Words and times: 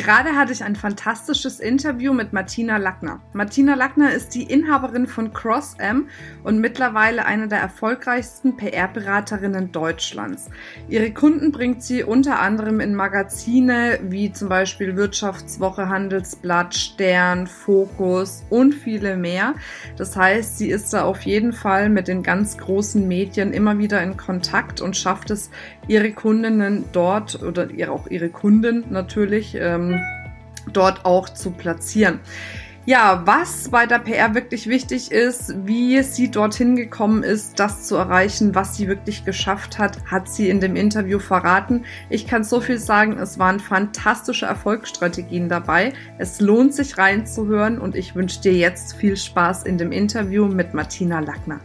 Gerade 0.00 0.34
hatte 0.34 0.54
ich 0.54 0.64
ein 0.64 0.76
fantastisches 0.76 1.60
Interview 1.60 2.14
mit 2.14 2.32
Martina 2.32 2.78
Lackner. 2.78 3.20
Martina 3.34 3.74
Lackner 3.74 4.10
ist 4.10 4.34
die 4.34 4.44
Inhaberin 4.44 5.06
von 5.06 5.34
CrossM 5.34 6.08
und 6.42 6.58
mittlerweile 6.58 7.26
eine 7.26 7.48
der 7.48 7.58
erfolgreichsten 7.58 8.56
PR-Beraterinnen 8.56 9.72
Deutschlands. 9.72 10.48
Ihre 10.88 11.12
Kunden 11.12 11.52
bringt 11.52 11.82
sie 11.82 12.02
unter 12.02 12.40
anderem 12.40 12.80
in 12.80 12.94
Magazine 12.94 13.98
wie 14.02 14.32
zum 14.32 14.48
Beispiel 14.48 14.96
Wirtschaftswoche, 14.96 15.90
Handelsblatt, 15.90 16.74
Stern, 16.74 17.46
Fokus 17.46 18.42
und 18.48 18.72
viele 18.74 19.18
mehr. 19.18 19.54
Das 19.98 20.16
heißt, 20.16 20.56
sie 20.56 20.70
ist 20.70 20.94
da 20.94 21.04
auf 21.04 21.20
jeden 21.22 21.52
Fall 21.52 21.90
mit 21.90 22.08
den 22.08 22.22
ganz 22.22 22.56
großen 22.56 23.06
Medien 23.06 23.52
immer 23.52 23.76
wieder 23.76 24.02
in 24.02 24.16
Kontakt 24.16 24.80
und 24.80 24.96
schafft 24.96 25.30
es, 25.30 25.50
ihre 25.90 26.12
Kundinnen 26.12 26.84
dort 26.92 27.42
oder 27.42 27.66
auch 27.90 28.06
ihre 28.06 28.28
Kunden 28.28 28.84
natürlich 28.90 29.56
ähm, 29.58 29.98
dort 30.72 31.04
auch 31.04 31.28
zu 31.28 31.50
platzieren. 31.50 32.20
Ja, 32.86 33.22
was 33.26 33.68
bei 33.70 33.86
der 33.86 33.98
PR 33.98 34.34
wirklich 34.34 34.68
wichtig 34.68 35.10
ist, 35.10 35.54
wie 35.66 36.00
sie 36.02 36.30
dorthin 36.30 36.76
gekommen 36.76 37.24
ist, 37.24 37.58
das 37.58 37.86
zu 37.88 37.96
erreichen, 37.96 38.54
was 38.54 38.76
sie 38.76 38.86
wirklich 38.86 39.24
geschafft 39.24 39.78
hat, 39.78 39.98
hat 40.06 40.28
sie 40.28 40.48
in 40.48 40.60
dem 40.60 40.76
Interview 40.76 41.18
verraten. 41.18 41.84
Ich 42.08 42.26
kann 42.26 42.44
so 42.44 42.60
viel 42.60 42.78
sagen, 42.78 43.18
es 43.18 43.38
waren 43.38 43.58
fantastische 43.58 44.46
Erfolgsstrategien 44.46 45.48
dabei. 45.48 45.92
Es 46.18 46.40
lohnt 46.40 46.72
sich 46.72 46.98
reinzuhören 46.98 47.78
und 47.78 47.96
ich 47.96 48.14
wünsche 48.14 48.40
dir 48.40 48.54
jetzt 48.54 48.94
viel 48.94 49.16
Spaß 49.16 49.64
in 49.64 49.76
dem 49.76 49.90
Interview 49.90 50.46
mit 50.46 50.72
Martina 50.72 51.18
Lackner. 51.18 51.60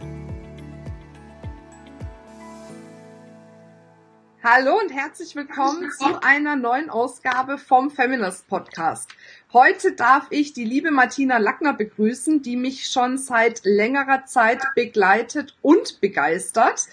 Hallo 4.48 4.78
und 4.78 4.92
herzlich 4.92 5.34
willkommen 5.34 5.90
zu 5.90 6.22
einer 6.22 6.54
neuen 6.54 6.88
Ausgabe 6.88 7.58
vom 7.58 7.90
Feminist 7.90 8.46
Podcast. 8.46 9.10
Heute 9.52 9.90
darf 9.90 10.28
ich 10.30 10.52
die 10.52 10.62
liebe 10.62 10.92
Martina 10.92 11.38
Lackner 11.38 11.72
begrüßen, 11.72 12.42
die 12.42 12.54
mich 12.54 12.86
schon 12.86 13.18
seit 13.18 13.62
längerer 13.64 14.24
Zeit 14.24 14.62
begleitet 14.76 15.56
und 15.62 16.00
begeistert. 16.00 16.86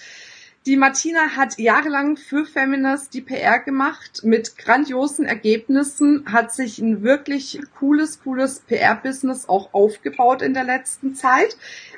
Die 0.66 0.78
Martina 0.78 1.36
hat 1.36 1.60
jahrelang 1.60 2.18
für 2.18 2.46
Feminist 2.46 3.14
die 3.14 3.22
PR 3.22 3.60
gemacht 3.60 4.22
mit 4.24 4.58
grandiosen 4.58 5.26
Ergebnissen, 5.28 6.32
hat 6.32 6.52
sich 6.52 6.80
ein 6.80 7.04
wirklich 7.04 7.62
cooles, 7.78 8.24
cooles 8.24 8.62
PR-Business 8.62 9.48
auch 9.48 9.76
aufgebaut 9.76 10.42
in 10.42 10.56
der 10.56 10.64
letzten 10.64 11.14
Zeit. 11.14 11.56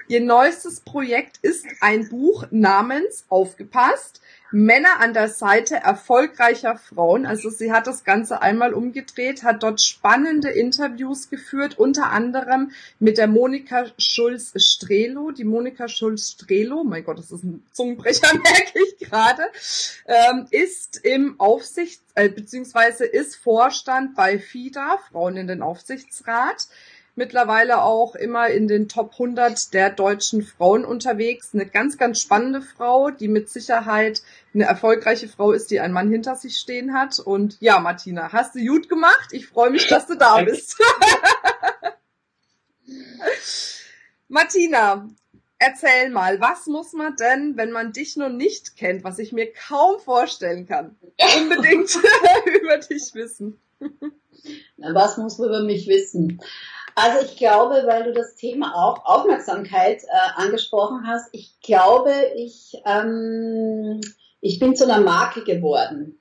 Ihr 0.08 0.22
neuestes 0.22 0.82
Projekt 0.82 1.38
ist 1.42 1.66
ein 1.82 2.10
Buch 2.10 2.46
namens 2.52 3.26
Aufgepasst 3.30 4.22
Männer 4.52 5.00
an 5.02 5.14
der 5.14 5.28
Seite 5.28 5.76
erfolgreicher 5.76 6.78
Frauen. 6.78 7.26
Also 7.26 7.50
sie 7.50 7.74
hat 7.74 7.88
das 7.88 8.04
Ganze 8.04 8.42
einmal 8.42 8.74
umgedreht, 8.74 9.44
hat 9.44 9.64
dort 9.64 9.82
spannende 9.82 10.50
Interviews 10.50 11.30
geführt, 11.30 11.78
unter 11.78 12.12
anderem 12.12 12.72
mit 13.00 13.18
der 13.18 13.28
Monika 13.28 13.88
Schulz-Strelo. 13.98 15.32
Die 15.32 15.44
Monika 15.44 15.90
Schulz-Strelo, 15.90 16.84
mein 16.84 17.04
Gott, 17.04 17.18
das 17.18 17.32
ist 17.32 17.44
ein 17.44 17.66
Zungenbrecher, 17.74 18.34
merke 18.34 18.80
ich 18.88 19.10
gerade, 19.10 19.44
ähm, 20.06 20.48
ist 20.52 21.04
im 21.04 21.40
Aufsichts- 21.40 22.06
äh, 22.16 22.30
beziehungsweise 22.30 23.04
ist 23.04 23.36
Vorstand 23.36 24.16
bei 24.16 24.40
FIDA, 24.40 25.00
Frauen 25.12 25.36
in 25.36 25.48
den 25.48 25.62
Aufsichtsrat 25.62 26.68
mittlerweile 27.16 27.82
auch 27.82 28.16
immer 28.16 28.48
in 28.48 28.68
den 28.68 28.90
Top 28.90 29.14
100 29.14 29.74
der 29.74 29.90
deutschen 29.90 30.44
Frauen 30.44 30.86
unterwegs. 30.86 31.50
Eine 31.54 31.66
ganz, 31.66 31.98
ganz 31.98 32.22
spannende 32.22 32.62
Frau, 32.62 33.10
die 33.10 33.28
mit 33.28 33.50
Sicherheit 33.50 34.22
eine 34.54 34.66
erfolgreiche 34.66 35.28
Frau 35.28 35.52
ist, 35.52 35.72
die 35.72 35.80
einen 35.80 35.94
Mann 35.94 36.12
hinter 36.12 36.36
sich 36.36 36.58
stehen 36.58 36.94
hat. 36.94 37.20
Und 37.20 37.58
ja, 37.62 37.80
Martina, 37.80 38.32
hast 38.32 38.54
du 38.56 38.66
gut 38.66 38.90
gemacht. 38.90 39.30
Ich 39.32 39.48
freue 39.48 39.72
mich, 39.72 39.88
dass 39.88 40.08
du 40.08 40.16
da 40.16 40.42
bist. 40.42 40.78
Martina, 44.28 45.08
erzähl 45.58 46.10
mal, 46.10 46.40
was 46.42 46.68
muss 46.68 46.94
man 46.94 47.16
denn, 47.16 47.58
wenn 47.58 47.72
man 47.72 47.94
dich 47.94 48.18
noch 48.18 48.30
nicht 48.30 48.76
kennt, 48.76 49.04
was 49.04 49.20
ich 49.20 49.32
mir 49.32 49.52
kaum 49.54 50.00
vorstellen 50.00 50.68
kann, 50.68 50.98
unbedingt 51.38 51.96
über 52.62 52.78
dich 52.78 53.14
wissen? 53.14 53.60
was 54.78 55.18
muss 55.18 55.38
man 55.38 55.50
über 55.50 55.64
mich 55.64 55.88
wissen? 55.88 56.42
Also 56.96 57.26
ich 57.26 57.36
glaube, 57.36 57.84
weil 57.86 58.06
du 58.06 58.14
das 58.14 58.36
Thema 58.36 58.74
auch 58.74 59.06
Aufmerksamkeit 59.06 60.04
äh, 60.04 60.42
angesprochen 60.42 61.06
hast, 61.06 61.28
ich 61.34 61.60
glaube, 61.62 62.14
ich, 62.38 62.82
ähm, 62.86 64.00
ich 64.40 64.60
bin 64.60 64.78
zu 64.78 64.86
einer 64.86 65.02
Marke 65.02 65.44
geworden. 65.44 66.18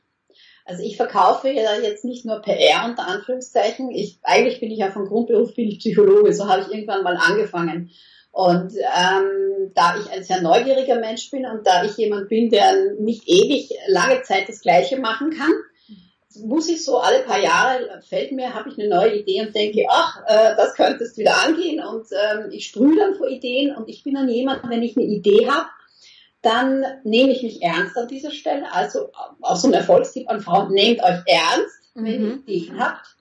Also 0.65 0.83
ich 0.83 0.97
verkaufe 0.97 1.49
ja 1.49 1.75
jetzt 1.81 2.05
nicht 2.05 2.25
nur 2.25 2.41
PR 2.41 2.87
unter 2.87 3.07
Anführungszeichen. 3.07 3.91
Ich, 3.93 4.19
eigentlich 4.23 4.59
bin 4.59 4.73
ich 4.73 4.79
ja 4.79 4.91
von 4.91 5.07
Grundberuf 5.07 5.55
bin 5.55 5.69
ich 5.69 5.79
Psychologe, 5.79 6.33
so 6.33 6.49
habe 6.49 6.63
ich 6.63 6.75
irgendwann 6.75 7.05
mal 7.05 7.19
angefangen. 7.19 7.91
Und 8.33 8.73
ähm, 8.75 9.71
da 9.75 9.95
ich 10.01 10.11
ein 10.11 10.25
sehr 10.25 10.43
neugieriger 10.43 10.99
Mensch 10.99 11.31
bin 11.31 11.47
und 11.47 11.65
da 11.65 11.85
ich 11.85 11.97
jemand 11.97 12.29
bin, 12.29 12.51
der 12.51 12.95
nicht 12.99 13.29
ewig 13.29 13.71
lange 13.87 14.23
Zeit 14.23 14.49
das 14.49 14.61
Gleiche 14.61 14.99
machen 14.99 15.31
kann, 15.31 15.53
muss 16.37 16.69
ich 16.69 16.85
so 16.85 16.99
alle 16.99 17.21
paar 17.21 17.41
Jahre, 17.41 18.03
fällt 18.09 18.33
mir, 18.33 18.55
habe 18.55 18.69
ich 18.69 18.79
eine 18.79 18.89
neue 18.89 19.17
Idee 19.21 19.43
und 19.43 19.55
denke, 19.55 19.85
ach, 19.89 20.23
äh, 20.27 20.57
das 20.57 20.75
könntest 20.75 21.17
wieder 21.17 21.37
angehen 21.45 21.85
und 21.85 22.07
ähm, 22.13 22.51
ich 22.51 22.67
sprühe 22.67 22.97
dann 22.97 23.15
vor 23.15 23.29
Ideen 23.29 23.75
und 23.75 23.89
ich 23.89 24.03
bin 24.03 24.15
dann 24.15 24.29
jemand, 24.29 24.69
wenn 24.69 24.83
ich 24.83 24.97
eine 24.97 25.07
Idee 25.07 25.49
habe, 25.49 25.69
dann 26.43 26.85
nehme 27.05 27.33
ich 27.33 27.43
mich 27.43 27.63
ernst 27.63 27.97
an 27.97 28.09
dieser 28.09 28.31
Stelle. 28.31 28.71
Also 28.73 29.11
auch 29.41 29.57
so 29.57 29.69
ein 29.69 29.75
Erfolgstipp 29.75 30.29
an 30.29 30.41
Frauen, 30.41 30.73
nehmt 30.73 31.03
euch 31.03 31.21
ernst, 31.27 31.91
wenn 31.95 32.23
mhm. 32.23 32.43
ihr 32.47 32.55
Ideen 32.55 32.79
habt. 32.79 33.17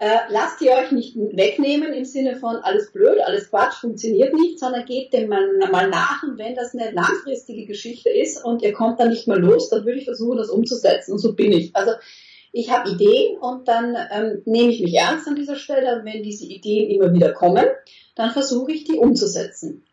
Äh, 0.00 0.18
lasst 0.30 0.60
ihr 0.60 0.70
euch 0.72 0.92
nicht 0.92 1.16
wegnehmen 1.16 1.92
im 1.92 2.04
Sinne 2.04 2.36
von 2.36 2.54
alles 2.56 2.92
blöd, 2.92 3.18
alles 3.26 3.50
Quatsch, 3.50 3.80
funktioniert 3.80 4.32
nicht, 4.32 4.60
sondern 4.60 4.84
gebt 4.84 5.12
dem 5.12 5.28
mal, 5.28 5.58
mal 5.72 5.90
nach 5.90 6.22
und 6.22 6.38
wenn 6.38 6.54
das 6.54 6.72
eine 6.72 6.92
langfristige 6.92 7.66
Geschichte 7.66 8.08
ist 8.08 8.44
und 8.44 8.62
ihr 8.62 8.72
kommt 8.72 9.00
dann 9.00 9.08
nicht 9.08 9.26
mehr 9.26 9.38
los, 9.38 9.70
dann 9.70 9.84
würde 9.84 9.98
ich 9.98 10.04
versuchen, 10.04 10.38
das 10.38 10.50
umzusetzen 10.50 11.12
und 11.12 11.18
so 11.18 11.34
bin 11.34 11.50
ich. 11.50 11.74
Also 11.74 11.92
ich 12.52 12.70
habe 12.70 12.90
Ideen 12.90 13.38
und 13.38 13.66
dann 13.66 13.96
ähm, 14.12 14.42
nehme 14.44 14.70
ich 14.70 14.80
mich 14.80 14.94
ernst 14.94 15.26
an 15.26 15.34
dieser 15.34 15.56
Stelle 15.56 15.98
und 15.98 16.04
wenn 16.04 16.22
diese 16.22 16.46
Ideen 16.46 16.90
immer 16.90 17.12
wieder 17.12 17.32
kommen, 17.32 17.66
dann 18.14 18.30
versuche 18.30 18.70
ich 18.70 18.84
die 18.84 18.98
umzusetzen. 18.98 19.84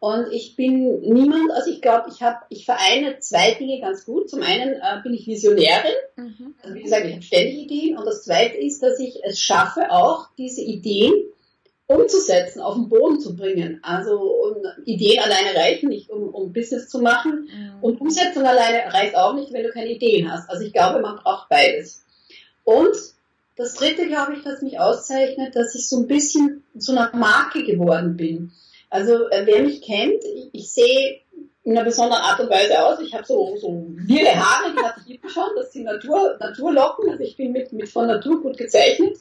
Und 0.00 0.32
ich 0.32 0.54
bin 0.54 1.00
niemand, 1.00 1.50
also 1.50 1.70
ich 1.70 1.82
glaube, 1.82 2.08
ich 2.08 2.22
habe, 2.22 2.38
ich 2.50 2.64
vereine 2.64 3.18
zwei 3.18 3.54
Dinge 3.54 3.80
ganz 3.80 4.04
gut. 4.04 4.30
Zum 4.30 4.42
einen 4.42 4.74
äh, 4.74 5.00
bin 5.02 5.12
ich 5.12 5.26
Visionärin, 5.26 5.94
mhm. 6.14 6.54
also 6.62 6.74
wie 6.74 6.82
gesagt, 6.82 7.04
ich 7.04 7.12
habe 7.12 7.22
ständig 7.22 7.58
Ideen. 7.64 7.98
Und 7.98 8.06
das 8.06 8.22
zweite 8.22 8.56
ist, 8.58 8.80
dass 8.80 9.00
ich 9.00 9.24
es 9.24 9.40
schaffe, 9.40 9.90
auch 9.90 10.28
diese 10.38 10.60
Ideen 10.60 11.12
umzusetzen, 11.88 12.60
auf 12.60 12.74
den 12.74 12.88
Boden 12.88 13.18
zu 13.18 13.34
bringen. 13.34 13.80
Also 13.82 14.20
um, 14.20 14.56
Ideen 14.84 15.20
alleine 15.20 15.58
reichen 15.58 15.88
nicht, 15.88 16.10
um, 16.10 16.28
um 16.28 16.52
Business 16.52 16.88
zu 16.88 17.00
machen. 17.00 17.48
Mhm. 17.50 17.82
Und 17.82 18.00
Umsetzung 18.00 18.44
alleine 18.44 18.92
reicht 18.92 19.16
auch 19.16 19.34
nicht, 19.34 19.52
wenn 19.52 19.64
du 19.64 19.70
keine 19.70 19.90
Ideen 19.90 20.30
hast. 20.30 20.48
Also 20.48 20.64
ich 20.64 20.72
glaube, 20.72 21.00
man 21.00 21.16
braucht 21.16 21.48
beides. 21.48 22.04
Und 22.62 22.94
das 23.56 23.74
dritte, 23.74 24.06
glaube 24.06 24.34
ich, 24.34 24.44
das 24.44 24.62
mich 24.62 24.78
auszeichnet, 24.78 25.56
dass 25.56 25.74
ich 25.74 25.88
so 25.88 25.96
ein 25.98 26.06
bisschen 26.06 26.62
zu 26.78 26.92
einer 26.92 27.10
Marke 27.16 27.64
geworden 27.64 28.16
bin. 28.16 28.52
Also 28.90 29.28
äh, 29.28 29.42
wer 29.44 29.62
mich 29.62 29.82
kennt, 29.82 30.24
ich, 30.24 30.50
ich 30.52 30.72
sehe 30.72 31.20
in 31.64 31.76
einer 31.76 31.84
besonderen 31.84 32.22
Art 32.22 32.40
und 32.40 32.48
Weise 32.48 32.82
aus. 32.82 32.98
Ich 33.00 33.12
habe 33.12 33.24
so, 33.26 33.56
so 33.56 33.68
wirre 33.68 34.34
Haare, 34.34 34.72
die 34.72 34.82
hatte 34.82 35.00
ich 35.06 35.22
immer 35.22 35.30
schon, 35.30 35.50
das 35.54 35.72
sind 35.72 35.84
Natur, 35.84 36.36
Naturlocken, 36.40 37.10
also 37.10 37.22
ich 37.22 37.36
bin 37.36 37.52
mit, 37.52 37.72
mit 37.72 37.88
von 37.88 38.06
Natur 38.06 38.40
gut 38.40 38.56
gezeichnet. 38.56 39.18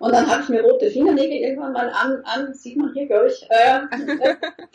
Und 0.00 0.12
dann 0.12 0.28
habe 0.28 0.42
ich 0.42 0.48
mir 0.48 0.62
rote 0.62 0.90
Fingernägel 0.90 1.38
irgendwann 1.38 1.72
mal 1.72 1.88
an, 1.90 2.22
an 2.24 2.52
sieht 2.54 2.76
man 2.76 2.92
hier, 2.92 3.06
glaube 3.06 3.28
ich, 3.28 3.48
äh, 3.48 3.80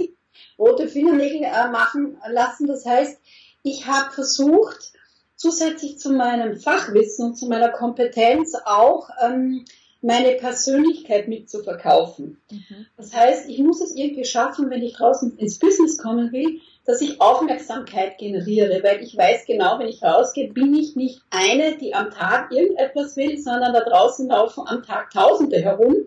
äh, 0.04 0.10
rote 0.58 0.88
Fingernägel 0.88 1.44
äh, 1.44 1.70
machen 1.70 2.18
lassen. 2.30 2.68
Das 2.68 2.86
heißt, 2.86 3.20
ich 3.64 3.86
habe 3.86 4.12
versucht, 4.12 4.94
zusätzlich 5.36 6.00
zu 6.00 6.12
meinem 6.12 6.58
Fachwissen 6.58 7.28
und 7.28 7.36
zu 7.36 7.48
meiner 7.48 7.70
Kompetenz 7.70 8.56
auch 8.66 9.10
ähm, 9.22 9.66
meine 10.02 10.32
Persönlichkeit 10.34 11.28
mitzuverkaufen. 11.28 12.38
Mhm. 12.52 12.86
Das 12.96 13.14
heißt, 13.14 13.50
ich 13.50 13.60
muss 13.60 13.82
es 13.82 13.96
irgendwie 13.96 14.26
schaffen, 14.26 14.70
wenn 14.70 14.82
ich 14.82 14.94
draußen 14.94 15.38
ins 15.38 15.60
Business 15.60 15.98
kommen 15.98 16.32
will, 16.32 16.62
dass 16.86 17.02
ich 17.02 17.20
Aufmerksamkeit 17.22 18.18
generiere, 18.18 18.82
weil 18.82 19.04
ich 19.04 19.16
weiß 19.16 19.46
genau, 19.46 19.78
wenn 19.78 19.88
ich 19.88 20.02
rausgehe, 20.02 20.52
bin 20.52 20.74
ich 20.74 20.96
nicht 20.96 21.22
eine, 21.30 21.78
die 21.78 21.94
am 21.94 22.10
Tag 22.12 22.52
irgendetwas 22.52 23.18
will, 23.18 23.38
sondern 23.38 23.74
da 23.74 23.82
draußen 23.82 24.28
laufen 24.28 24.64
am 24.66 24.84
Tag 24.84 25.12
Tausende 25.12 25.58
herum, 25.58 25.98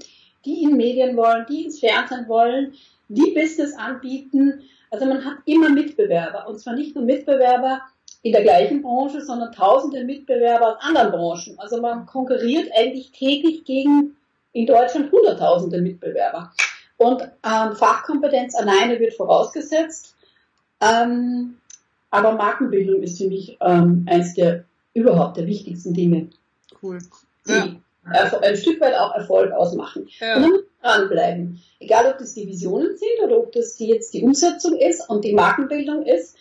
die 0.45 0.62
in 0.62 0.77
Medien 0.77 1.17
wollen, 1.17 1.47
die 1.49 1.65
ins 1.65 1.79
Fernsehen 1.79 2.27
wollen, 2.29 2.75
die 3.09 3.33
Business 3.33 3.77
anbieten. 3.77 4.62
Also 4.91 5.05
man 5.06 5.25
hat 5.25 5.37
immer 5.45 5.69
Mitbewerber 5.69 6.49
und 6.49 6.59
zwar 6.59 6.75
nicht 6.75 6.97
nur 6.97 7.05
Mitbewerber 7.05 7.83
in 8.23 8.33
der 8.33 8.43
gleichen 8.43 8.83
Branche, 8.83 9.21
sondern 9.21 9.53
tausende 9.53 10.05
Mitbewerber 10.05 10.77
aus 10.77 10.83
anderen 10.83 11.11
Branchen. 11.11 11.59
Also 11.59 11.81
man 11.81 12.07
konkurriert 12.07 12.71
eigentlich 12.77 13.11
täglich 13.11 13.65
gegen 13.65 14.17
in 14.53 14.67
Deutschland 14.67 15.11
hunderttausende 15.11 15.81
Mitbewerber. 15.81 16.53
Und 16.99 17.23
ähm, 17.23 17.75
Fachkompetenz 17.75 18.55
alleine 18.55 19.01
wird 19.01 19.15
vorausgesetzt. 19.15 20.15
Ähm, 20.81 21.59
aber 22.11 22.33
Markenbildung 22.33 23.03
ist 23.03 23.19
für 23.19 23.29
mich 23.29 23.57
ähm, 23.61 24.07
eines 24.09 24.35
der 24.35 24.65
überhaupt 24.95 25.37
der 25.37 25.47
wichtigsten 25.47 25.95
Dinge. 25.95 26.29
Cool. 26.83 26.99
Die 27.49 27.53
ja. 27.53 28.39
ein 28.41 28.57
Stück 28.57 28.81
weit 28.81 28.95
auch 28.95 29.15
Erfolg 29.15 29.53
ausmachen. 29.53 30.09
Ja. 30.21 30.37
Und 30.37 30.43
dann 30.43 30.53
dranbleiben. 30.83 31.63
Egal, 31.81 32.07
ob 32.13 32.19
das 32.19 32.35
die 32.35 32.47
Visionen 32.47 32.97
sind 32.97 33.25
oder 33.25 33.39
ob 33.39 33.53
das 33.53 33.77
die 33.77 33.89
jetzt 33.89 34.15
die 34.15 34.23
Umsetzung 34.23 34.77
ist 34.77 35.09
und 35.09 35.25
die 35.25 35.33
Markenbildung 35.33 36.05
ist. 36.05 36.37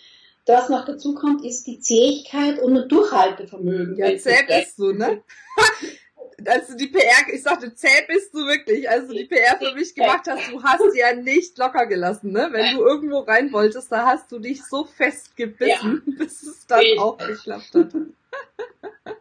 Was 0.47 0.69
noch 0.69 0.85
dazu 0.85 1.13
kommt, 1.13 1.45
ist 1.45 1.65
die 1.67 1.79
Zähigkeit 1.79 2.59
und 2.59 2.75
ein 2.75 2.89
Durchhaltevermögen. 2.89 3.95
Ja, 3.95 4.17
zäh 4.17 4.43
bist 4.47 4.79
du, 4.79 4.91
ne? 4.91 5.23
also 6.45 6.75
die 6.75 6.87
PR, 6.87 7.31
ich 7.31 7.43
sagte, 7.43 7.73
zäh 7.73 8.05
bist 8.07 8.33
du 8.33 8.45
wirklich, 8.47 8.89
also 8.89 9.13
die 9.13 9.25
PR 9.25 9.57
für 9.57 9.73
mich 9.75 9.93
gemacht 9.93 10.27
hast, 10.27 10.51
du 10.51 10.61
hast 10.63 10.95
ja 10.95 11.13
nicht 11.13 11.57
locker 11.57 11.85
gelassen, 11.85 12.31
ne? 12.31 12.49
Wenn 12.51 12.75
du 12.75 12.83
irgendwo 12.83 13.19
rein 13.19 13.51
wolltest, 13.53 13.91
da 13.91 14.05
hast 14.05 14.31
du 14.31 14.39
dich 14.39 14.63
so 14.63 14.85
festgebissen, 14.85 16.03
ja. 16.05 16.13
bis 16.17 16.43
es 16.43 16.65
dann 16.65 16.83
auch 16.97 17.17
geklappt 17.17 17.75
hat. 17.75 17.93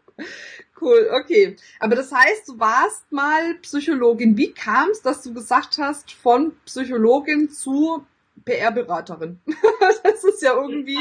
cool, 0.81 1.11
okay. 1.13 1.57
Aber 1.81 1.97
das 1.97 2.13
heißt, 2.13 2.49
du 2.49 2.59
warst 2.59 3.11
mal 3.13 3.55
Psychologin. 3.63 4.37
Wie 4.37 4.53
kam 4.53 4.91
es, 4.91 5.03
dass 5.03 5.23
du 5.23 5.35
gesagt 5.35 5.79
hast, 5.79 6.13
von 6.13 6.57
Psychologin 6.65 7.51
zu 7.51 8.07
PR-Beraterin. 8.45 9.41
das 10.03 10.25
ist 10.25 10.43
ja 10.43 10.55
irgendwie. 10.55 10.99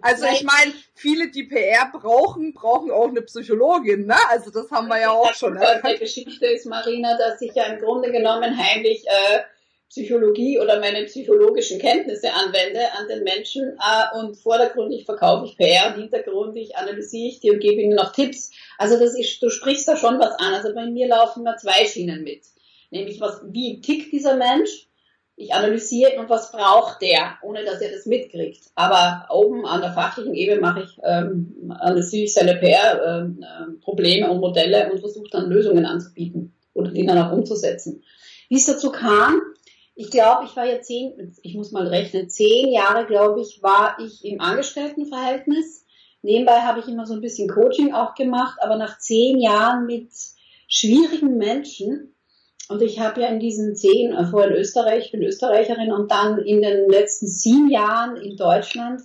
Also 0.00 0.26
ich 0.26 0.42
meine, 0.42 0.72
viele, 0.94 1.30
die 1.30 1.44
PR 1.44 1.90
brauchen, 1.92 2.54
brauchen 2.54 2.90
auch 2.90 3.08
eine 3.08 3.22
Psychologin, 3.22 4.06
ne? 4.06 4.16
Also 4.28 4.50
das 4.50 4.70
haben 4.70 4.88
wir 4.88 5.00
ja 5.00 5.10
auch 5.10 5.32
schon. 5.34 5.58
Die 5.58 5.98
Geschichte 5.98 6.46
ist, 6.46 6.66
Marina, 6.66 7.16
dass 7.16 7.40
ich 7.40 7.54
ja 7.54 7.64
im 7.64 7.80
Grunde 7.80 8.10
genommen 8.10 8.56
heimlich 8.56 9.04
äh, 9.06 9.40
Psychologie 9.94 10.58
oder 10.58 10.80
meine 10.80 11.04
psychologischen 11.04 11.78
Kenntnisse 11.78 12.32
anwende 12.32 12.80
an 12.98 13.06
den 13.06 13.22
Menschen 13.22 13.78
äh, 13.78 14.18
und 14.18 14.34
vordergründig 14.34 15.04
verkaufe 15.04 15.46
ich 15.46 15.56
PR 15.56 15.94
und 15.94 16.00
hintergründig 16.00 16.76
analysiere 16.76 17.28
ich 17.28 17.38
die 17.38 17.52
und 17.52 17.60
gebe 17.60 17.80
ihnen 17.80 17.94
noch 17.94 18.10
Tipps. 18.10 18.50
Also 18.76 18.98
das 18.98 19.16
ist, 19.16 19.40
du 19.40 19.50
sprichst 19.50 19.86
da 19.86 19.96
schon 19.96 20.18
was 20.18 20.32
an. 20.40 20.54
Also 20.54 20.74
bei 20.74 20.86
mir 20.86 21.06
laufen 21.06 21.42
immer 21.42 21.56
zwei 21.56 21.86
Schienen 21.86 22.24
mit. 22.24 22.42
Nämlich 22.90 23.20
was, 23.20 23.40
wie 23.44 23.80
tickt 23.80 24.12
dieser 24.12 24.34
Mensch? 24.34 24.88
Ich 25.36 25.52
analysiere 25.52 26.18
und 26.18 26.30
was 26.30 26.52
braucht 26.52 27.02
der, 27.02 27.38
ohne 27.42 27.64
dass 27.64 27.80
er 27.80 27.90
das 27.90 28.06
mitkriegt. 28.06 28.70
Aber 28.74 29.26
oben 29.30 29.66
an 29.66 29.80
der 29.80 29.92
fachlichen 29.92 30.34
Ebene 30.34 30.60
mache 30.60 30.82
ich, 30.82 30.98
ähm, 31.02 31.72
analysiere 31.78 32.24
ich 32.24 32.34
seine 32.34 32.56
PR-Probleme 32.56 34.26
ähm, 34.26 34.30
äh, 34.30 34.34
und 34.34 34.40
Modelle 34.40 34.92
und 34.92 35.00
versuche 35.00 35.30
dann 35.30 35.50
Lösungen 35.50 35.86
anzubieten 35.86 36.54
oder 36.72 36.92
die 36.92 37.04
dann 37.04 37.18
auch 37.18 37.32
umzusetzen. 37.32 38.04
Wie 38.48 38.56
es 38.56 38.66
dazu 38.66 38.92
kam, 38.92 39.40
ich 39.96 40.10
glaube, 40.10 40.44
ich 40.44 40.56
war 40.56 40.66
ja 40.66 40.80
zehn, 40.80 41.36
ich 41.42 41.54
muss 41.54 41.72
mal 41.72 41.86
rechnen, 41.86 42.28
zehn 42.28 42.72
Jahre, 42.72 43.06
glaube 43.06 43.40
ich, 43.40 43.62
war 43.62 43.96
ich 44.00 44.24
im 44.24 44.40
Angestelltenverhältnis. 44.40 45.84
Nebenbei 46.22 46.60
habe 46.60 46.80
ich 46.80 46.88
immer 46.88 47.06
so 47.06 47.14
ein 47.14 47.20
bisschen 47.20 47.48
Coaching 47.48 47.92
auch 47.92 48.14
gemacht, 48.14 48.58
aber 48.60 48.76
nach 48.76 48.98
zehn 48.98 49.38
Jahren 49.38 49.86
mit 49.86 50.10
schwierigen 50.68 51.36
Menschen 51.36 52.13
und 52.74 52.82
ich 52.82 52.98
habe 52.98 53.20
ja 53.20 53.28
in 53.28 53.38
diesen 53.38 53.76
zehn, 53.76 54.12
äh, 54.12 54.26
vorher 54.26 54.50
in 54.50 54.56
Österreich, 54.56 55.06
ich 55.06 55.12
bin 55.12 55.22
Österreicherin 55.22 55.92
und 55.92 56.10
dann 56.10 56.38
in 56.38 56.60
den 56.60 56.90
letzten 56.90 57.28
sieben 57.28 57.70
Jahren 57.70 58.16
in 58.16 58.36
Deutschland, 58.36 59.00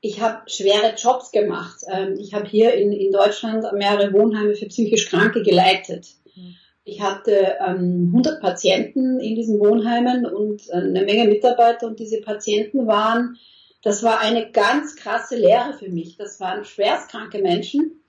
ich 0.00 0.20
habe 0.20 0.48
schwere 0.48 0.94
Jobs 0.96 1.32
gemacht. 1.32 1.80
Ähm, 1.92 2.16
ich 2.16 2.32
habe 2.32 2.46
hier 2.46 2.74
in, 2.74 2.92
in 2.92 3.10
Deutschland 3.10 3.64
mehrere 3.72 4.12
Wohnheime 4.12 4.54
für 4.54 4.66
psychisch 4.66 5.08
Kranke 5.08 5.42
geleitet. 5.42 6.06
Mhm. 6.36 6.54
Ich 6.84 7.00
hatte 7.00 7.56
ähm, 7.66 8.10
100 8.12 8.40
Patienten 8.40 9.18
in 9.18 9.34
diesen 9.34 9.58
Wohnheimen 9.58 10.24
und 10.24 10.70
eine 10.70 11.02
Menge 11.02 11.26
Mitarbeiter 11.26 11.88
und 11.88 11.98
diese 11.98 12.20
Patienten 12.20 12.86
waren, 12.86 13.36
das 13.82 14.04
war 14.04 14.20
eine 14.20 14.52
ganz 14.52 14.94
krasse 14.94 15.34
Lehre 15.34 15.74
für 15.76 15.88
mich. 15.88 16.16
Das 16.16 16.38
waren 16.38 16.64
schwerstkranke 16.64 17.40
Menschen, 17.40 18.00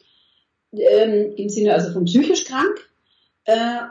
ähm, 0.71 1.33
im 1.35 1.49
Sinne 1.49 1.73
also 1.73 1.93
von 1.93 2.05
psychisch 2.05 2.45
krank, 2.45 2.77
äh, 2.77 2.86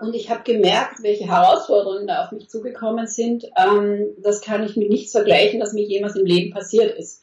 und 0.02 0.14
ich 0.14 0.30
habe 0.30 0.42
gemerkt, 0.44 1.02
welche 1.02 1.26
Herausforderungen 1.26 2.06
da 2.06 2.24
auf 2.24 2.32
mich 2.32 2.48
zugekommen 2.48 3.06
sind. 3.06 3.44
Ähm, 3.56 4.08
das 4.22 4.42
kann 4.42 4.64
ich 4.64 4.76
mit 4.76 4.90
nichts 4.90 5.12
vergleichen, 5.12 5.60
was 5.60 5.72
mir 5.72 5.84
jemals 5.84 6.16
im 6.16 6.26
Leben 6.26 6.52
passiert 6.52 6.96
ist. 6.98 7.22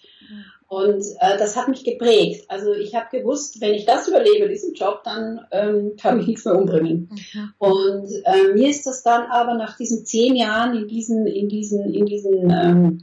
Und 0.73 1.03
äh, 1.19 1.37
das 1.37 1.55
hat 1.55 1.67
mich 1.67 1.83
geprägt. 1.83 2.45
Also 2.47 2.73
ich 2.73 2.95
habe 2.95 3.15
gewusst, 3.15 3.61
wenn 3.61 3.75
ich 3.75 3.85
das 3.85 4.07
überlebe, 4.07 4.49
diesen 4.49 4.73
Job, 4.73 5.01
dann 5.03 5.41
ähm, 5.51 5.93
kann 6.01 6.17
mich 6.17 6.25
nichts 6.25 6.45
mehr 6.45 6.57
umbringen. 6.57 7.11
Mhm. 7.11 7.53
Und 7.59 8.09
äh, 8.25 8.53
mir 8.53 8.69
ist 8.69 8.87
das 8.87 9.03
dann 9.03 9.29
aber 9.29 9.53
nach 9.53 9.77
diesen 9.77 10.03
zehn 10.03 10.35
Jahren 10.35 10.75
in 10.75 10.87
diesen, 10.87 11.27
in 11.27 11.47
diesen, 11.47 11.93
in 11.93 12.07
diesen, 12.07 12.49
ähm, 12.49 13.01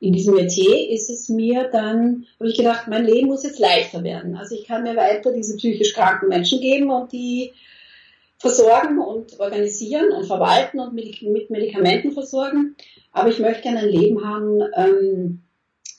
in 0.00 0.12
diesem 0.12 0.34
Metier 0.34 0.90
ist 0.90 1.10
es 1.10 1.28
mir 1.28 1.68
dann, 1.70 2.26
habe 2.40 2.48
ich 2.48 2.56
gedacht, 2.56 2.88
mein 2.88 3.04
Leben 3.04 3.28
muss 3.28 3.44
jetzt 3.44 3.60
leichter 3.60 4.02
werden. 4.02 4.36
Also 4.36 4.56
ich 4.56 4.64
kann 4.64 4.82
mir 4.82 4.96
weiter 4.96 5.32
diese 5.32 5.56
psychisch 5.56 5.94
kranken 5.94 6.28
Menschen 6.28 6.60
geben 6.60 6.90
und 6.90 7.12
die 7.12 7.52
versorgen 8.42 8.98
und 8.98 9.38
organisieren 9.38 10.10
und 10.10 10.26
verwalten 10.26 10.80
und 10.80 10.94
mit, 10.94 11.22
Medikamenten 11.48 12.10
versorgen. 12.10 12.74
Aber 13.12 13.28
ich 13.28 13.38
möchte 13.38 13.62
gerne 13.62 13.80
ein 13.80 13.88
Leben 13.88 14.26
haben, 14.26 14.60
ähm, 14.74 15.42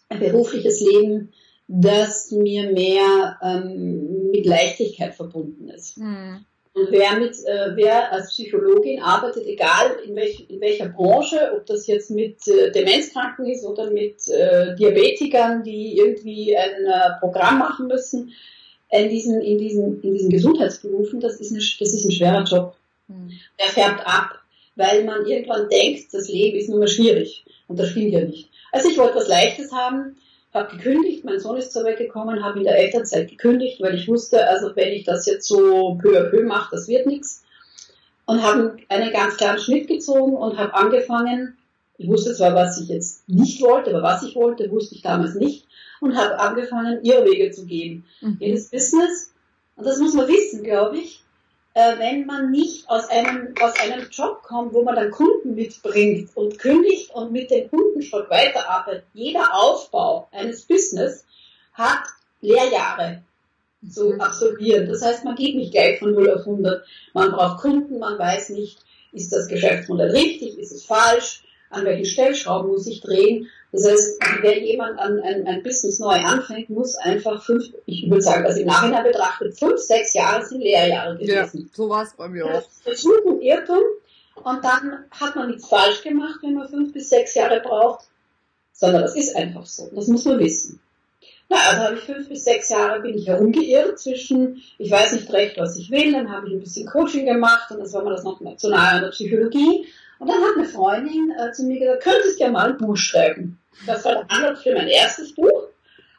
ein 0.09 0.19
berufliches 0.19 0.81
Leben, 0.81 1.31
das 1.67 2.31
mir 2.31 2.69
mehr 2.69 3.37
ähm, 3.41 4.29
mit 4.31 4.45
Leichtigkeit 4.45 5.15
verbunden 5.15 5.69
ist. 5.69 5.97
Mhm. 5.97 6.45
Und 6.73 6.91
wer, 6.91 7.17
mit, 7.17 7.33
äh, 7.45 7.75
wer 7.75 8.11
als 8.11 8.31
Psychologin 8.31 9.01
arbeitet, 9.01 9.45
egal 9.45 9.95
in, 10.05 10.13
welch, 10.15 10.45
in 10.49 10.59
welcher 10.59 10.89
Branche, 10.89 11.53
ob 11.55 11.65
das 11.65 11.87
jetzt 11.87 12.11
mit 12.11 12.45
äh, 12.47 12.71
Demenzkranken 12.71 13.45
ist 13.45 13.63
oder 13.63 13.89
mit 13.89 14.27
äh, 14.27 14.75
Diabetikern, 14.75 15.63
die 15.63 15.95
irgendwie 15.97 16.57
ein 16.57 16.85
äh, 16.85 17.19
Programm 17.21 17.59
machen 17.59 17.87
müssen, 17.87 18.33
in 19.01 19.09
diesen, 19.09 19.41
in 19.41 19.57
diesen, 19.57 20.01
in 20.01 20.13
diesen 20.13 20.29
Gesundheitsberufen, 20.29 21.19
das 21.19 21.39
ist, 21.39 21.51
eine, 21.51 21.59
das 21.59 21.93
ist 21.93 22.05
ein 22.05 22.11
schwerer 22.11 22.43
Job. 22.43 22.75
Mhm. 23.07 23.31
Der 23.59 23.67
färbt 23.67 24.05
ab, 24.05 24.39
weil 24.75 25.03
man 25.03 25.25
irgendwann 25.25 25.69
denkt, 25.69 26.13
das 26.13 26.27
Leben 26.29 26.57
ist 26.57 26.69
nur 26.69 26.79
mal 26.79 26.87
schwierig. 26.87 27.45
Und 27.67 27.79
das 27.79 27.89
stimmt 27.89 28.11
ja 28.11 28.21
nicht. 28.21 28.49
Also 28.71 28.89
ich 28.89 28.97
wollte 28.97 29.15
was 29.15 29.27
Leichtes 29.27 29.71
haben, 29.71 30.17
habe 30.53 30.77
gekündigt, 30.77 31.25
mein 31.25 31.39
Sohn 31.39 31.57
ist 31.57 31.71
zur 31.71 31.83
Welt 31.83 31.97
gekommen, 31.97 32.43
habe 32.43 32.59
in 32.59 32.65
der 32.65 32.77
Elternzeit 32.77 33.29
gekündigt, 33.29 33.81
weil 33.81 33.95
ich 33.95 34.07
wusste, 34.07 34.47
also 34.47 34.75
wenn 34.75 34.93
ich 34.93 35.03
das 35.03 35.25
jetzt 35.25 35.47
so 35.47 35.97
peu 36.01 36.19
à 36.19 36.29
peu 36.29 36.43
mache, 36.43 36.75
das 36.75 36.87
wird 36.87 37.07
nichts. 37.07 37.43
Und 38.25 38.41
habe 38.41 38.77
einen 38.89 39.11
ganz 39.11 39.37
klaren 39.37 39.59
Schnitt 39.59 39.87
gezogen 39.87 40.35
und 40.35 40.57
habe 40.57 40.73
angefangen, 40.75 41.57
ich 42.03 42.09
wusste 42.09 42.33
zwar, 42.33 42.53
was 42.53 42.81
ich 42.81 42.89
jetzt 42.89 43.27
nicht 43.29 43.61
wollte, 43.61 43.91
aber 43.91 44.03
was 44.03 44.23
ich 44.23 44.35
wollte, 44.35 44.69
wusste 44.69 44.95
ich 44.95 45.01
damals 45.01 45.35
nicht 45.35 45.67
und 46.01 46.17
habe 46.17 46.37
angefangen, 46.37 46.99
ihre 47.03 47.23
Wege 47.23 47.49
zu 47.51 47.65
gehen. 47.65 48.03
Mhm. 48.19 48.37
Jedes 48.41 48.69
Business, 48.69 49.33
und 49.77 49.87
das 49.87 49.99
muss 49.99 50.13
man 50.13 50.27
wissen, 50.27 50.63
glaube 50.63 50.97
ich, 50.97 51.23
äh, 51.75 51.97
wenn 51.97 52.25
man 52.25 52.51
nicht 52.51 52.89
aus 52.89 53.09
einem, 53.09 53.53
aus 53.61 53.79
einem 53.79 54.09
Job 54.11 54.43
kommt, 54.43 54.73
wo 54.73 54.83
man 54.83 54.95
dann 54.95 55.11
Kunden 55.11 55.55
mitbringt 55.55 56.35
und 56.35 56.59
kündigt 56.59 57.11
und 57.15 57.31
mit 57.31 57.49
dem 57.49 57.69
Kundenstock 57.69 58.29
weiterarbeitet, 58.29 59.05
jeder 59.13 59.55
Aufbau 59.55 60.27
eines 60.33 60.63
Business 60.63 61.25
hat 61.71 62.03
Lehrjahre 62.41 63.23
zu 63.89 64.09
mhm. 64.09 64.21
absolvieren. 64.21 64.89
Das 64.89 65.01
heißt, 65.01 65.23
man 65.23 65.35
geht 65.35 65.55
nicht 65.55 65.71
gleich 65.71 65.99
von 65.99 66.13
0 66.13 66.31
auf 66.31 66.41
100. 66.41 66.85
Man 67.13 67.31
braucht 67.31 67.61
Kunden, 67.61 67.97
man 67.97 68.19
weiß 68.19 68.49
nicht, 68.49 68.79
ist 69.13 69.31
das 69.31 69.47
Geschäftsmodell 69.47 70.11
richtig, 70.11 70.59
ist 70.59 70.73
es 70.73 70.85
falsch, 70.85 71.43
an 71.73 71.85
welchen 71.85 72.05
Stellschrauben 72.05 72.71
muss 72.71 72.87
ich 72.87 73.01
drehen. 73.01 73.49
Das 73.71 73.89
heißt, 73.89 74.19
wenn 74.41 74.63
jemand 74.63 74.99
an 74.99 75.19
ein, 75.19 75.47
ein 75.47 75.63
Business 75.63 75.99
neu 75.99 76.15
anfängt, 76.15 76.69
muss 76.69 76.95
einfach 76.95 77.43
fünf, 77.43 77.65
ich 77.85 78.07
würde 78.07 78.21
sagen, 78.21 78.45
also 78.45 78.61
im 78.61 78.67
Nachhinein 78.67 79.03
betrachtet, 79.03 79.57
fünf, 79.57 79.79
sechs 79.79 80.13
Jahre 80.13 80.45
sind 80.45 80.61
Lehrjahre 80.61 81.17
gewesen. 81.17 81.61
Ja, 81.61 81.67
so 81.73 81.89
war 81.89 82.03
es 82.03 82.13
bei 82.13 82.27
mir 82.27 82.45
auch. 82.45 82.63
Versuch 82.83 83.23
und 83.25 83.41
Irrtum. 83.41 83.81
Und 84.35 84.63
dann 84.63 85.05
hat 85.11 85.35
man 85.35 85.49
nichts 85.49 85.67
falsch 85.67 86.03
gemacht, 86.03 86.39
wenn 86.41 86.53
man 86.53 86.67
fünf 86.67 86.93
bis 86.93 87.09
sechs 87.09 87.33
Jahre 87.33 87.61
braucht, 87.61 88.05
sondern 88.73 89.01
das 89.01 89.15
ist 89.15 89.35
einfach 89.35 89.65
so. 89.65 89.89
Das 89.93 90.07
muss 90.07 90.25
man 90.25 90.39
wissen. 90.39 90.79
Na, 91.49 91.57
also 91.69 91.83
habe 91.83 91.95
ich 91.95 92.01
fünf 92.01 92.29
bis 92.29 92.43
sechs 92.43 92.69
Jahre 92.69 93.01
bin 93.01 93.17
ich 93.17 93.27
herumgeirrt 93.27 93.99
zwischen, 93.99 94.61
ich 94.77 94.91
weiß 94.91 95.13
nicht 95.13 95.31
recht, 95.31 95.57
was 95.57 95.77
ich 95.77 95.91
will, 95.91 96.11
dann 96.11 96.31
habe 96.31 96.47
ich 96.47 96.53
ein 96.53 96.59
bisschen 96.59 96.87
Coaching 96.87 97.25
gemacht 97.25 97.71
und 97.71 97.79
das 97.79 97.93
war 97.93 98.03
mir 98.03 98.11
das 98.11 98.23
noch 98.23 98.39
zu 98.57 98.69
nahe 98.69 98.95
an 98.95 99.01
der 99.01 99.09
Psychologie. 99.09 99.87
Und 100.23 100.29
dann 100.29 100.41
hat 100.41 100.55
eine 100.57 100.65
Freundin 100.65 101.33
äh, 101.37 101.51
zu 101.51 101.63
mir 101.63 101.79
gesagt, 101.79 102.03
könntest 102.03 102.39
ja 102.39 102.49
mal 102.49 102.69
ein 102.69 102.77
Buch 102.77 102.95
schreiben. 102.95 103.59
Das 103.85 104.05
war 104.05 104.13
der 104.13 104.31
Anlass 104.31 104.63
für 104.63 104.73
mein 104.73 104.87
erstes 104.87 105.35
Buch. 105.35 105.67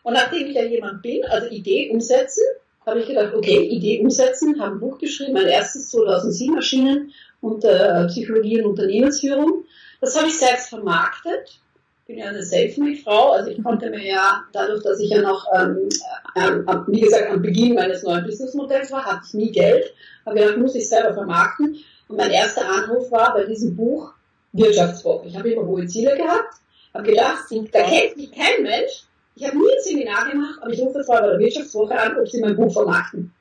Und 0.03 0.13
nachdem 0.13 0.47
ich 0.47 0.55
ja 0.55 0.63
jemand 0.63 1.01
bin, 1.01 1.25
also 1.25 1.49
Idee 1.49 1.89
umsetzen, 1.91 2.43
habe 2.85 3.01
ich 3.01 3.07
gedacht, 3.07 3.33
okay, 3.33 3.63
Idee 3.63 4.01
umsetzen, 4.01 4.61
habe 4.61 4.75
ein 4.75 4.81
Buch 4.81 4.99
geschrieben, 4.99 5.33
mein 5.33 5.47
erstes 5.47 5.89
2007 5.89 6.55
erschienen 6.55 7.13
unter 7.41 8.07
Psychologie 8.09 8.61
und 8.61 8.73
Unternehmensführung. 8.73 9.65
Das 10.03 10.15
habe 10.19 10.29
ich 10.29 10.37
selbst 10.37 10.69
vermarktet 10.69 11.61
bin 12.07 12.19
ja 12.19 12.27
eine 12.27 12.43
Selfmade-Frau, 12.43 13.33
also 13.33 13.51
ich 13.51 13.63
konnte 13.63 13.89
mir 13.89 14.07
ja, 14.07 14.45
dadurch, 14.53 14.83
dass 14.83 15.01
ich 15.01 15.09
ja 15.09 15.23
noch, 15.23 15.47
ähm, 15.55 15.89
ähm, 16.37 16.67
wie 16.89 17.01
gesagt, 17.01 17.31
am 17.31 17.41
Beginn 17.41 17.75
meines 17.75 18.03
neuen 18.03 18.27
Businessmodells 18.27 18.93
war, 18.93 19.07
hatte 19.07 19.23
ich 19.27 19.35
nie 19.35 19.53
Geld, 19.53 19.95
habe 20.27 20.39
gedacht, 20.39 20.59
muss 20.59 20.75
ich 20.75 20.89
selber 20.89 21.15
vermarkten. 21.15 21.77
Und 22.09 22.17
mein 22.17 22.31
erster 22.31 22.69
Anruf 22.69 23.11
war 23.11 23.35
bei 23.35 23.45
diesem 23.45 23.77
Buch 23.77 24.13
Wirtschaftswoche. 24.53 25.29
Ich 25.29 25.37
habe 25.37 25.51
immer 25.51 25.67
hohe 25.67 25.87
Ziele 25.87 26.17
gehabt, 26.17 26.55
habe 26.93 27.05
gedacht, 27.05 27.45
da 27.73 27.83
kennt 27.83 28.17
mich 28.17 28.33
kein 28.33 28.63
Mensch. 28.63 29.05
Ich 29.37 29.45
habe 29.45 29.57
nie 29.59 29.65
ein 29.65 29.83
Seminar 29.83 30.31
gemacht, 30.31 30.59
aber 30.63 30.71
ich 30.71 30.81
rufe 30.81 31.03
zwar 31.05 31.23
bei 31.23 31.29
der 31.29 31.39
Wirtschaftswoche 31.41 31.99
an, 31.99 32.17
ob 32.19 32.29
sie 32.29 32.41
mein 32.41 32.57
Buch 32.57 32.73
vermarkten. 32.73 33.33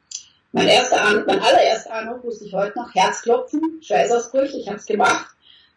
Mein, 0.52 0.68
erster 0.68 1.02
an, 1.02 1.24
mein 1.26 1.40
allererster 1.40 1.94
Anruf 1.94 2.24
wusste 2.24 2.46
ich 2.46 2.54
heute 2.54 2.78
noch, 2.78 2.94
Herzklopfen, 2.94 3.80
Schweißausbrüche, 3.82 4.58
ich 4.58 4.68
habe 4.68 4.78
es 4.78 4.86
gemacht. 4.86 5.28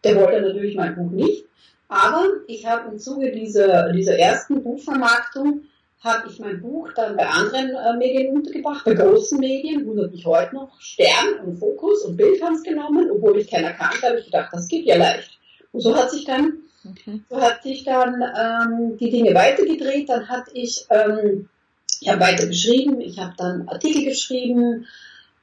Der 0.03 0.15
wollte 0.15 0.41
natürlich 0.41 0.75
mein 0.75 0.95
Buch 0.95 1.11
nicht. 1.11 1.45
Aber 1.87 2.25
ich 2.47 2.65
habe 2.65 2.91
im 2.91 2.99
Zuge 2.99 3.31
dieser, 3.31 3.91
dieser 3.91 4.17
ersten 4.17 4.61
Buchvermarktung 4.61 5.61
habe 5.99 6.29
ich 6.29 6.39
mein 6.39 6.61
Buch 6.61 6.89
dann 6.95 7.17
bei 7.17 7.25
anderen 7.25 7.71
äh, 7.71 7.97
Medien 7.97 8.35
untergebracht, 8.35 8.85
bei 8.85 8.93
großen 8.93 9.39
Medien, 9.39 9.85
wundert 9.85 10.11
mich 10.11 10.25
heute 10.25 10.55
noch, 10.55 10.79
Stern 10.79 11.39
und 11.43 11.57
Fokus 11.57 12.03
und 12.03 12.17
Bild 12.17 12.41
haben 12.41 12.55
es 12.55 12.63
genommen, 12.63 13.09
obwohl 13.11 13.39
ich 13.39 13.49
keiner 13.49 13.73
kannte, 13.73 14.07
habe 14.07 14.19
ich 14.19 14.25
gedacht, 14.25 14.49
das 14.51 14.67
geht 14.67 14.85
ja 14.85 14.97
leicht. 14.97 15.39
Und 15.71 15.81
so 15.81 15.95
hat 15.95 16.11
sich 16.11 16.25
dann, 16.25 16.59
okay. 16.87 17.21
so 17.29 17.41
hat 17.41 17.63
sich 17.63 17.83
dann 17.83 18.21
ähm, 18.21 18.97
die 18.97 19.09
Dinge 19.09 19.33
weitergedreht, 19.33 20.09
dann 20.09 20.29
hatte 20.29 20.51
ich, 20.53 20.85
ähm, 20.89 21.49
ich 21.99 22.09
habe 22.09 22.21
weiter 22.21 22.45
geschrieben, 22.45 23.01
ich 23.01 23.17
habe 23.17 23.33
dann 23.35 23.67
Artikel 23.67 24.05
geschrieben 24.05 24.85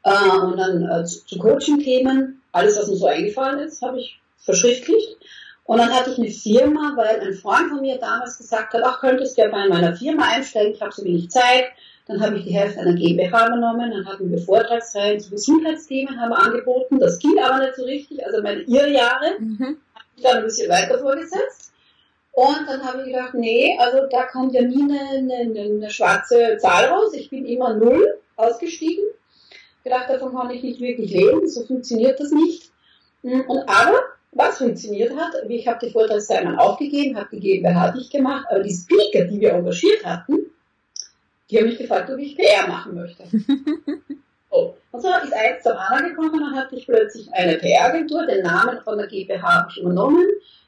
äh, 0.05 0.39
und 0.39 0.57
dann 0.57 0.89
äh, 0.89 1.05
zu, 1.05 1.27
zu 1.27 1.39
Coaching-Themen, 1.39 2.43
alles 2.53 2.79
was 2.79 2.89
mir 2.89 2.97
so 2.97 3.07
eingefallen 3.07 3.59
ist, 3.59 3.83
habe 3.83 3.99
ich 3.99 4.21
verschriftlicht. 4.39 5.17
Und 5.65 5.79
dann 5.79 5.93
hatte 5.93 6.11
ich 6.11 6.19
eine 6.19 6.31
Firma, 6.31 6.93
weil 6.95 7.21
ein 7.21 7.35
Freund 7.35 7.71
von 7.71 7.81
mir 7.81 7.99
damals 7.99 8.37
gesagt 8.37 8.75
hat, 8.75 8.83
ach, 8.85 9.01
könntest 9.01 9.37
du 9.37 9.43
ja 9.43 9.49
bei 9.49 9.67
meiner 9.67 9.97
Firma 9.97 10.29
einsteigen, 10.29 10.75
ich 10.75 10.83
habe 10.83 10.93
so 10.93 11.05
wenig 11.05 11.31
Zeit. 11.31 11.69
Dann 12.07 12.21
habe 12.21 12.37
ich 12.37 12.45
die 12.45 12.53
Hälfte 12.53 12.81
einer 12.81 12.93
GmbH 12.93 13.49
genommen, 13.49 13.91
dann 13.91 14.07
hatten 14.07 14.31
wir 14.31 14.39
Vortragsreihen 14.39 15.21
zu 15.21 15.31
Gesundheitsthemen 15.31 16.21
haben 16.21 16.31
wir 16.31 16.39
angeboten. 16.39 16.99
Das 16.99 17.19
ging 17.19 17.39
aber 17.39 17.65
nicht 17.65 17.77
so 17.77 17.85
richtig, 17.85 18.27
also 18.27 18.43
meine 18.43 18.61
Irrjahre 18.61 19.39
mhm. 19.39 19.79
habe 19.95 20.05
ich 20.17 20.23
dann 20.23 20.37
ein 20.39 20.45
bisschen 20.45 20.69
weiter 20.69 20.99
vorgesetzt. 20.99 21.73
Und 22.33 22.67
dann 22.67 22.85
habe 22.85 23.01
ich 23.01 23.07
gedacht, 23.07 23.33
nee, 23.33 23.75
also 23.79 24.07
da 24.11 24.25
kommt 24.25 24.53
ja 24.53 24.63
nie 24.63 24.83
eine, 24.83 25.33
eine, 25.35 25.61
eine 25.61 25.91
schwarze 25.91 26.59
Zahl 26.59 26.87
raus. 26.87 27.15
Ich 27.15 27.31
bin 27.31 27.47
immer 27.47 27.73
null 27.73 28.19
ausgestiegen. 28.37 29.05
Gedacht, 29.83 30.11
davon 30.11 30.35
kann 30.35 30.51
ich 30.51 30.63
nicht 30.63 30.81
wirklich 30.81 31.11
leben, 31.11 31.49
so 31.49 31.65
funktioniert 31.65 32.21
das 32.21 32.33
nicht. 32.33 32.71
Und 33.23 33.69
aber 33.69 34.01
was 34.35 34.59
funktioniert 34.59 35.17
hat. 35.17 35.33
Ich 35.49 35.67
habe 35.67 35.87
die 35.87 35.93
Vortragsreihen 35.93 36.59
aufgegeben, 36.59 37.17
habe 37.17 37.29
die 37.33 37.41
GmbH 37.41 37.93
dicht 37.93 38.11
gemacht, 38.11 38.47
aber 38.51 38.61
die 38.61 38.75
Speaker, 38.75 39.25
die 39.25 39.41
wir 39.41 39.53
engagiert 39.53 40.05
hatten, 40.05 40.51
die 41.51 41.59
haben 41.59 41.67
mich 41.67 41.79
gefragt, 41.79 42.11
ob 42.11 42.19
ich 42.19 42.37
PR 42.37 42.67
machen 42.67 42.95
möchte. 42.95 43.25
so. 44.51 44.77
Und 44.93 45.01
so 45.01 45.09
ist 45.09 45.33
eins 45.33 45.63
zum 45.65 45.73
anderen 45.73 46.11
gekommen, 46.11 46.39
dann 46.39 46.55
hatte 46.55 46.77
ich 46.77 46.87
plötzlich 46.87 47.33
eine 47.33 47.57
PR-Agentur, 47.57 48.27
den 48.27 48.45
Namen 48.45 48.81
von 48.83 48.97
der 48.97 49.09
GmbH 49.09 49.43
habe 49.43 49.69
ich 49.71 49.81
übernommen 49.81 50.25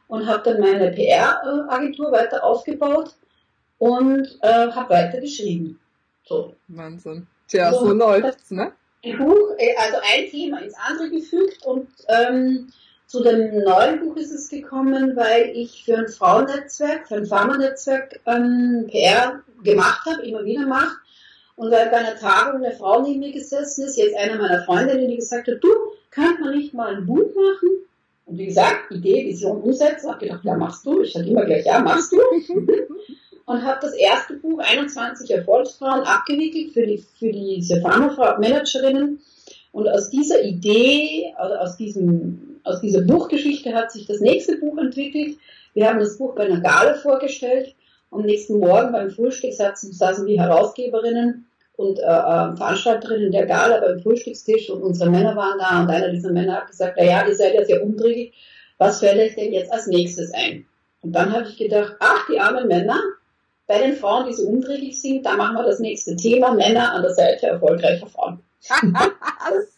und 0.08 0.26
habe 0.26 0.50
dann 0.50 0.60
meine 0.60 0.90
PR-Agentur 0.90 2.10
weiter 2.10 2.42
aufgebaut 2.42 3.14
und 3.78 4.26
äh, 4.42 4.68
habe 4.72 4.90
weiter 4.90 5.20
geschrieben. 5.20 5.78
So. 6.24 6.56
Wahnsinn. 6.66 7.28
Tja, 7.46 7.72
so, 7.72 7.86
so 7.86 7.92
läuft's, 7.92 8.50
ne? 8.50 8.72
Ein 9.04 9.18
Buch, 9.18 9.54
äh, 9.58 9.76
also 9.76 9.98
ein 10.02 10.28
Thema 10.28 10.58
ins 10.60 10.74
andere 10.74 11.10
gefügt 11.10 11.64
und 11.64 11.88
ähm, 12.08 12.72
zu 13.06 13.22
dem 13.22 13.62
neuen 13.62 14.00
Buch 14.00 14.16
ist 14.16 14.32
es 14.32 14.48
gekommen, 14.48 15.16
weil 15.16 15.50
ich 15.54 15.84
für 15.84 15.96
ein 15.96 16.08
Frauennetzwerk, 16.08 17.06
für 17.06 17.16
ein 17.16 17.26
Pharmanetzwerk 17.26 18.20
ähm, 18.26 18.86
PR 18.90 19.42
gemacht 19.62 20.06
habe, 20.06 20.26
immer 20.26 20.44
wieder 20.44 20.66
mache. 20.66 20.96
Und 21.54 21.70
weil 21.70 21.88
bei 21.88 21.98
einer 21.98 22.16
Tagung 22.16 22.62
eine 22.62 22.74
Frau 22.74 23.02
neben 23.02 23.20
mir 23.20 23.32
gesessen 23.32 23.86
ist, 23.86 23.96
jetzt 23.96 24.16
einer 24.16 24.36
meiner 24.36 24.64
Freundinnen, 24.64 25.08
die 25.08 25.16
gesagt 25.16 25.48
hat, 25.48 25.62
du, 25.62 25.68
könnte 26.10 26.42
man 26.42 26.54
nicht 26.54 26.74
mal 26.74 26.94
ein 26.94 27.06
Buch 27.06 27.34
machen? 27.34 27.68
Und 28.26 28.38
wie 28.38 28.46
gesagt, 28.46 28.90
Idee, 28.90 29.24
Vision, 29.24 29.62
Umsetzen, 29.62 30.10
habe 30.10 30.26
gedacht, 30.26 30.44
ja, 30.44 30.56
machst 30.56 30.84
du. 30.84 31.00
Ich 31.00 31.12
sage 31.12 31.28
immer 31.30 31.44
gleich, 31.44 31.64
ja, 31.64 31.78
machst 31.78 32.12
du. 32.12 32.16
und 33.46 33.64
habe 33.64 33.78
das 33.80 33.94
erste 33.94 34.34
Buch 34.34 34.58
21 34.58 35.30
Erfolgsfrauen 35.30 36.02
abgewickelt 36.02 36.72
für, 36.72 36.86
die, 36.86 37.04
für 37.18 37.30
diese 37.30 37.80
Pharma-Managerinnen. 37.80 39.20
Und 39.72 39.88
aus 39.88 40.10
dieser 40.10 40.42
Idee, 40.42 41.32
also 41.36 41.54
aus 41.54 41.76
diesem 41.76 42.45
aus 42.66 42.80
dieser 42.80 43.02
Buchgeschichte 43.02 43.74
hat 43.74 43.92
sich 43.92 44.06
das 44.06 44.20
nächste 44.20 44.56
Buch 44.56 44.76
entwickelt. 44.78 45.38
Wir 45.74 45.88
haben 45.88 46.00
das 46.00 46.18
Buch 46.18 46.34
bei 46.34 46.44
einer 46.44 46.60
Gala 46.60 46.94
vorgestellt. 46.94 47.74
Am 48.10 48.22
nächsten 48.22 48.58
Morgen 48.58 48.92
beim 48.92 49.10
Frühstück 49.10 49.52
saßen, 49.52 50.26
die 50.26 50.40
Herausgeberinnen 50.40 51.46
und 51.76 51.98
äh, 51.98 52.02
äh, 52.02 52.56
Veranstalterinnen 52.56 53.30
der 53.30 53.46
Gala 53.46 53.80
beim 53.80 54.00
Frühstückstisch 54.00 54.70
und 54.70 54.82
unsere 54.82 55.10
Männer 55.10 55.36
waren 55.36 55.58
da 55.58 55.82
und 55.82 55.90
einer 55.90 56.10
dieser 56.10 56.32
Männer 56.32 56.56
hat 56.56 56.68
gesagt, 56.68 56.96
naja, 56.96 57.26
ihr 57.26 57.36
seid 57.36 57.54
ja 57.54 57.64
sehr 57.64 57.82
umtriebig, 57.82 58.34
was 58.78 59.00
fällt 59.00 59.20
euch 59.20 59.34
denn 59.36 59.52
jetzt 59.52 59.72
als 59.72 59.86
nächstes 59.86 60.32
ein? 60.32 60.66
Und 61.02 61.12
dann 61.12 61.32
habe 61.32 61.48
ich 61.48 61.56
gedacht, 61.56 61.96
ach, 62.00 62.26
die 62.28 62.40
armen 62.40 62.66
Männer, 62.66 62.98
bei 63.66 63.78
den 63.78 63.94
Frauen, 63.94 64.26
die 64.26 64.32
so 64.32 64.46
umtriebig 64.46 65.00
sind, 65.00 65.26
da 65.26 65.36
machen 65.36 65.56
wir 65.56 65.64
das 65.64 65.80
nächste 65.80 66.16
Thema, 66.16 66.52
Männer 66.52 66.92
an 66.92 67.02
der 67.02 67.14
Seite 67.14 67.48
erfolgreicher 67.48 68.06
Frauen. 68.06 68.40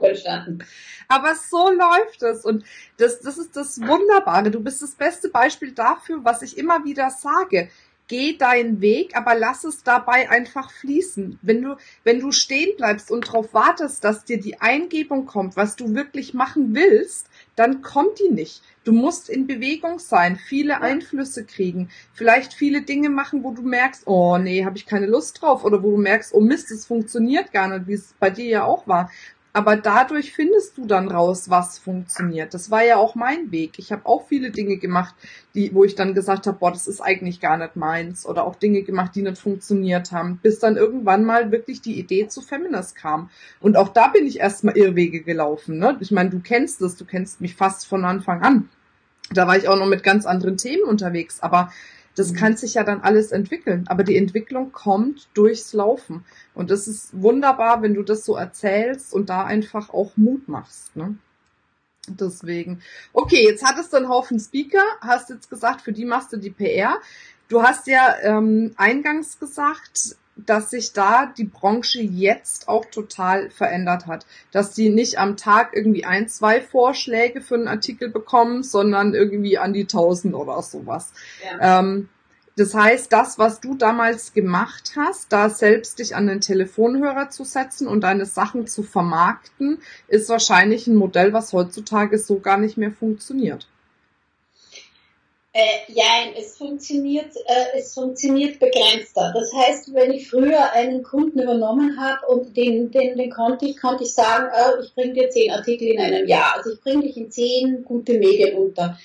Entstanden. 0.00 0.64
Aber 1.08 1.34
so 1.34 1.70
läuft 1.70 2.22
es. 2.22 2.44
Und 2.44 2.64
das, 2.96 3.20
das 3.20 3.38
ist 3.38 3.56
das 3.56 3.80
Wunderbare. 3.80 4.50
Du 4.50 4.60
bist 4.60 4.82
das 4.82 4.92
beste 4.92 5.28
Beispiel 5.28 5.72
dafür, 5.72 6.24
was 6.24 6.42
ich 6.42 6.56
immer 6.56 6.84
wieder 6.84 7.10
sage. 7.10 7.68
Geh 8.08 8.36
deinen 8.36 8.80
Weg, 8.80 9.16
aber 9.16 9.34
lass 9.34 9.64
es 9.64 9.84
dabei 9.84 10.28
einfach 10.28 10.70
fließen. 10.70 11.38
Wenn 11.40 11.62
du, 11.62 11.76
wenn 12.04 12.20
du 12.20 12.32
stehen 12.32 12.76
bleibst 12.76 13.10
und 13.10 13.28
darauf 13.28 13.54
wartest, 13.54 14.04
dass 14.04 14.24
dir 14.24 14.40
die 14.40 14.60
Eingebung 14.60 15.24
kommt, 15.24 15.56
was 15.56 15.76
du 15.76 15.94
wirklich 15.94 16.34
machen 16.34 16.74
willst, 16.74 17.28
dann 17.56 17.80
kommt 17.80 18.18
die 18.18 18.28
nicht. 18.28 18.62
Du 18.84 18.92
musst 18.92 19.30
in 19.30 19.46
Bewegung 19.46 19.98
sein, 19.98 20.36
viele 20.36 20.80
Einflüsse 20.80 21.44
kriegen, 21.44 21.90
vielleicht 22.12 22.52
viele 22.52 22.82
Dinge 22.82 23.08
machen, 23.08 23.44
wo 23.44 23.52
du 23.52 23.62
merkst, 23.62 24.06
oh 24.06 24.36
nee, 24.36 24.64
habe 24.64 24.76
ich 24.76 24.86
keine 24.86 25.06
Lust 25.06 25.40
drauf, 25.40 25.64
oder 25.64 25.82
wo 25.82 25.92
du 25.92 25.98
merkst, 25.98 26.34
oh 26.34 26.40
Mist, 26.40 26.70
es 26.70 26.84
funktioniert 26.84 27.52
gar 27.52 27.68
nicht, 27.68 27.86
wie 27.86 27.94
es 27.94 28.14
bei 28.18 28.30
dir 28.30 28.46
ja 28.46 28.64
auch 28.64 28.88
war. 28.88 29.10
Aber 29.54 29.76
dadurch 29.76 30.32
findest 30.32 30.78
du 30.78 30.86
dann 30.86 31.10
raus, 31.10 31.50
was 31.50 31.78
funktioniert. 31.78 32.54
Das 32.54 32.70
war 32.70 32.82
ja 32.82 32.96
auch 32.96 33.14
mein 33.14 33.52
Weg. 33.52 33.78
Ich 33.78 33.92
habe 33.92 34.06
auch 34.06 34.26
viele 34.26 34.50
Dinge 34.50 34.78
gemacht, 34.78 35.14
die, 35.54 35.74
wo 35.74 35.84
ich 35.84 35.94
dann 35.94 36.14
gesagt 36.14 36.46
habe, 36.46 36.58
boah, 36.58 36.72
das 36.72 36.88
ist 36.88 37.02
eigentlich 37.02 37.38
gar 37.38 37.58
nicht 37.58 37.76
meins. 37.76 38.24
Oder 38.24 38.44
auch 38.44 38.54
Dinge 38.54 38.82
gemacht, 38.82 39.14
die 39.14 39.20
nicht 39.20 39.36
funktioniert 39.36 40.10
haben. 40.10 40.38
Bis 40.42 40.58
dann 40.58 40.76
irgendwann 40.76 41.26
mal 41.26 41.52
wirklich 41.52 41.82
die 41.82 41.98
Idee 41.98 42.28
zu 42.28 42.40
Feminist 42.40 42.96
kam. 42.96 43.28
Und 43.60 43.76
auch 43.76 43.90
da 43.90 44.08
bin 44.08 44.26
ich 44.26 44.40
erstmal 44.40 44.76
Irrwege 44.78 45.20
gelaufen. 45.20 45.78
Ne? 45.78 45.98
Ich 46.00 46.10
meine, 46.10 46.30
du 46.30 46.40
kennst 46.40 46.80
es, 46.80 46.96
du 46.96 47.04
kennst 47.04 47.42
mich 47.42 47.54
fast 47.54 47.86
von 47.86 48.06
Anfang 48.06 48.40
an. 48.40 48.70
Da 49.34 49.46
war 49.46 49.56
ich 49.58 49.68
auch 49.68 49.78
noch 49.78 49.86
mit 49.86 50.02
ganz 50.02 50.24
anderen 50.24 50.56
Themen 50.56 50.84
unterwegs. 50.84 51.40
Aber 51.40 51.70
das 52.14 52.32
mhm. 52.32 52.36
kann 52.36 52.56
sich 52.56 52.74
ja 52.74 52.84
dann 52.84 53.00
alles 53.00 53.32
entwickeln. 53.32 53.84
Aber 53.88 54.04
die 54.04 54.16
Entwicklung 54.16 54.72
kommt 54.72 55.28
durchs 55.34 55.72
Laufen. 55.72 56.24
Und 56.54 56.70
das 56.70 56.88
ist 56.88 57.10
wunderbar, 57.20 57.82
wenn 57.82 57.94
du 57.94 58.02
das 58.02 58.24
so 58.24 58.36
erzählst 58.36 59.14
und 59.14 59.30
da 59.30 59.44
einfach 59.44 59.90
auch 59.90 60.16
Mut 60.16 60.48
machst. 60.48 60.94
Ne? 60.96 61.16
Deswegen. 62.08 62.82
Okay, 63.12 63.44
jetzt 63.44 63.64
hattest 63.64 63.92
du 63.92 63.96
einen 63.96 64.08
Haufen 64.08 64.40
Speaker, 64.40 64.84
hast 65.00 65.30
jetzt 65.30 65.48
gesagt, 65.48 65.82
für 65.82 65.92
die 65.92 66.04
machst 66.04 66.32
du 66.32 66.36
die 66.36 66.50
PR. 66.50 66.96
Du 67.48 67.62
hast 67.62 67.86
ja 67.86 68.16
ähm, 68.22 68.72
eingangs 68.76 69.38
gesagt, 69.38 70.16
dass 70.36 70.70
sich 70.70 70.92
da 70.92 71.26
die 71.26 71.44
Branche 71.44 72.00
jetzt 72.00 72.68
auch 72.68 72.84
total 72.86 73.50
verändert 73.50 74.06
hat. 74.06 74.26
Dass 74.50 74.72
die 74.72 74.88
nicht 74.88 75.18
am 75.18 75.36
Tag 75.36 75.70
irgendwie 75.74 76.04
ein, 76.04 76.28
zwei 76.28 76.60
Vorschläge 76.60 77.40
für 77.40 77.54
einen 77.54 77.68
Artikel 77.68 78.08
bekommen, 78.08 78.62
sondern 78.62 79.14
irgendwie 79.14 79.58
an 79.58 79.72
die 79.72 79.86
tausend 79.86 80.34
oder 80.34 80.60
sowas. 80.62 81.12
Ja. 81.44 81.80
Ähm, 81.80 82.08
das 82.56 82.74
heißt, 82.74 83.10
das, 83.10 83.38
was 83.38 83.60
du 83.60 83.74
damals 83.74 84.34
gemacht 84.34 84.92
hast, 84.96 85.32
da 85.32 85.48
selbst 85.48 85.98
dich 85.98 86.14
an 86.14 86.26
den 86.26 86.42
Telefonhörer 86.42 87.30
zu 87.30 87.44
setzen 87.44 87.88
und 87.88 88.02
deine 88.02 88.26
Sachen 88.26 88.66
zu 88.66 88.82
vermarkten, 88.82 89.78
ist 90.06 90.28
wahrscheinlich 90.28 90.86
ein 90.86 90.94
Modell, 90.94 91.32
was 91.32 91.54
heutzutage 91.54 92.18
so 92.18 92.40
gar 92.40 92.58
nicht 92.58 92.76
mehr 92.76 92.92
funktioniert. 92.92 93.68
Äh, 95.54 95.92
ja, 95.92 96.32
es 96.34 96.56
funktioniert, 96.56 97.36
äh, 97.36 97.78
es 97.78 97.92
funktioniert 97.92 98.58
begrenzter. 98.58 99.34
Das 99.34 99.52
heißt, 99.52 99.92
wenn 99.92 100.10
ich 100.10 100.30
früher 100.30 100.72
einen 100.72 101.02
Kunden 101.02 101.40
übernommen 101.40 102.00
habe 102.00 102.26
und 102.26 102.56
den, 102.56 102.90
den, 102.90 103.18
den 103.18 103.30
konnte 103.30 103.66
ich, 103.66 103.78
konnte 103.78 104.04
ich 104.04 104.14
sagen, 104.14 104.46
äh, 104.46 104.82
ich 104.82 104.94
bringe 104.94 105.12
dir 105.12 105.28
zehn 105.28 105.50
Artikel 105.50 105.88
in 105.88 106.00
einem 106.00 106.26
Jahr. 106.26 106.54
Also 106.56 106.72
ich 106.72 106.80
bringe 106.80 107.02
dich 107.02 107.18
in 107.18 107.30
zehn 107.30 107.84
gute 107.84 108.14
Medien 108.14 108.56
unter. 108.56 108.98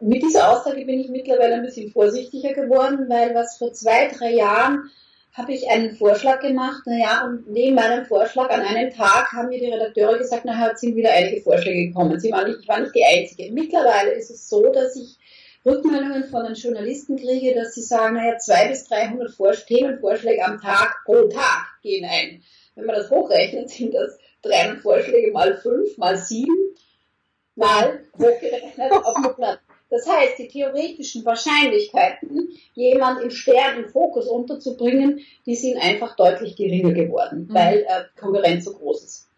Mit 0.00 0.24
dieser 0.24 0.50
Aussage 0.50 0.84
bin 0.84 0.98
ich 0.98 1.10
mittlerweile 1.10 1.54
ein 1.54 1.62
bisschen 1.62 1.92
vorsichtiger 1.92 2.54
geworden, 2.54 3.08
weil 3.08 3.32
was 3.36 3.56
vor 3.56 3.72
zwei, 3.72 4.08
drei 4.08 4.32
Jahren 4.32 4.90
habe 5.32 5.52
ich 5.52 5.68
einen 5.68 5.94
Vorschlag 5.96 6.40
gemacht, 6.40 6.82
naja, 6.86 7.24
und 7.24 7.50
neben 7.50 7.74
meinem 7.76 8.04
Vorschlag 8.04 8.50
an 8.50 8.62
einem 8.62 8.92
Tag 8.92 9.32
haben 9.32 9.48
mir 9.48 9.58
die 9.60 9.70
Redakteure 9.70 10.18
gesagt, 10.18 10.44
naja, 10.44 10.74
sind 10.76 10.96
wieder 10.96 11.12
einige 11.12 11.40
Vorschläge 11.40 11.88
gekommen. 11.88 12.18
Sie 12.18 12.32
war 12.32 12.46
nicht, 12.46 12.60
ich 12.62 12.68
war 12.68 12.80
nicht 12.80 12.94
die 12.94 13.04
Einzige. 13.04 13.52
Mittlerweile 13.52 14.12
ist 14.12 14.30
es 14.30 14.48
so, 14.48 14.72
dass 14.72 14.96
ich 14.96 15.18
Rückmeldungen 15.66 16.24
von 16.24 16.44
den 16.44 16.54
Journalisten 16.54 17.16
kriege, 17.16 17.54
dass 17.54 17.74
sie 17.74 17.82
sagen, 17.82 18.16
naja, 18.16 18.38
zwei 18.38 18.68
bis 18.68 18.84
300 18.84 19.66
Themenvorschläge 19.66 20.44
am 20.44 20.60
Tag 20.60 21.02
pro 21.04 21.28
Tag 21.28 21.66
gehen 21.82 22.04
ein. 22.04 22.42
Wenn 22.74 22.86
man 22.86 22.96
das 22.96 23.10
hochrechnet, 23.10 23.70
sind 23.70 23.94
das 23.94 24.18
300 24.42 24.82
Vorschläge 24.82 25.32
mal 25.32 25.56
5, 25.56 25.96
mal 25.96 26.16
7, 26.16 26.46
mal 27.54 28.00
hochgerechnet 28.18 28.92
auf 28.92 29.16
Monat. 29.18 29.60
Das 29.90 30.08
heißt, 30.08 30.38
die 30.38 30.48
theoretischen 30.48 31.24
Wahrscheinlichkeiten, 31.24 32.48
jemand 32.74 33.22
im 33.22 33.30
Stern 33.30 33.84
im 33.84 33.88
Fokus 33.88 34.26
unterzubringen, 34.26 35.20
die 35.46 35.54
sind 35.54 35.78
einfach 35.78 36.16
deutlich 36.16 36.56
geringer 36.56 36.92
geworden, 36.92 37.46
mhm. 37.48 37.54
weil 37.54 37.78
äh, 37.88 38.04
Konkurrenz 38.18 38.64
so 38.64 38.72
groß 38.74 39.04
ist. 39.04 39.30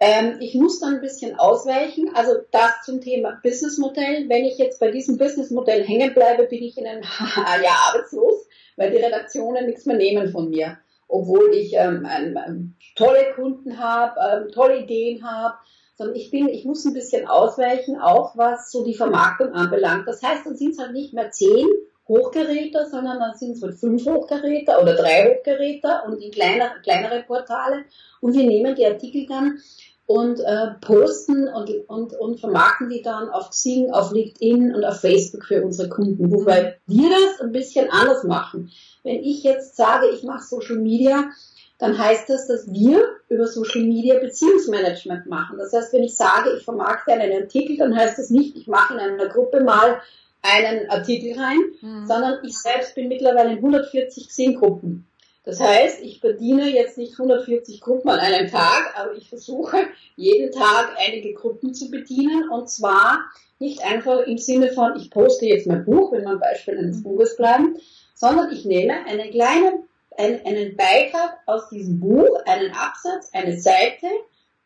Ähm, 0.00 0.36
ich 0.40 0.54
muss 0.54 0.78
dann 0.80 0.96
ein 0.96 1.00
bisschen 1.00 1.38
ausweichen. 1.38 2.10
Also 2.14 2.34
das 2.50 2.82
zum 2.84 3.00
Thema 3.00 3.40
Businessmodell. 3.42 4.28
Wenn 4.28 4.44
ich 4.44 4.58
jetzt 4.58 4.78
bei 4.80 4.90
diesem 4.90 5.18
Businessmodell 5.18 5.84
hängen 5.84 6.14
bleibe, 6.14 6.44
bin 6.44 6.62
ich 6.62 6.78
in 6.78 6.86
einem 6.86 7.02
Jahr 7.62 7.88
arbeitslos, 7.88 8.46
weil 8.76 8.90
die 8.90 8.98
Redaktionen 8.98 9.66
nichts 9.66 9.86
mehr 9.86 9.96
nehmen 9.96 10.30
von 10.30 10.50
mir. 10.50 10.78
Obwohl 11.08 11.52
ich 11.54 11.72
ähm, 11.74 12.06
ähm, 12.06 12.74
tolle 12.94 13.32
Kunden 13.34 13.78
habe, 13.78 14.50
tolle 14.52 14.82
Ideen 14.82 15.28
habe, 15.28 15.54
sondern 15.96 16.16
ich 16.16 16.30
bin, 16.30 16.48
ich 16.48 16.64
muss 16.64 16.84
ein 16.84 16.92
bisschen 16.94 17.26
ausweichen, 17.26 17.98
auch 17.98 18.36
was 18.36 18.70
so 18.70 18.84
die 18.84 18.94
Vermarktung 18.94 19.52
anbelangt. 19.52 20.06
Das 20.06 20.22
heißt, 20.22 20.46
dann 20.46 20.56
sind 20.56 20.72
es 20.72 20.78
halt 20.78 20.92
nicht 20.92 21.12
mehr 21.12 21.32
zehn 21.32 21.66
Hochgeräte, 22.08 22.86
sondern 22.90 23.20
dann 23.20 23.36
sind 23.36 23.52
es 23.52 23.62
halt 23.62 23.74
fünf 23.74 24.04
Hochgeräte 24.06 24.78
oder 24.80 24.94
drei 24.94 25.34
Hochgeräte 25.34 25.88
und 26.06 26.22
in 26.22 26.30
kleiner, 26.30 26.70
kleinere 26.82 27.22
Portale. 27.22 27.84
Und 28.20 28.34
wir 28.34 28.46
nehmen 28.46 28.74
die 28.74 28.86
Artikel 28.86 29.26
dann 29.26 29.58
und 30.06 30.40
äh, 30.40 30.68
posten 30.80 31.48
und, 31.48 31.70
und, 31.86 32.14
und 32.14 32.40
vermarkten 32.40 32.88
die 32.88 33.02
dann 33.02 33.28
auf 33.28 33.50
Xing, 33.50 33.90
auf 33.90 34.10
LinkedIn 34.10 34.74
und 34.74 34.82
auf 34.82 35.00
Facebook 35.00 35.44
für 35.44 35.62
unsere 35.62 35.90
Kunden. 35.90 36.32
Wobei 36.32 36.78
wir 36.86 37.10
das 37.10 37.42
ein 37.42 37.52
bisschen 37.52 37.90
anders 37.90 38.24
machen. 38.24 38.70
Wenn 39.02 39.22
ich 39.22 39.42
jetzt 39.42 39.76
sage, 39.76 40.08
ich 40.08 40.22
mache 40.22 40.44
Social 40.44 40.76
Media, 40.76 41.30
dann 41.78 41.98
heißt 41.98 42.28
das, 42.30 42.48
dass 42.48 42.72
wir 42.72 43.04
über 43.28 43.46
Social 43.46 43.82
Media 43.82 44.18
Beziehungsmanagement 44.18 45.26
machen. 45.26 45.58
Das 45.58 45.74
heißt, 45.74 45.92
wenn 45.92 46.02
ich 46.02 46.16
sage, 46.16 46.54
ich 46.56 46.64
vermarkte 46.64 47.12
einen 47.12 47.42
Artikel, 47.42 47.76
dann 47.76 47.94
heißt 47.94 48.18
das 48.18 48.30
nicht, 48.30 48.56
ich 48.56 48.66
mache 48.66 48.94
in 48.94 49.00
einer 49.00 49.28
Gruppe 49.28 49.62
mal 49.62 50.00
einen 50.42 50.88
Artikel 50.90 51.38
rein, 51.38 51.58
mhm. 51.80 52.06
sondern 52.06 52.38
ich 52.44 52.58
selbst 52.58 52.94
bin 52.94 53.08
mittlerweile 53.08 53.52
in 53.52 53.58
140 53.58 54.28
Xing-Gruppen. 54.28 55.06
Das 55.44 55.60
heißt, 55.60 56.02
ich 56.02 56.20
verdiene 56.20 56.68
jetzt 56.68 56.98
nicht 56.98 57.18
140 57.18 57.80
Gruppen 57.80 58.10
an 58.10 58.18
einem 58.18 58.50
Tag, 58.50 58.94
aber 58.98 59.14
ich 59.14 59.30
versuche 59.30 59.78
jeden 60.14 60.52
Tag 60.52 60.94
einige 60.98 61.32
Gruppen 61.32 61.72
zu 61.72 61.90
bedienen 61.90 62.50
und 62.50 62.68
zwar 62.68 63.20
nicht 63.58 63.82
einfach 63.82 64.26
im 64.26 64.36
Sinne 64.36 64.72
von, 64.72 64.96
ich 64.96 65.10
poste 65.10 65.46
jetzt 65.46 65.66
mein 65.66 65.86
Buch, 65.86 66.12
wenn 66.12 66.24
wir 66.24 66.32
am 66.32 66.40
Beispiel 66.40 66.76
eines. 66.76 67.02
Buches 67.02 67.36
bleiben, 67.36 67.78
sondern 68.14 68.52
ich 68.52 68.66
nehme 68.66 69.06
eine 69.06 69.30
kleine 69.30 69.84
ein, 70.18 70.44
einen 70.44 70.76
Beitrag 70.76 71.38
aus 71.46 71.68
diesem 71.70 72.00
Buch, 72.00 72.28
einen 72.44 72.72
Absatz, 72.72 73.30
eine 73.32 73.58
Seite 73.58 74.06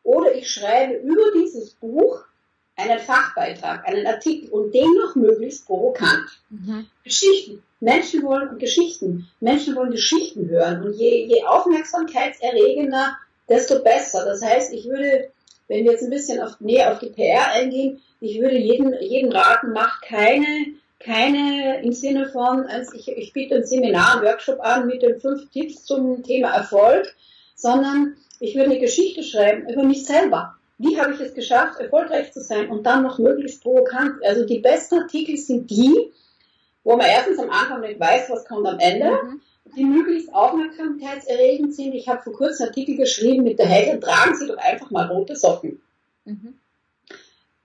oder 0.02 0.34
ich 0.34 0.50
schreibe 0.50 0.94
über 0.94 1.30
dieses 1.36 1.74
Buch 1.74 2.24
einen 2.76 2.98
Fachbeitrag, 2.98 3.86
einen 3.86 4.06
Artikel 4.06 4.48
und 4.50 4.72
den 4.74 4.94
noch 4.94 5.14
möglichst 5.14 5.66
provokant. 5.66 6.40
Mhm. 6.50 6.86
Geschichten. 7.04 7.62
Menschen 7.80 8.22
wollen 8.22 8.58
Geschichten. 8.58 9.28
Menschen 9.40 9.74
wollen 9.76 9.90
Geschichten 9.90 10.48
hören 10.48 10.82
und 10.82 10.94
je, 10.94 11.26
je 11.26 11.44
aufmerksamkeitserregender, 11.44 13.16
desto 13.48 13.82
besser. 13.82 14.24
Das 14.24 14.42
heißt, 14.42 14.72
ich 14.72 14.86
würde, 14.86 15.30
wenn 15.68 15.84
wir 15.84 15.92
jetzt 15.92 16.04
ein 16.04 16.10
bisschen 16.10 16.40
auf, 16.40 16.60
näher 16.60 16.92
auf 16.92 17.00
die 17.00 17.10
PR 17.10 17.52
eingehen, 17.52 18.00
ich 18.20 18.40
würde 18.40 18.56
jeden, 18.56 18.94
jeden 19.02 19.32
raten, 19.32 19.72
macht 19.72 20.02
keine 20.02 20.46
keine 21.04 21.82
im 21.82 21.92
Sinne 21.92 22.28
von, 22.28 22.66
also 22.66 22.92
ich, 22.94 23.08
ich 23.08 23.32
biete 23.32 23.56
ein 23.56 23.66
Seminar, 23.66 24.18
ein 24.18 24.24
Workshop 24.24 24.60
an 24.60 24.86
mit 24.86 25.02
den 25.02 25.20
fünf 25.20 25.50
Tipps 25.50 25.84
zum 25.84 26.22
Thema 26.22 26.54
Erfolg, 26.54 27.14
sondern 27.56 28.16
ich 28.40 28.54
würde 28.54 28.70
eine 28.70 28.80
Geschichte 28.80 29.22
schreiben 29.22 29.68
über 29.68 29.82
mich 29.82 30.04
selber. 30.04 30.56
Wie 30.78 31.00
habe 31.00 31.14
ich 31.14 31.20
es 31.20 31.34
geschafft, 31.34 31.80
erfolgreich 31.80 32.32
zu 32.32 32.40
sein 32.40 32.68
und 32.70 32.84
dann 32.84 33.02
noch 33.02 33.18
möglichst 33.18 33.62
provokant? 33.62 34.24
Also 34.24 34.44
die 34.44 34.58
besten 34.58 34.96
Artikel 34.96 35.36
sind 35.36 35.70
die, 35.70 36.12
wo 36.84 36.96
man 36.96 37.06
erstens 37.06 37.38
am 37.38 37.50
Anfang 37.50 37.80
nicht 37.80 38.00
weiß, 38.00 38.30
was 38.30 38.44
kommt 38.44 38.66
am 38.66 38.78
Ende, 38.78 39.10
mhm. 39.10 39.40
die 39.76 39.84
möglichst 39.84 40.34
aufmerksamkeitserregend 40.34 41.74
sind. 41.74 41.94
Ich 41.94 42.08
habe 42.08 42.22
vor 42.22 42.32
kurzem 42.32 42.66
Artikel 42.66 42.96
geschrieben 42.96 43.44
mit 43.44 43.58
der 43.58 43.66
Headline, 43.66 44.00
tragen 44.00 44.36
Sie 44.36 44.48
doch 44.48 44.58
einfach 44.58 44.90
mal 44.90 45.06
rote 45.06 45.36
Socken. 45.36 45.80
Mhm 46.24 46.54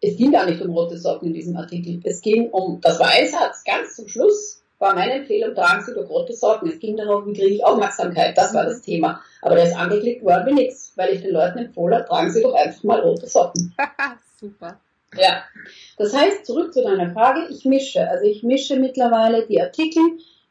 es 0.01 0.15
ging 0.15 0.31
gar 0.31 0.45
nicht 0.45 0.61
um 0.61 0.71
rote 0.71 0.97
Socken 0.97 1.29
in 1.29 1.33
diesem 1.33 1.57
Artikel. 1.57 1.99
Es 2.03 2.21
ging 2.21 2.49
um, 2.49 2.79
das 2.81 2.99
war 2.99 3.07
ein 3.07 3.27
Satz, 3.27 3.63
ganz 3.63 3.95
zum 3.95 4.07
Schluss 4.07 4.61
war 4.79 4.93
meine 4.95 5.13
Empfehlung, 5.13 5.55
tragen 5.55 5.83
Sie 5.83 5.93
doch 5.93 6.09
rote 6.09 6.33
Socken. 6.33 6.69
Es 6.69 6.79
ging 6.79 6.97
darum, 6.97 7.25
wie 7.25 7.33
kriege 7.33 7.55
ich 7.55 7.65
Aufmerksamkeit. 7.65 8.37
Das 8.37 8.53
war 8.53 8.65
das 8.65 8.81
Thema. 8.81 9.21
Aber 9.41 9.55
da 9.55 9.63
ist 9.63 9.75
angeklickt 9.75 10.23
worden 10.23 10.45
wie 10.47 10.53
nichts, 10.53 10.93
weil 10.95 11.13
ich 11.13 11.21
den 11.21 11.33
Leuten 11.33 11.59
empfohlen 11.59 11.95
habe, 11.95 12.07
tragen 12.07 12.31
Sie 12.31 12.41
doch 12.41 12.53
einfach 12.53 12.83
mal 12.83 12.99
rote 12.99 13.27
Socken. 13.27 13.75
Super. 14.39 14.79
Ja. 15.17 15.43
Das 15.97 16.15
heißt, 16.15 16.45
zurück 16.45 16.73
zu 16.73 16.83
deiner 16.83 17.11
Frage, 17.11 17.47
ich 17.49 17.65
mische. 17.65 18.07
Also 18.07 18.25
ich 18.25 18.43
mische 18.43 18.77
mittlerweile 18.77 19.47
die 19.47 19.61
Artikel 19.61 20.03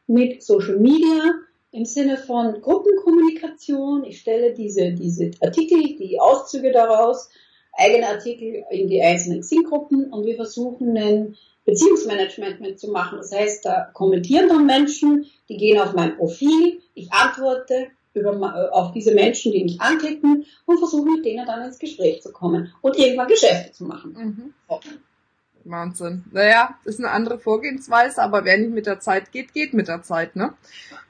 mit 0.07 0.43
Social 0.43 0.77
Media 0.77 1.35
im 1.71 1.85
Sinne 1.85 2.17
von 2.17 2.61
Gruppenkommunikation. 2.61 4.03
Ich 4.03 4.19
stelle 4.19 4.53
diese, 4.53 4.93
diese 4.93 5.31
Artikel, 5.41 5.97
die 5.97 6.19
Auszüge 6.19 6.71
daraus 6.71 7.29
eigene 7.77 8.07
Artikel 8.07 8.65
in 8.71 8.87
die 8.87 9.01
einzelnen 9.01 9.41
Xing-Gruppen 9.41 10.11
und 10.11 10.25
wir 10.25 10.35
versuchen 10.35 10.97
ein 10.97 11.35
Beziehungsmanagement 11.67 12.61
mitzumachen. 12.61 13.17
Das 13.17 13.31
heißt, 13.31 13.65
da 13.65 13.89
kommentieren 13.93 14.47
dann 14.47 14.65
Menschen, 14.65 15.25
die 15.49 15.57
gehen 15.57 15.79
auf 15.79 15.93
mein 15.93 16.15
Profil, 16.15 16.81
ich 16.95 17.11
antworte 17.11 17.87
über, 18.13 18.31
äh, 18.31 18.73
auf 18.73 18.93
diese 18.93 19.13
Menschen, 19.13 19.51
die 19.51 19.65
mich 19.65 19.81
anklicken 19.81 20.45
und 20.65 20.77
versuche 20.79 21.11
mit 21.11 21.25
denen 21.25 21.45
dann 21.45 21.65
ins 21.65 21.77
Gespräch 21.77 22.21
zu 22.21 22.31
kommen 22.31 22.73
und 22.81 22.97
irgendwann 22.97 23.27
Geschäfte 23.27 23.73
zu 23.73 23.83
machen. 23.83 24.13
Mhm. 24.13 24.53
Wahnsinn. 25.65 26.23
Naja, 26.31 26.79
ist 26.85 26.99
eine 26.99 27.09
andere 27.09 27.37
Vorgehensweise, 27.37 28.21
aber 28.21 28.45
wer 28.45 28.57
nicht 28.57 28.71
mit 28.71 28.85
der 28.85 29.01
Zeit 29.01 29.33
geht, 29.33 29.53
geht 29.53 29.73
mit 29.73 29.89
der 29.89 30.01
Zeit, 30.01 30.37
ne? 30.37 30.53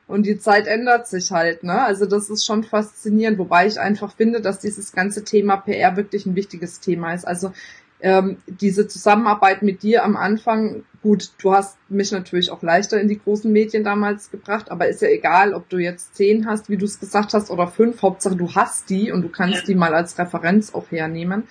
Und 0.08 0.26
die 0.26 0.40
Zeit 0.40 0.66
ändert 0.66 1.08
sich 1.08 1.32
halt, 1.32 1.64
ne? 1.64 1.84
Also 1.84 2.08
das 2.08 2.32
ist 2.32 2.46
schon 2.46 2.64
faszinierend, 2.64 3.38
wobei 3.38 3.68
ich 3.68 3.80
einfach 3.80 4.16
finde, 4.16 4.42
dass 4.42 4.58
dieses 4.58 4.92
ganze 4.92 5.24
Thema 5.24 5.58
PR 5.58 5.96
wirklich 5.96 6.26
ein 6.26 6.36
wichtiges 6.36 6.80
Thema 6.80 7.14
ist. 7.14 7.28
Also 7.28 7.52
ähm, 8.00 8.38
diese 8.46 8.88
Zusammenarbeit 8.88 9.64
mit 9.64 9.84
dir 9.84 10.04
am 10.04 10.16
Anfang, 10.16 10.84
gut, 11.02 11.32
du 11.42 11.54
hast 11.54 11.78
mich 11.90 12.12
natürlich 12.12 12.52
auch 12.52 12.62
leichter 12.62 13.00
in 13.00 13.08
die 13.08 13.20
großen 13.20 13.52
Medien 13.52 13.84
damals 13.84 14.30
gebracht, 14.30 14.70
aber 14.72 14.88
ist 14.88 15.02
ja 15.02 15.10
egal, 15.10 15.54
ob 15.54 15.70
du 15.70 15.78
jetzt 15.78 16.16
zehn 16.16 16.46
hast, 16.46 16.70
wie 16.70 16.78
du 16.78 16.86
es 16.86 17.00
gesagt 17.00 17.34
hast, 17.34 17.50
oder 17.50 17.68
fünf, 17.68 18.02
Hauptsache 18.02 18.36
du 18.36 18.54
hast 18.54 18.90
die 18.90 19.12
und 19.12 19.22
du 19.22 19.30
kannst 19.30 19.68
die 19.68 19.76
mal 19.76 19.94
als 19.94 20.18
Referenz 20.20 20.74
auch 20.74 20.92
hernehmen. 20.92 21.44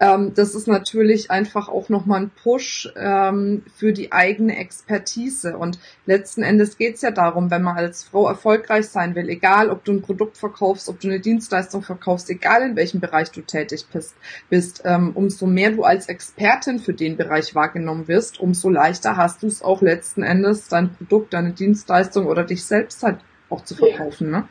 Ähm, 0.00 0.32
das 0.34 0.54
ist 0.54 0.66
natürlich 0.66 1.30
einfach 1.30 1.68
auch 1.68 1.90
nochmal 1.90 2.22
ein 2.22 2.30
Push 2.30 2.90
ähm, 2.96 3.62
für 3.76 3.92
die 3.92 4.12
eigene 4.12 4.56
Expertise. 4.56 5.58
Und 5.58 5.78
letzten 6.06 6.42
Endes 6.42 6.78
geht 6.78 6.94
es 6.94 7.02
ja 7.02 7.10
darum, 7.10 7.50
wenn 7.50 7.62
man 7.62 7.76
als 7.76 8.04
Frau 8.04 8.26
erfolgreich 8.26 8.88
sein 8.88 9.14
will, 9.14 9.28
egal 9.28 9.68
ob 9.68 9.84
du 9.84 9.92
ein 9.92 10.00
Produkt 10.00 10.38
verkaufst, 10.38 10.88
ob 10.88 11.00
du 11.00 11.08
eine 11.08 11.20
Dienstleistung 11.20 11.82
verkaufst, 11.82 12.30
egal 12.30 12.62
in 12.62 12.76
welchem 12.76 13.00
Bereich 13.00 13.30
du 13.30 13.42
tätig 13.42 13.86
bist, 13.92 14.14
bist 14.48 14.82
ähm, 14.86 15.12
umso 15.14 15.46
mehr 15.46 15.70
du 15.70 15.84
als 15.84 16.08
Expertin 16.08 16.78
für 16.78 16.94
den 16.94 17.18
Bereich 17.18 17.54
wahrgenommen 17.54 18.08
wirst, 18.08 18.40
umso 18.40 18.70
leichter 18.70 19.18
hast 19.18 19.42
du 19.42 19.48
es 19.48 19.60
auch 19.60 19.82
letzten 19.82 20.22
Endes, 20.22 20.68
dein 20.68 20.94
Produkt, 20.94 21.34
deine 21.34 21.52
Dienstleistung 21.52 22.26
oder 22.26 22.44
dich 22.44 22.64
selbst 22.64 23.02
halt 23.02 23.18
auch 23.50 23.64
zu 23.64 23.74
verkaufen. 23.74 24.30
Ne? 24.30 24.48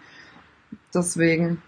Deswegen. 0.93 1.63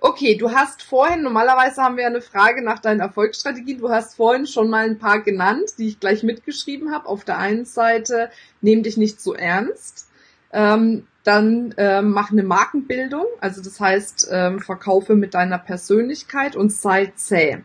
Okay, 0.00 0.36
du 0.36 0.50
hast 0.50 0.82
vorhin, 0.82 1.22
normalerweise 1.22 1.82
haben 1.82 1.96
wir 1.96 2.04
ja 2.04 2.08
eine 2.08 2.20
Frage 2.20 2.62
nach 2.62 2.78
deinen 2.78 3.00
Erfolgsstrategien. 3.00 3.78
Du 3.78 3.90
hast 3.90 4.16
vorhin 4.16 4.46
schon 4.46 4.70
mal 4.70 4.84
ein 4.84 4.98
paar 4.98 5.20
genannt, 5.20 5.72
die 5.78 5.88
ich 5.88 6.00
gleich 6.00 6.22
mitgeschrieben 6.22 6.92
habe. 6.92 7.06
Auf 7.06 7.24
der 7.24 7.38
einen 7.38 7.64
Seite, 7.64 8.30
nehm 8.60 8.82
dich 8.82 8.96
nicht 8.96 9.20
so 9.20 9.34
ernst. 9.34 10.08
Ähm, 10.52 11.06
dann 11.22 11.74
ähm, 11.76 12.12
mach 12.12 12.30
eine 12.30 12.42
Markenbildung, 12.42 13.26
also 13.40 13.62
das 13.62 13.78
heißt, 13.78 14.28
ähm, 14.30 14.58
verkaufe 14.58 15.14
mit 15.14 15.34
deiner 15.34 15.58
Persönlichkeit 15.58 16.56
und 16.56 16.72
sei 16.72 17.12
zäh. 17.14 17.58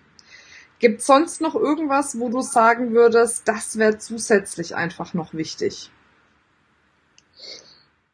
Gibt 0.79 1.01
sonst 1.01 1.39
noch 1.39 1.55
irgendwas, 1.55 2.19
wo 2.19 2.29
du 2.29 2.41
sagen 2.41 2.91
würdest, 2.93 3.47
das 3.47 3.77
wäre 3.77 3.97
zusätzlich 3.97 4.75
einfach 4.75 5.13
noch 5.13 5.33
wichtig? 5.33 5.89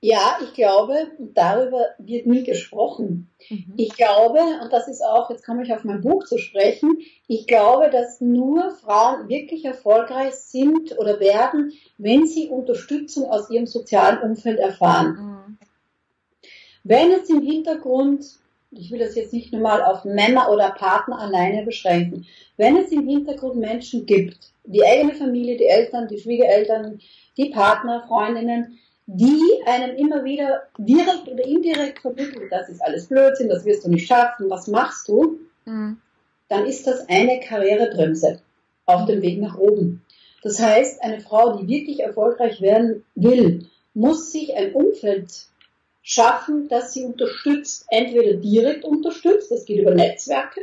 Ja, 0.03 0.37
ich 0.43 0.53
glaube, 0.53 1.11
darüber 1.19 1.89
wird 1.99 2.25
nie 2.25 2.43
gesprochen. 2.43 3.29
Mhm. 3.49 3.73
Ich 3.77 3.95
glaube, 3.95 4.39
und 4.63 4.73
das 4.73 4.87
ist 4.87 5.03
auch, 5.03 5.29
jetzt 5.29 5.45
komme 5.45 5.63
ich 5.63 5.71
auf 5.71 5.83
mein 5.83 6.01
Buch 6.01 6.25
zu 6.25 6.39
sprechen, 6.39 6.97
ich 7.27 7.45
glaube, 7.45 7.91
dass 7.91 8.19
nur 8.19 8.71
Frauen 8.71 9.29
wirklich 9.29 9.63
erfolgreich 9.63 10.33
sind 10.33 10.97
oder 10.97 11.19
werden, 11.19 11.73
wenn 11.99 12.25
sie 12.25 12.49
Unterstützung 12.49 13.29
aus 13.29 13.51
ihrem 13.51 13.67
sozialen 13.67 14.19
Umfeld 14.23 14.57
erfahren. 14.57 15.11
Mhm. 15.11 15.57
Wenn 16.83 17.11
es 17.11 17.29
im 17.29 17.41
Hintergrund 17.41 18.25
ich 18.71 18.89
will 18.89 18.99
das 18.99 19.15
jetzt 19.15 19.33
nicht 19.33 19.51
nur 19.51 19.61
mal 19.61 19.83
auf 19.83 20.05
Männer 20.05 20.49
oder 20.49 20.71
Partner 20.71 21.19
alleine 21.19 21.63
beschränken, 21.63 22.25
wenn 22.57 22.77
es 22.77 22.91
im 22.91 23.07
Hintergrund 23.07 23.57
Menschen 23.57 24.05
gibt, 24.05 24.53
die 24.63 24.83
eigene 24.83 25.13
Familie, 25.13 25.57
die 25.57 25.67
Eltern, 25.67 26.07
die 26.07 26.19
Schwiegereltern, 26.19 26.99
die 27.37 27.49
Partner, 27.49 28.03
Freundinnen, 28.07 28.79
die 29.13 29.61
einem 29.65 29.97
immer 29.97 30.23
wieder 30.23 30.67
direkt 30.77 31.27
oder 31.27 31.43
indirekt 31.45 31.99
vermitteln, 31.99 32.47
das 32.49 32.69
ist 32.69 32.81
alles 32.81 33.07
Blödsinn, 33.07 33.49
das 33.49 33.65
wirst 33.65 33.83
du 33.83 33.89
nicht 33.89 34.07
schaffen, 34.07 34.49
was 34.49 34.67
machst 34.67 35.09
du? 35.09 35.39
Mhm. 35.65 35.97
Dann 36.47 36.65
ist 36.65 36.87
das 36.87 37.09
eine 37.09 37.41
Karrierebremse 37.41 38.39
auf 38.85 39.05
dem 39.05 39.21
Weg 39.21 39.41
nach 39.41 39.57
oben. 39.57 40.01
Das 40.43 40.61
heißt, 40.61 41.03
eine 41.03 41.19
Frau, 41.19 41.57
die 41.57 41.67
wirklich 41.67 41.99
erfolgreich 41.99 42.61
werden 42.61 43.03
will, 43.15 43.67
muss 43.93 44.31
sich 44.31 44.55
ein 44.55 44.73
Umfeld 44.73 45.47
schaffen, 46.01 46.69
das 46.69 46.93
sie 46.93 47.03
unterstützt, 47.03 47.85
entweder 47.89 48.33
direkt 48.35 48.85
unterstützt, 48.85 49.51
das 49.51 49.65
geht 49.65 49.81
über 49.81 49.93
Netzwerke, 49.93 50.61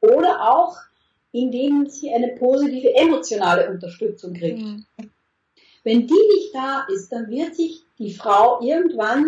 oder 0.00 0.54
auch 0.54 0.76
indem 1.32 1.88
sie 1.88 2.12
eine 2.12 2.28
positive 2.36 2.94
emotionale 2.94 3.68
Unterstützung 3.68 4.34
kriegt. 4.34 4.62
Mhm. 4.62 4.84
Wenn 5.82 6.06
die 6.06 6.28
nicht 6.34 6.54
da 6.54 6.86
ist, 6.92 7.10
dann 7.10 7.28
wird 7.28 7.54
sich 7.54 7.82
die 7.98 8.12
Frau 8.12 8.60
irgendwann 8.62 9.26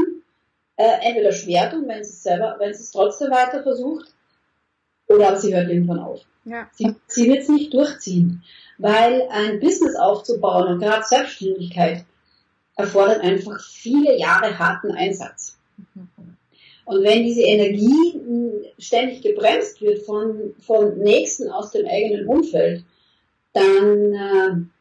äh, 0.76 0.98
entweder 1.02 1.32
schwer 1.32 1.70
tun, 1.70 1.84
wenn 1.86 2.04
sie 2.04 2.10
es 2.10 2.22
selber, 2.22 2.56
wenn 2.58 2.72
sie 2.72 2.82
es 2.82 2.92
trotzdem 2.92 3.30
weiter 3.30 3.62
versucht, 3.62 4.12
oder 5.08 5.28
aber 5.28 5.38
sie 5.38 5.54
hört 5.54 5.68
irgendwann 5.68 5.98
auf. 5.98 6.20
Ja. 6.44 6.68
Sie, 6.72 6.94
sie 7.06 7.28
wird 7.28 7.42
es 7.42 7.48
nicht 7.48 7.74
durchziehen, 7.74 8.42
weil 8.78 9.28
ein 9.30 9.60
Business 9.60 9.96
aufzubauen 9.96 10.68
und 10.68 10.80
gerade 10.80 11.04
Selbstständigkeit 11.04 12.04
erfordert 12.76 13.20
einfach 13.20 13.60
viele 13.60 14.18
Jahre 14.18 14.58
harten 14.58 14.92
Einsatz. 14.92 15.58
Und 16.84 17.04
wenn 17.04 17.22
diese 17.22 17.42
Energie 17.42 18.20
ständig 18.78 19.22
gebremst 19.22 19.80
wird 19.80 20.02
von, 20.02 20.54
von 20.60 20.98
Nächsten 20.98 21.48
aus 21.50 21.70
dem 21.70 21.86
eigenen 21.86 22.26
Umfeld, 22.26 22.84
dann 23.52 24.14
äh, 24.14 24.79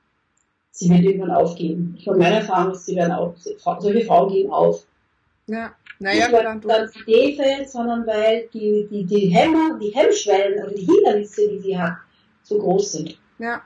sie 0.79 0.89
wird 0.89 1.03
irgendwann 1.03 1.31
aufgeben. 1.31 1.95
Ich 1.97 2.07
habe 2.07 2.17
meine 2.17 2.37
Erfahrung 2.37 2.71
ist, 2.71 2.85
sie 2.85 2.95
werden 2.95 3.11
auch, 3.11 3.35
solche 3.79 4.05
Frauen 4.05 4.31
geben 4.31 4.51
auf. 4.51 4.85
Ja, 5.47 5.73
naja, 5.99 6.27
Nicht, 6.27 6.31
weil 6.31 6.43
dann 6.43 6.61
die 6.61 7.01
Idee 7.01 7.35
fällt, 7.35 7.69
sondern 7.69 8.07
weil 8.07 8.47
die, 8.53 8.87
die, 8.89 9.03
die 9.03 9.27
Hämmer, 9.27 9.77
die 9.77 9.89
Hemmschwellen 9.89 10.63
oder 10.63 10.73
die 10.73 10.85
Hindernisse, 10.85 11.49
die 11.49 11.59
sie 11.59 11.77
hat, 11.77 11.97
so 12.43 12.59
groß 12.59 12.93
sind. 12.93 13.17
Ja. 13.39 13.61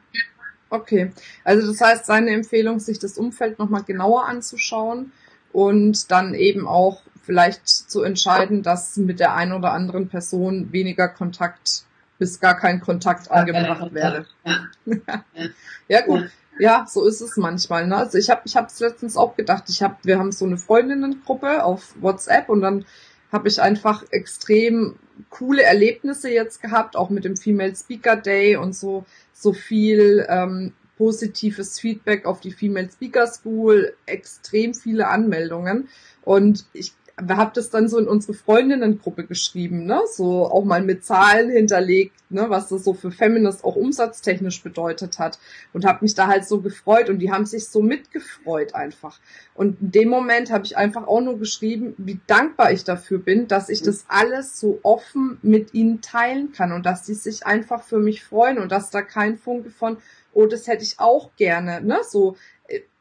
Okay. 0.72 1.12
Also 1.44 1.68
das 1.68 1.80
heißt, 1.82 2.06
seine 2.08 2.32
Empfehlung, 2.32 2.80
sich 2.80 2.98
das 2.98 3.20
Umfeld 3.20 3.60
nochmal 3.60 3.84
genauer 3.84 4.26
anzuschauen 4.26 5.12
und 5.52 6.10
dann 6.10 6.34
eben 6.34 6.68
auch 6.68 7.04
vielleicht 7.22 7.68
zu 7.68 8.02
entscheiden, 8.02 8.64
dass 8.64 8.98
mit 8.98 9.20
der 9.20 9.36
einen 9.36 9.54
oder 9.54 9.72
anderen 9.72 10.10
Person 10.10 10.72
weniger 10.72 11.08
Kontakt 11.08 11.84
bis 12.18 12.40
gar 12.40 12.58
kein 12.58 12.82
Kontakt 12.82 13.30
angebracht 13.30 13.94
werde. 13.94 14.26
Ja. 14.44 14.68
ja. 14.86 15.26
ja 15.88 16.02
gut. 16.02 16.32
Ja, 16.60 16.86
so 16.88 17.06
ist 17.06 17.22
es 17.22 17.38
manchmal. 17.38 17.88
Ne? 17.88 17.98
Also 17.98 18.18
ich 18.18 18.30
habe 18.30 18.42
ich 18.46 18.56
es 18.56 18.80
letztens 18.80 19.18
auch 19.18 19.36
gedacht. 19.36 19.66
Ich 19.70 19.82
habe 19.82 19.96
wir 20.04 20.20
haben 20.20 20.32
so 20.32 20.46
eine 20.46 20.58
Freundinnengruppe 20.58 21.64
auf 21.64 21.96
WhatsApp 22.00 22.50
und 22.50 22.62
dann 22.62 22.86
habe 23.32 23.48
ich 23.48 23.62
einfach 23.62 24.04
extrem 24.12 24.96
coole 25.30 25.64
Erlebnisse 25.64 26.30
jetzt 26.30 26.62
gehabt, 26.62 26.96
auch 26.96 27.10
mit 27.10 27.26
dem 27.26 27.36
Female 27.36 27.76
Speaker 27.76 28.16
Day 28.16 28.56
und 28.56 28.76
so 28.76 29.06
so 29.34 29.54
viel 29.54 30.26
ähm, 30.30 30.74
positives 30.98 31.80
Feedback 31.80 32.26
auf 32.26 32.40
die 32.40 32.52
Female 32.52 32.90
Speaker 32.92 33.26
School, 33.26 33.96
extrem 34.06 34.76
viele 34.76 35.08
Anmeldungen 35.08 35.90
und 36.22 36.66
ich 36.74 36.94
habe 37.18 37.52
das 37.54 37.70
dann 37.70 37.88
so 37.88 38.00
in 38.00 38.08
unsere 38.08 38.34
Freundinnengruppe 38.34 39.26
geschrieben, 39.26 39.86
ne? 39.86 40.02
So 40.12 40.46
auch 40.46 40.64
mal 40.64 40.82
mit 40.82 41.06
Zahlen 41.06 41.52
hinterlegt, 41.52 42.16
ne, 42.30 42.46
was 42.50 42.70
das 42.70 42.84
so 42.84 42.94
für 42.94 43.12
Feminist 43.12 43.64
auch 43.64 43.76
umsatztechnisch 43.76 44.64
bedeutet 44.64 45.20
hat 45.20 45.38
und 45.74 45.86
habe 45.86 46.00
mich 46.02 46.16
da 46.16 46.28
halt 46.28 46.46
so 46.46 46.62
gefreut 46.62 47.10
und 47.10 47.20
die 47.20 47.32
haben 47.32 47.46
sich 47.46 47.68
so 47.68 47.82
mitgefreut 47.82 48.74
einfach. 48.74 49.20
Und 49.54 49.80
in 49.80 49.92
dem 49.92 50.10
Moment 50.10 50.52
habe 50.52 50.66
ich 50.66 50.76
einfach 50.76 51.08
auch 51.08 51.22
nur 51.22 51.38
geschrieben, 51.38 51.94
wie 51.98 52.20
dankbar 52.26 52.72
ich 52.72 52.84
dafür 52.84 53.20
bin, 53.20 53.48
dass 53.48 53.70
ich 53.70 53.84
das 53.84 54.06
alles 54.08 54.60
so 54.60 54.80
offen 54.82 55.38
mit 55.44 55.74
ihnen 55.76 56.02
teilen 56.02 56.52
kann 56.52 56.72
und 56.72 56.86
dass 56.86 57.04
die 57.04 57.14
sich 57.14 57.46
einfach 57.46 57.84
für 57.84 58.00
mich 58.00 58.24
freuen 58.24 58.58
und 58.58 58.72
dass 58.72 58.90
da 58.90 59.04
kein 59.04 59.38
Funke 59.38 59.70
von 59.70 59.98
oh, 60.34 60.48
das 60.48 60.68
hätte 60.68 60.84
ich 60.84 61.00
auch 61.00 61.30
gerne, 61.36 61.82
ne? 61.82 62.00
So 62.04 62.38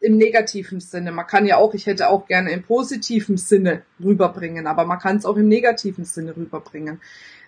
im 0.00 0.16
negativen 0.16 0.80
Sinne. 0.80 1.12
Man 1.12 1.26
kann 1.26 1.46
ja 1.46 1.56
auch, 1.56 1.74
ich 1.74 1.86
hätte 1.86 2.08
auch 2.08 2.26
gerne 2.26 2.50
im 2.50 2.62
positiven 2.62 3.36
Sinne 3.36 3.82
rüberbringen, 4.02 4.66
aber 4.66 4.84
man 4.84 4.98
kann 4.98 5.16
es 5.16 5.24
auch 5.24 5.36
im 5.36 5.48
negativen 5.48 6.04
Sinne 6.04 6.36
rüberbringen. 6.36 7.00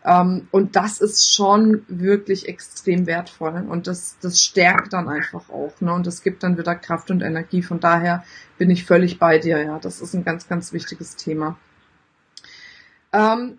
Ähm, 0.05 0.49
und 0.51 0.77
das 0.77 1.01
ist 1.01 1.35
schon 1.35 1.85
wirklich 1.89 2.49
extrem 2.49 3.07
wertvoll 3.07 3.67
und 3.69 3.87
das, 3.87 4.17
das 4.21 4.41
stärkt 4.41 4.93
dann 4.93 5.09
einfach 5.09 5.49
auch. 5.51 5.81
Ne? 5.81 5.93
Und 5.93 6.07
das 6.07 6.23
gibt 6.23 6.43
dann 6.43 6.57
wieder 6.59 6.77
Kraft 6.77 7.11
und 7.11 7.23
Energie. 7.23 7.63
Von 7.63 7.81
daher 7.81 8.25
bin 8.59 8.71
ich 8.71 8.85
völlig 8.85 9.19
bei 9.19 9.39
dir. 9.39 9.61
Ja, 9.63 9.79
das 9.79 10.01
ist 10.01 10.15
ein 10.15 10.25
ganz, 10.25 10.47
ganz 10.49 10.73
wichtiges 10.73 11.17
Thema. 11.17 11.59
Ähm, 13.13 13.59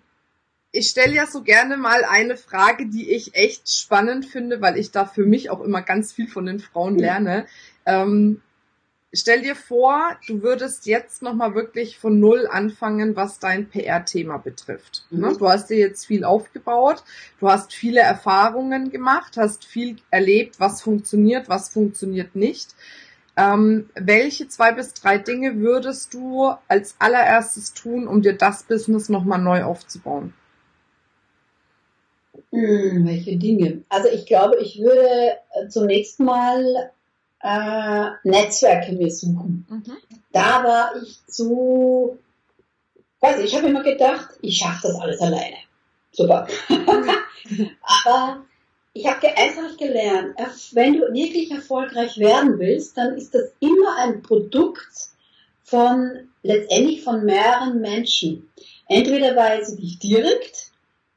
ich 0.72 0.88
stelle 0.88 1.14
ja 1.14 1.26
so 1.26 1.42
gerne 1.42 1.76
mal 1.76 2.04
eine 2.04 2.36
Frage, 2.36 2.86
die 2.88 3.10
ich 3.10 3.34
echt 3.34 3.70
spannend 3.70 4.26
finde, 4.26 4.60
weil 4.60 4.78
ich 4.78 4.90
da 4.90 5.04
für 5.04 5.26
mich 5.26 5.50
auch 5.50 5.60
immer 5.60 5.82
ganz 5.82 6.12
viel 6.12 6.28
von 6.28 6.46
den 6.46 6.60
Frauen 6.60 6.98
lerne. 6.98 7.46
Ähm, 7.86 8.42
stell 9.16 9.42
dir 9.42 9.56
vor, 9.56 10.16
du 10.26 10.42
würdest 10.42 10.86
jetzt 10.86 11.22
nochmal 11.22 11.54
wirklich 11.54 11.98
von 11.98 12.20
Null 12.20 12.46
anfangen, 12.50 13.16
was 13.16 13.38
dein 13.38 13.68
PR-Thema 13.68 14.38
betrifft. 14.38 15.04
Mhm. 15.10 15.20
Ne? 15.20 15.36
Du 15.38 15.48
hast 15.48 15.70
dir 15.70 15.78
jetzt 15.78 16.06
viel 16.06 16.24
aufgebaut, 16.24 17.02
du 17.40 17.48
hast 17.48 17.72
viele 17.72 18.00
Erfahrungen 18.00 18.90
gemacht, 18.90 19.36
hast 19.36 19.64
viel 19.64 19.96
erlebt, 20.10 20.60
was 20.60 20.82
funktioniert, 20.82 21.48
was 21.48 21.68
funktioniert 21.68 22.36
nicht. 22.36 22.74
Ähm, 23.36 23.90
welche 23.94 24.48
zwei 24.48 24.72
bis 24.72 24.94
drei 24.94 25.18
Dinge 25.18 25.56
würdest 25.56 26.14
du 26.14 26.52
als 26.68 26.96
allererstes 26.98 27.74
tun, 27.74 28.08
um 28.08 28.22
dir 28.22 28.32
das 28.32 28.62
Business 28.62 29.08
nochmal 29.08 29.40
neu 29.40 29.64
aufzubauen? 29.64 30.32
Hm, 32.50 33.06
welche 33.06 33.36
Dinge? 33.36 33.82
Also 33.90 34.08
ich 34.08 34.24
glaube, 34.26 34.56
ich 34.56 34.80
würde 34.80 35.36
zunächst 35.68 36.20
mal 36.20 36.90
äh, 37.46 38.10
Netzwerke 38.24 38.92
mir 38.92 39.10
suchen. 39.10 39.66
Mhm. 39.68 39.96
Da 40.32 40.64
war 40.64 40.92
ich 41.00 41.24
zu, 41.26 42.18
weiß 43.20 43.38
ich, 43.38 43.46
ich 43.46 43.56
habe 43.56 43.68
immer 43.68 43.84
gedacht, 43.84 44.30
ich 44.42 44.58
schaffe 44.58 44.88
das 44.88 45.00
alles 45.00 45.20
alleine. 45.20 45.56
Super. 46.10 46.48
Aber 48.04 48.44
ich 48.94 49.06
habe 49.06 49.28
einfach 49.36 49.76
gelernt, 49.76 50.34
wenn 50.72 50.94
du 50.94 51.12
wirklich 51.12 51.50
erfolgreich 51.52 52.18
werden 52.18 52.58
willst, 52.58 52.96
dann 52.96 53.16
ist 53.16 53.34
das 53.34 53.52
immer 53.60 53.96
ein 53.98 54.22
Produkt 54.22 55.10
von 55.62 56.28
letztendlich 56.42 57.04
von 57.04 57.24
mehreren 57.24 57.80
Menschen. 57.80 58.50
Entweder 58.88 59.36
weil 59.36 59.64
sie 59.64 59.76
dich 59.76 59.98
direkt 59.98 60.72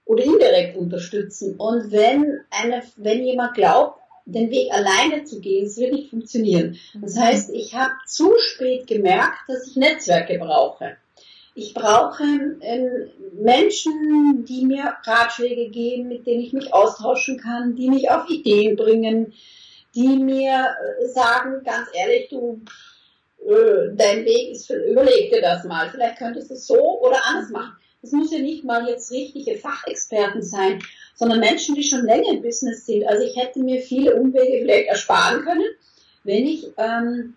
oder 0.06 0.24
indirekt 0.24 0.78
unterstützen. 0.78 1.56
Und 1.56 1.92
wenn 1.92 2.42
eine, 2.52 2.84
wenn 2.98 3.24
jemand 3.24 3.56
glaubt, 3.56 3.99
den 4.32 4.50
Weg 4.52 4.72
alleine 4.74 5.24
zu 5.24 5.40
gehen, 5.40 5.66
es 5.66 5.78
wird 5.78 5.94
nicht 5.94 6.10
funktionieren. 6.10 6.78
Das 7.02 7.16
mhm. 7.16 7.20
heißt, 7.20 7.50
ich 7.54 7.76
habe 7.76 7.94
zu 8.06 8.32
spät 8.40 8.88
gemerkt, 8.88 9.38
dass 9.48 9.68
ich 9.68 9.76
Netzwerke 9.76 10.38
brauche. 10.40 10.98
Ich 11.56 11.74
brauche 11.74 12.24
äh, 12.62 13.08
Menschen, 13.34 14.46
die 14.46 14.66
mir 14.66 14.96
Ratschläge 15.04 15.70
geben, 15.70 16.08
mit 16.08 16.26
denen 16.26 16.42
ich 16.42 16.54
mich 16.54 16.74
austauschen 16.74 17.38
kann, 17.38 17.76
die 17.76 17.90
mich 17.90 18.10
auf 18.10 18.30
Ideen 18.30 18.76
bringen, 18.76 19.34
die 19.96 20.08
mir 20.08 20.68
äh, 21.02 21.08
sagen, 21.08 21.62
ganz 21.66 21.90
ehrlich, 21.94 22.30
du, 22.30 22.62
äh, 23.46 23.94
dein 23.94 24.26
Weg 24.26 24.52
ist, 24.52 24.70
überleg 24.70 25.32
dir 25.32 25.42
das 25.42 25.66
mal, 25.66 25.90
vielleicht 25.90 26.18
könntest 26.18 26.50
du 26.50 26.54
es 26.54 26.68
so 26.68 27.02
oder 27.02 27.20
anders 27.28 27.50
machen. 27.50 27.74
Das 28.02 28.14
muss 28.14 28.32
ja 28.32 28.40
nicht 28.40 28.64
mal 28.64 28.88
jetzt 28.88 29.12
richtige 29.12 29.58
Fachexperten 29.58 30.42
sein, 30.42 30.82
sondern 31.20 31.42
Menschen, 31.42 31.76
die 31.76 31.84
schon 31.84 32.06
länger 32.06 32.32
im 32.32 32.42
Business 32.42 32.86
sind. 32.86 33.06
Also 33.06 33.26
ich 33.26 33.36
hätte 33.36 33.60
mir 33.60 33.82
viele 33.82 34.16
Umwege 34.16 34.62
vielleicht 34.62 34.88
ersparen 34.88 35.44
können, 35.44 35.68
wenn 36.24 36.48
ich, 36.48 36.68
ähm, 36.78 37.36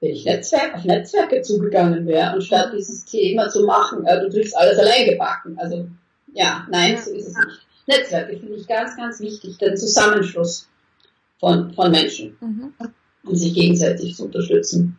wenn 0.00 0.10
ich 0.10 0.24
Netzwerk, 0.24 0.74
auf 0.74 0.84
Netzwerke 0.84 1.42
zugegangen 1.42 2.06
wäre, 2.06 2.30
anstatt 2.30 2.72
dieses 2.72 3.04
Thema 3.04 3.50
zu 3.50 3.66
machen, 3.66 4.06
äh, 4.06 4.22
du 4.22 4.30
kriegst 4.30 4.56
alles 4.56 4.78
allein 4.78 5.10
gebacken. 5.10 5.58
Also 5.58 5.86
ja, 6.32 6.66
nein, 6.70 6.96
so 6.96 7.12
ist 7.12 7.28
es 7.28 7.36
nicht. 7.36 7.66
Netzwerke 7.86 8.38
finde 8.38 8.54
ich 8.54 8.66
ganz, 8.66 8.96
ganz 8.96 9.20
wichtig, 9.20 9.58
den 9.58 9.76
Zusammenschluss 9.76 10.66
von, 11.38 11.74
von 11.74 11.90
Menschen, 11.90 12.38
mhm. 12.40 12.72
um 13.24 13.36
sich 13.36 13.52
gegenseitig 13.52 14.16
zu 14.16 14.24
unterstützen. 14.24 14.98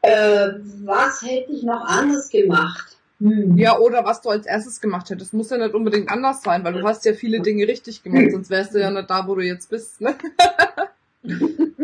Äh, 0.00 0.52
was 0.84 1.22
hätte 1.22 1.50
ich 1.50 1.64
noch 1.64 1.84
anders 1.84 2.28
gemacht? 2.28 2.93
Hm. 3.20 3.56
Ja, 3.56 3.78
oder 3.78 4.04
was 4.04 4.20
du 4.20 4.30
als 4.30 4.46
erstes 4.46 4.80
gemacht 4.80 5.08
hättest. 5.10 5.32
Muss 5.32 5.50
ja 5.50 5.56
nicht 5.56 5.74
unbedingt 5.74 6.10
anders 6.10 6.42
sein, 6.42 6.64
weil 6.64 6.72
du 6.72 6.86
hast 6.86 7.04
ja 7.04 7.12
viele 7.14 7.40
Dinge 7.40 7.68
richtig 7.68 8.02
gemacht, 8.02 8.32
sonst 8.32 8.50
wärst 8.50 8.74
du 8.74 8.80
ja 8.80 8.90
nicht 8.90 9.08
da, 9.08 9.26
wo 9.26 9.34
du 9.34 9.42
jetzt 9.42 9.70
bist. 9.70 10.00
Ne? 10.00 10.16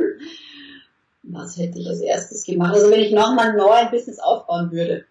was 1.22 1.56
hätte 1.56 1.78
ich 1.78 1.88
als 1.88 2.00
erstes 2.00 2.44
gemacht? 2.44 2.74
Also 2.74 2.90
wenn 2.90 3.00
ich 3.00 3.12
nochmal 3.12 3.56
neu 3.56 3.70
ein 3.70 3.90
Business 3.90 4.18
aufbauen 4.18 4.72
würde. 4.72 5.04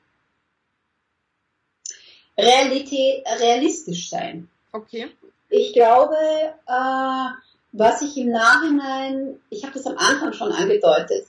Realität, 2.37 3.25
realistisch 3.39 4.09
sein. 4.09 4.49
Okay. 4.71 5.09
Ich 5.49 5.73
glaube, 5.73 6.15
äh, 6.15 7.25
was 7.71 8.01
ich 8.01 8.17
im 8.17 8.29
Nachhinein, 8.29 9.39
ich 9.49 9.63
habe 9.63 9.73
das 9.73 9.85
am 9.85 9.97
Anfang 9.97 10.33
schon 10.33 10.51
angedeutet, 10.51 11.27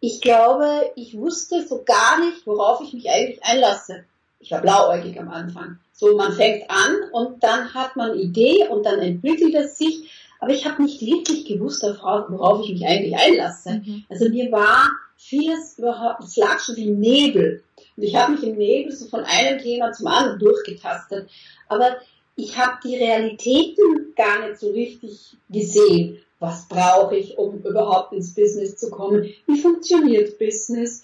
ich 0.00 0.20
glaube, 0.20 0.92
ich 0.94 1.16
wusste 1.18 1.66
so 1.66 1.82
gar 1.84 2.20
nicht, 2.20 2.46
worauf 2.46 2.80
ich 2.80 2.92
mich 2.92 3.10
eigentlich 3.10 3.44
einlasse. 3.44 4.04
Ich 4.40 4.50
war 4.50 4.60
blauäugig 4.60 5.18
am 5.20 5.28
Anfang. 5.30 5.78
So, 5.92 6.16
man 6.16 6.32
fängt 6.32 6.70
an 6.70 7.10
und 7.12 7.42
dann 7.42 7.74
hat 7.74 7.96
man 7.96 8.18
Idee 8.18 8.66
und 8.68 8.86
dann 8.86 9.00
entwickelt 9.00 9.54
es 9.54 9.78
sich. 9.78 10.10
Aber 10.40 10.52
ich 10.52 10.64
habe 10.64 10.82
nicht 10.82 11.00
wirklich 11.00 11.44
gewusst, 11.44 11.82
worauf 11.82 12.64
ich 12.64 12.72
mich 12.72 12.86
eigentlich 12.86 13.16
einlasse. 13.16 13.82
Mhm. 13.84 14.04
Also 14.08 14.28
mir 14.28 14.52
war 14.52 14.90
vieles 15.16 15.78
überhaupt, 15.78 16.22
es 16.22 16.36
lag 16.36 16.60
schon 16.60 16.76
wie 16.76 16.90
Nebel. 16.90 17.64
Und 17.96 18.02
ich 18.04 18.14
habe 18.14 18.32
mich 18.32 18.44
im 18.44 18.56
Nebel 18.56 18.92
so 18.92 19.06
von 19.08 19.24
einem 19.24 19.58
Thema 19.58 19.90
zum 19.92 20.06
anderen 20.06 20.38
durchgetastet. 20.38 21.28
Aber 21.68 21.96
ich 22.38 22.56
habe 22.56 22.78
die 22.84 22.96
Realitäten 22.96 24.14
gar 24.16 24.46
nicht 24.46 24.60
so 24.60 24.70
richtig 24.70 25.36
gesehen. 25.50 26.18
Was 26.38 26.68
brauche 26.68 27.16
ich, 27.16 27.36
um 27.36 27.58
überhaupt 27.58 28.12
ins 28.12 28.32
Business 28.32 28.76
zu 28.76 28.90
kommen? 28.90 29.28
Wie 29.46 29.60
funktioniert 29.60 30.38
Business? 30.38 31.02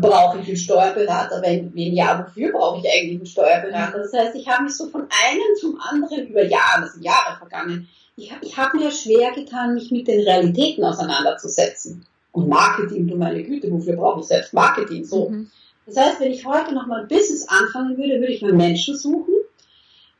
Brauche 0.00 0.40
ich 0.40 0.48
einen 0.48 0.56
Steuerberater? 0.56 1.40
Wenn, 1.40 1.72
wenn 1.72 1.94
ja, 1.94 2.26
wofür 2.26 2.50
brauche 2.50 2.80
ich 2.80 2.92
eigentlich 2.92 3.18
einen 3.18 3.26
Steuerberater? 3.26 3.98
Das 3.98 4.12
heißt, 4.12 4.34
ich 4.34 4.48
habe 4.48 4.64
mich 4.64 4.74
so 4.74 4.88
von 4.88 5.02
einem 5.02 5.56
zum 5.60 5.80
anderen 5.80 6.26
über 6.26 6.44
Jahre, 6.44 6.80
das 6.80 6.94
sind 6.94 7.04
Jahre 7.04 7.38
vergangen, 7.38 7.88
ich, 8.16 8.32
ich 8.42 8.56
habe 8.56 8.78
mir 8.78 8.90
schwer 8.90 9.30
getan, 9.32 9.74
mich 9.74 9.92
mit 9.92 10.08
den 10.08 10.20
Realitäten 10.22 10.82
auseinanderzusetzen. 10.84 12.04
Und 12.32 12.48
Marketing, 12.48 13.06
du 13.06 13.16
meine 13.16 13.44
Güte, 13.44 13.70
wofür 13.70 13.94
brauche 13.94 14.20
ich 14.20 14.26
selbst 14.26 14.52
Marketing? 14.52 15.04
So. 15.04 15.28
Mhm. 15.28 15.48
Das 15.86 15.96
heißt, 15.96 16.20
wenn 16.20 16.32
ich 16.32 16.44
heute 16.44 16.74
nochmal 16.74 17.02
ein 17.02 17.08
Business 17.08 17.46
anfangen 17.46 17.96
würde, 17.96 18.18
würde 18.18 18.32
ich 18.32 18.42
mir 18.42 18.52
Menschen 18.52 18.96
suchen, 18.96 19.35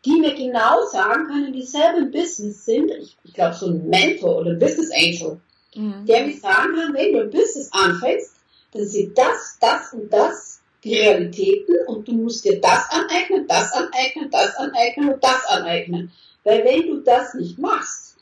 die 0.07 0.21
mir 0.21 0.35
genau 0.35 0.87
sagen 0.87 1.27
können, 1.27 1.53
die 1.53 1.62
selber 1.62 1.99
im 1.99 2.11
Business 2.12 2.64
sind. 2.64 2.90
Ich, 2.92 3.16
ich 3.25 3.35
glaube, 3.35 3.55
so 3.55 3.66
ein 3.66 3.88
Mentor 3.88 4.38
oder 4.38 4.53
ein 4.53 4.59
Business 4.59 4.90
Angel, 4.92 5.40
mhm. 5.75 6.07
der 6.07 6.27
mir 6.27 6.37
sagen 6.38 6.77
kann, 6.77 6.95
wenn 6.95 7.12
du 7.12 7.21
ein 7.23 7.31
Business 7.31 7.69
anfängst, 7.73 8.37
dann 8.73 8.87
sind 8.87 9.19
das, 9.19 9.59
das 9.61 9.92
und 9.92 10.12
das 10.12 10.61
die 10.85 10.95
Realitäten 10.97 11.75
und 11.88 12.07
du 12.07 12.12
musst 12.12 12.45
dir 12.45 12.61
das 12.61 12.88
aneignen, 12.90 13.49
das 13.49 13.73
aneignen, 13.73 14.31
das 14.31 14.55
aneignen 14.57 15.14
und 15.14 15.25
das 15.25 15.45
aneignen. 15.47 16.12
Weil 16.45 16.64
wenn 16.64 16.87
du 16.87 17.01
das 17.01 17.35
nicht 17.35 17.59
machst, 17.59 18.16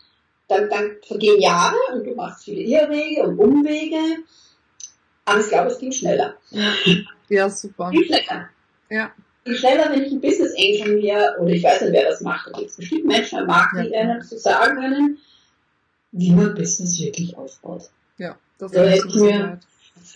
dann, 0.49 0.71
dann 0.71 0.97
vergehen 1.07 1.41
Jahre 1.41 1.77
und 1.93 2.05
du 2.05 2.15
machst 2.15 2.45
viele 2.45 2.63
Irrwege 2.63 3.25
und 3.25 3.39
Umwege. 3.39 4.23
Aber 5.27 5.41
ich 5.41 5.49
glaube, 5.49 5.71
es 5.71 5.79
ging 5.79 5.93
schneller. 5.93 6.35
Ja, 7.29 7.51
super. 7.51 7.91
Viel 7.91 8.07
schneller. 8.07 8.49
Ja 8.89 9.13
viel 9.45 9.57
schneller, 9.57 9.91
wenn 9.91 10.03
ich 10.03 10.13
ein 10.13 10.21
Business 10.21 10.55
Angel 10.57 10.97
mir, 10.97 11.37
oder 11.39 11.51
ich 11.51 11.63
weiß 11.63 11.83
nicht, 11.83 11.93
wer 11.93 12.09
das 12.09 12.21
macht, 12.21 12.49
da 12.49 12.59
gibt 12.59 12.71
es 12.71 12.77
bestimmt 12.77 13.05
Menschen 13.05 13.39
am 13.39 13.47
Markt, 13.47 13.75
die 13.79 13.95
einem 13.95 14.23
zu 14.23 14.39
sagen 14.39 14.77
können, 14.77 15.19
wie 16.13 16.33
man 16.33 16.55
Business 16.55 16.99
wirklich 16.99 17.37
aufbaut. 17.37 17.91
Ja, 18.19 18.37
das 18.59 18.73
da 18.73 18.85
hätte 18.85 19.09
ich 19.09 19.15
mir 19.15 19.61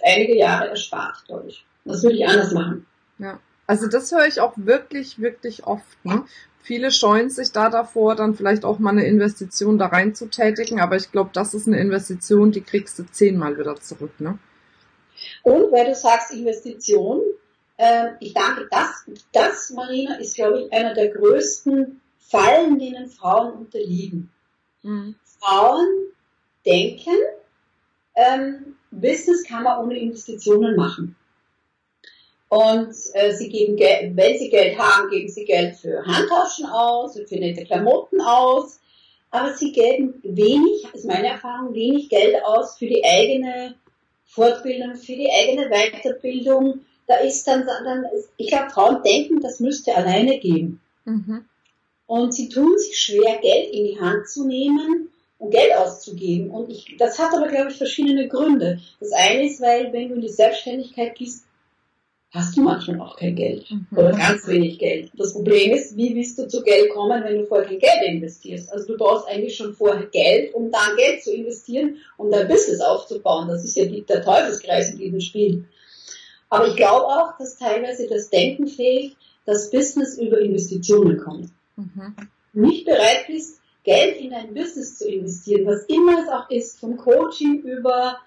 einige 0.02 0.36
Jahre 0.36 0.68
erspart, 0.68 1.24
glaube 1.26 1.48
ich. 1.48 1.64
Das 1.84 2.02
würde 2.02 2.16
ich 2.16 2.26
anders 2.26 2.52
machen. 2.52 2.86
Ja. 3.18 3.40
Also 3.66 3.86
das 3.86 4.10
höre 4.12 4.26
ich 4.26 4.40
auch 4.40 4.54
wirklich, 4.56 5.18
wirklich 5.18 5.66
oft. 5.66 6.04
Ne? 6.04 6.24
Viele 6.62 6.90
scheuen 6.90 7.28
sich 7.28 7.52
da 7.52 7.68
davor, 7.68 8.14
dann 8.14 8.34
vielleicht 8.34 8.64
auch 8.64 8.78
mal 8.78 8.90
eine 8.90 9.06
Investition 9.06 9.78
da 9.78 9.86
rein 9.86 10.14
zu 10.14 10.26
tätigen, 10.26 10.80
aber 10.80 10.96
ich 10.96 11.12
glaube, 11.12 11.30
das 11.34 11.52
ist 11.52 11.66
eine 11.66 11.78
Investition, 11.78 12.50
die 12.50 12.62
kriegst 12.62 12.98
du 12.98 13.04
zehnmal 13.10 13.58
wieder 13.58 13.76
zurück. 13.76 14.12
Ne? 14.20 14.38
Und 15.42 15.70
weil 15.72 15.86
du 15.86 15.94
sagst 15.94 16.32
Investition, 16.32 17.20
äh, 17.78 18.10
ich 18.20 18.34
denke, 18.34 18.68
das, 18.70 19.04
das, 19.32 19.70
Marina, 19.70 20.16
ist, 20.16 20.34
glaube 20.34 20.62
ich, 20.62 20.72
einer 20.72 20.94
der 20.94 21.08
größten 21.08 22.00
Fallen, 22.18 22.78
denen 22.78 23.08
Frauen 23.08 23.52
unterliegen. 23.52 24.30
Mhm. 24.82 25.14
Frauen 25.40 25.86
denken, 26.66 27.16
ähm, 28.14 28.76
Business 28.90 29.44
kann 29.44 29.62
man 29.62 29.84
ohne 29.84 29.98
Investitionen 29.98 30.76
machen. 30.76 31.16
Und 32.48 32.94
äh, 33.12 33.32
sie 33.32 33.48
geben 33.48 33.76
Geld, 33.76 34.16
wenn 34.16 34.38
sie 34.38 34.48
Geld 34.48 34.78
haben, 34.78 35.10
geben 35.10 35.28
sie 35.28 35.44
Geld 35.44 35.76
für 35.76 36.02
Handtaschen 36.04 36.66
aus, 36.66 37.14
für 37.14 37.36
nette 37.36 37.64
Klamotten 37.64 38.20
aus. 38.20 38.80
Aber 39.30 39.52
sie 39.52 39.72
geben 39.72 40.14
wenig, 40.22 40.86
ist 40.94 41.04
meine 41.04 41.28
Erfahrung, 41.28 41.74
wenig 41.74 42.08
Geld 42.08 42.42
aus 42.44 42.78
für 42.78 42.86
die 42.86 43.04
eigene 43.04 43.74
Fortbildung, 44.24 44.96
für 44.96 45.12
die 45.12 45.30
eigene 45.30 45.68
Weiterbildung, 45.68 46.80
da 47.08 47.16
ist 47.16 47.44
dann, 47.48 47.66
dann 47.66 48.04
ich 48.36 48.48
glaube, 48.48 48.70
Frauen 48.70 49.02
denken, 49.02 49.40
das 49.40 49.60
müsste 49.60 49.96
alleine 49.96 50.38
gehen. 50.38 50.80
Mhm. 51.04 51.44
Und 52.06 52.32
sie 52.32 52.48
tun 52.48 52.78
sich 52.78 52.96
schwer, 52.96 53.38
Geld 53.38 53.70
in 53.72 53.84
die 53.84 54.00
Hand 54.00 54.28
zu 54.28 54.46
nehmen 54.46 55.08
und 55.38 55.50
Geld 55.50 55.74
auszugeben. 55.74 56.50
Und 56.50 56.70
ich, 56.70 56.96
das 56.98 57.18
hat 57.18 57.34
aber, 57.34 57.48
glaube 57.48 57.70
ich, 57.70 57.76
verschiedene 57.76 58.28
Gründe. 58.28 58.80
Das 59.00 59.12
eine 59.12 59.46
ist, 59.46 59.60
weil, 59.60 59.92
wenn 59.92 60.08
du 60.08 60.14
in 60.16 60.20
die 60.20 60.28
Selbstständigkeit 60.28 61.14
gehst, 61.14 61.44
hast 62.30 62.56
du 62.56 62.62
manchmal 62.62 63.00
auch 63.00 63.16
kein 63.16 63.34
Geld 63.34 63.70
mhm. 63.70 63.86
oder 63.96 64.12
ganz 64.12 64.46
wenig 64.46 64.78
Geld. 64.78 65.10
Das 65.14 65.32
Problem 65.32 65.72
ist, 65.72 65.96
wie 65.96 66.14
willst 66.14 66.38
du 66.38 66.46
zu 66.46 66.62
Geld 66.62 66.90
kommen, 66.90 67.24
wenn 67.24 67.38
du 67.38 67.46
vorher 67.46 67.66
kein 67.66 67.78
Geld 67.78 68.02
investierst? 68.06 68.70
Also 68.70 68.86
du 68.86 68.98
brauchst 68.98 69.26
eigentlich 69.28 69.56
schon 69.56 69.74
vorher 69.74 70.06
Geld, 70.06 70.52
um 70.54 70.70
dann 70.70 70.96
Geld 70.96 71.22
zu 71.22 71.32
investieren, 71.32 71.96
um 72.18 72.30
dein 72.30 72.48
Business 72.48 72.80
aufzubauen. 72.80 73.48
Das 73.48 73.64
ist 73.64 73.76
ja 73.76 73.86
die, 73.86 74.02
der 74.02 74.22
Teufelskreis 74.22 74.90
in 74.92 74.98
diesem 74.98 75.20
Spiel. 75.20 75.64
Aber 76.50 76.68
ich 76.68 76.76
glaube 76.76 77.06
auch, 77.06 77.36
dass 77.38 77.58
teilweise 77.58 78.06
das 78.08 78.30
Denken 78.30 78.68
fehlt, 78.68 79.16
dass 79.44 79.70
Business 79.70 80.18
über 80.18 80.38
Investitionen 80.38 81.18
kommt. 81.18 81.50
Mhm. 81.76 82.14
Nicht 82.52 82.86
bereit 82.86 83.26
bist, 83.26 83.60
Geld 83.84 84.18
in 84.18 84.34
ein 84.34 84.54
Business 84.54 84.98
zu 84.98 85.08
investieren, 85.08 85.66
was 85.66 85.84
immer 85.84 86.22
es 86.22 86.28
auch 86.28 86.50
ist, 86.50 86.80
vom 86.80 86.96
Coaching 86.96 87.62
über, 87.62 88.18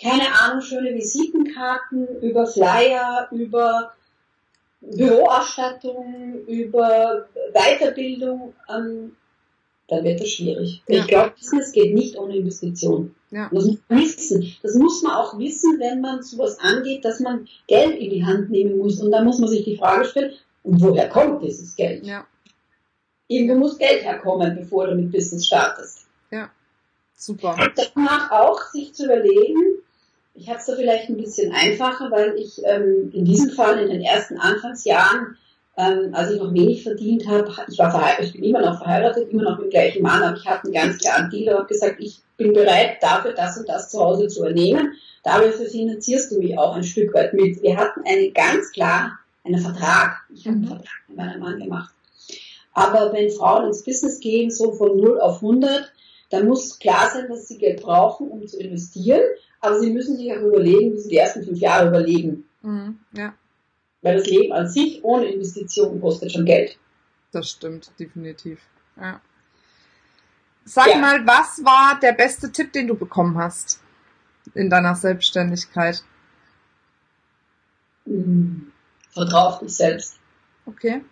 keine 0.00 0.32
Ahnung, 0.32 0.60
schöne 0.60 0.94
Visitenkarten, 0.94 2.20
über 2.20 2.46
Flyer, 2.46 3.28
über 3.32 3.92
Büroausstattung, 4.80 6.44
über 6.46 7.28
Weiterbildung, 7.52 8.54
ähm, 8.68 9.16
dann 9.90 10.04
wird 10.04 10.20
das 10.20 10.28
schwierig. 10.28 10.82
Ja. 10.88 11.00
Ich 11.00 11.06
glaube, 11.08 11.34
Business 11.38 11.72
geht 11.72 11.94
nicht 11.94 12.16
ohne 12.16 12.36
Investition. 12.36 13.14
Ja. 13.30 13.50
Das 13.52 13.64
muss 13.64 13.78
man 13.88 13.98
wissen. 14.00 14.56
Das 14.62 14.74
muss 14.74 15.02
man 15.02 15.12
auch 15.12 15.38
wissen, 15.38 15.78
wenn 15.80 16.00
man 16.00 16.22
sowas 16.22 16.58
angeht, 16.60 17.04
dass 17.04 17.20
man 17.20 17.48
Geld 17.66 17.98
in 17.98 18.10
die 18.10 18.24
Hand 18.24 18.50
nehmen 18.50 18.78
muss. 18.78 19.00
Und 19.00 19.10
da 19.10 19.22
muss 19.22 19.38
man 19.38 19.48
sich 19.48 19.64
die 19.64 19.76
Frage 19.76 20.04
stellen, 20.04 20.32
und 20.62 20.80
woher 20.82 21.08
kommt 21.08 21.42
dieses 21.42 21.74
Geld? 21.74 22.04
Ja. 22.04 22.26
Irgendwo 23.28 23.54
muss 23.56 23.78
Geld 23.78 24.04
herkommen, 24.04 24.56
bevor 24.56 24.86
du 24.86 24.94
mit 24.94 25.12
Business 25.12 25.46
startest. 25.46 26.06
Ja, 26.30 26.50
super. 27.16 27.56
Danach 27.94 28.30
auch 28.30 28.60
sich 28.72 28.92
zu 28.94 29.06
überlegen, 29.06 29.78
ich 30.34 30.48
habe 30.48 30.58
es 30.58 30.66
da 30.66 30.74
vielleicht 30.74 31.08
ein 31.08 31.16
bisschen 31.16 31.52
einfacher, 31.52 32.10
weil 32.10 32.36
ich 32.36 32.60
ähm, 32.64 33.10
in 33.12 33.24
diesem 33.24 33.50
Fall 33.50 33.78
in 33.80 33.90
den 33.90 34.02
ersten 34.02 34.38
Anfangsjahren 34.38 35.36
ähm, 35.80 36.14
als 36.14 36.32
ich 36.32 36.40
noch 36.40 36.52
wenig 36.52 36.82
verdient 36.82 37.26
habe, 37.26 37.50
ich 37.68 37.78
war 37.78 37.90
verheiratet, 37.90 38.26
ich 38.26 38.32
bin 38.32 38.44
immer 38.44 38.60
noch 38.60 38.78
verheiratet, 38.78 39.30
immer 39.30 39.42
noch 39.44 39.58
mit 39.58 39.66
dem 39.66 39.70
gleichen 39.70 40.02
Mann, 40.02 40.22
aber 40.22 40.36
ich 40.36 40.46
hatte 40.46 40.64
einen 40.64 40.74
ganz 40.74 40.98
klaren 40.98 41.30
Deal 41.30 41.54
und 41.54 41.60
habe 41.60 41.68
gesagt, 41.68 41.96
ich 41.98 42.20
bin 42.36 42.52
bereit, 42.52 42.98
dafür 43.00 43.32
das 43.32 43.58
und 43.58 43.68
das 43.68 43.90
zu 43.90 43.98
Hause 43.98 44.28
zu 44.28 44.40
übernehmen. 44.40 44.92
Dafür 45.22 45.52
finanzierst 45.52 46.32
du 46.32 46.38
mich 46.38 46.58
auch 46.58 46.74
ein 46.74 46.84
Stück 46.84 47.14
weit 47.14 47.34
mit. 47.34 47.62
Wir 47.62 47.76
hatten 47.76 48.02
einen 48.06 48.32
ganz 48.32 48.72
klar 48.72 49.18
einen 49.44 49.60
Vertrag. 49.60 50.16
Ich 50.34 50.46
habe 50.46 50.56
einen 50.56 50.64
mhm. 50.64 50.68
Vertrag 50.68 51.08
mit 51.08 51.16
meinem 51.16 51.40
Mann 51.40 51.58
gemacht. 51.58 51.94
Aber 52.72 53.12
wenn 53.12 53.30
Frauen 53.30 53.66
ins 53.66 53.84
Business 53.84 54.20
gehen, 54.20 54.50
so 54.50 54.72
von 54.72 54.96
0 54.96 55.20
auf 55.20 55.36
100, 55.36 55.92
dann 56.30 56.46
muss 56.46 56.78
klar 56.78 57.10
sein, 57.12 57.28
dass 57.28 57.48
sie 57.48 57.58
Geld 57.58 57.82
brauchen, 57.82 58.28
um 58.28 58.46
zu 58.46 58.58
investieren. 58.58 59.22
Aber 59.60 59.78
sie 59.78 59.90
müssen 59.90 60.16
sich 60.16 60.32
auch 60.32 60.42
überlegen, 60.42 60.94
wie 60.94 60.98
sie 60.98 61.08
die 61.10 61.16
ersten 61.16 61.42
fünf 61.42 61.58
Jahre 61.58 61.88
überlegen. 61.88 62.44
Mhm, 62.62 63.00
ja. 63.12 63.34
Weil 64.02 64.16
das 64.16 64.26
Leben 64.26 64.52
an 64.52 64.68
sich 64.68 65.04
ohne 65.04 65.26
Investition 65.26 66.00
kostet 66.00 66.32
schon 66.32 66.44
Geld. 66.44 66.78
Das 67.32 67.50
stimmt, 67.50 67.92
definitiv. 67.98 68.60
Ja. 68.96 69.20
Sag 70.64 70.88
ja. 70.88 70.98
mal, 70.98 71.26
was 71.26 71.64
war 71.64 71.98
der 72.00 72.12
beste 72.12 72.50
Tipp, 72.52 72.72
den 72.72 72.86
du 72.86 72.94
bekommen 72.94 73.36
hast 73.38 73.82
in 74.54 74.70
deiner 74.70 74.94
Selbstständigkeit? 74.94 76.02
Mhm. 78.04 78.72
Vertrau 79.10 79.48
auf 79.48 79.58
dich 79.58 79.74
selbst. 79.74 80.16
Okay. 80.66 81.02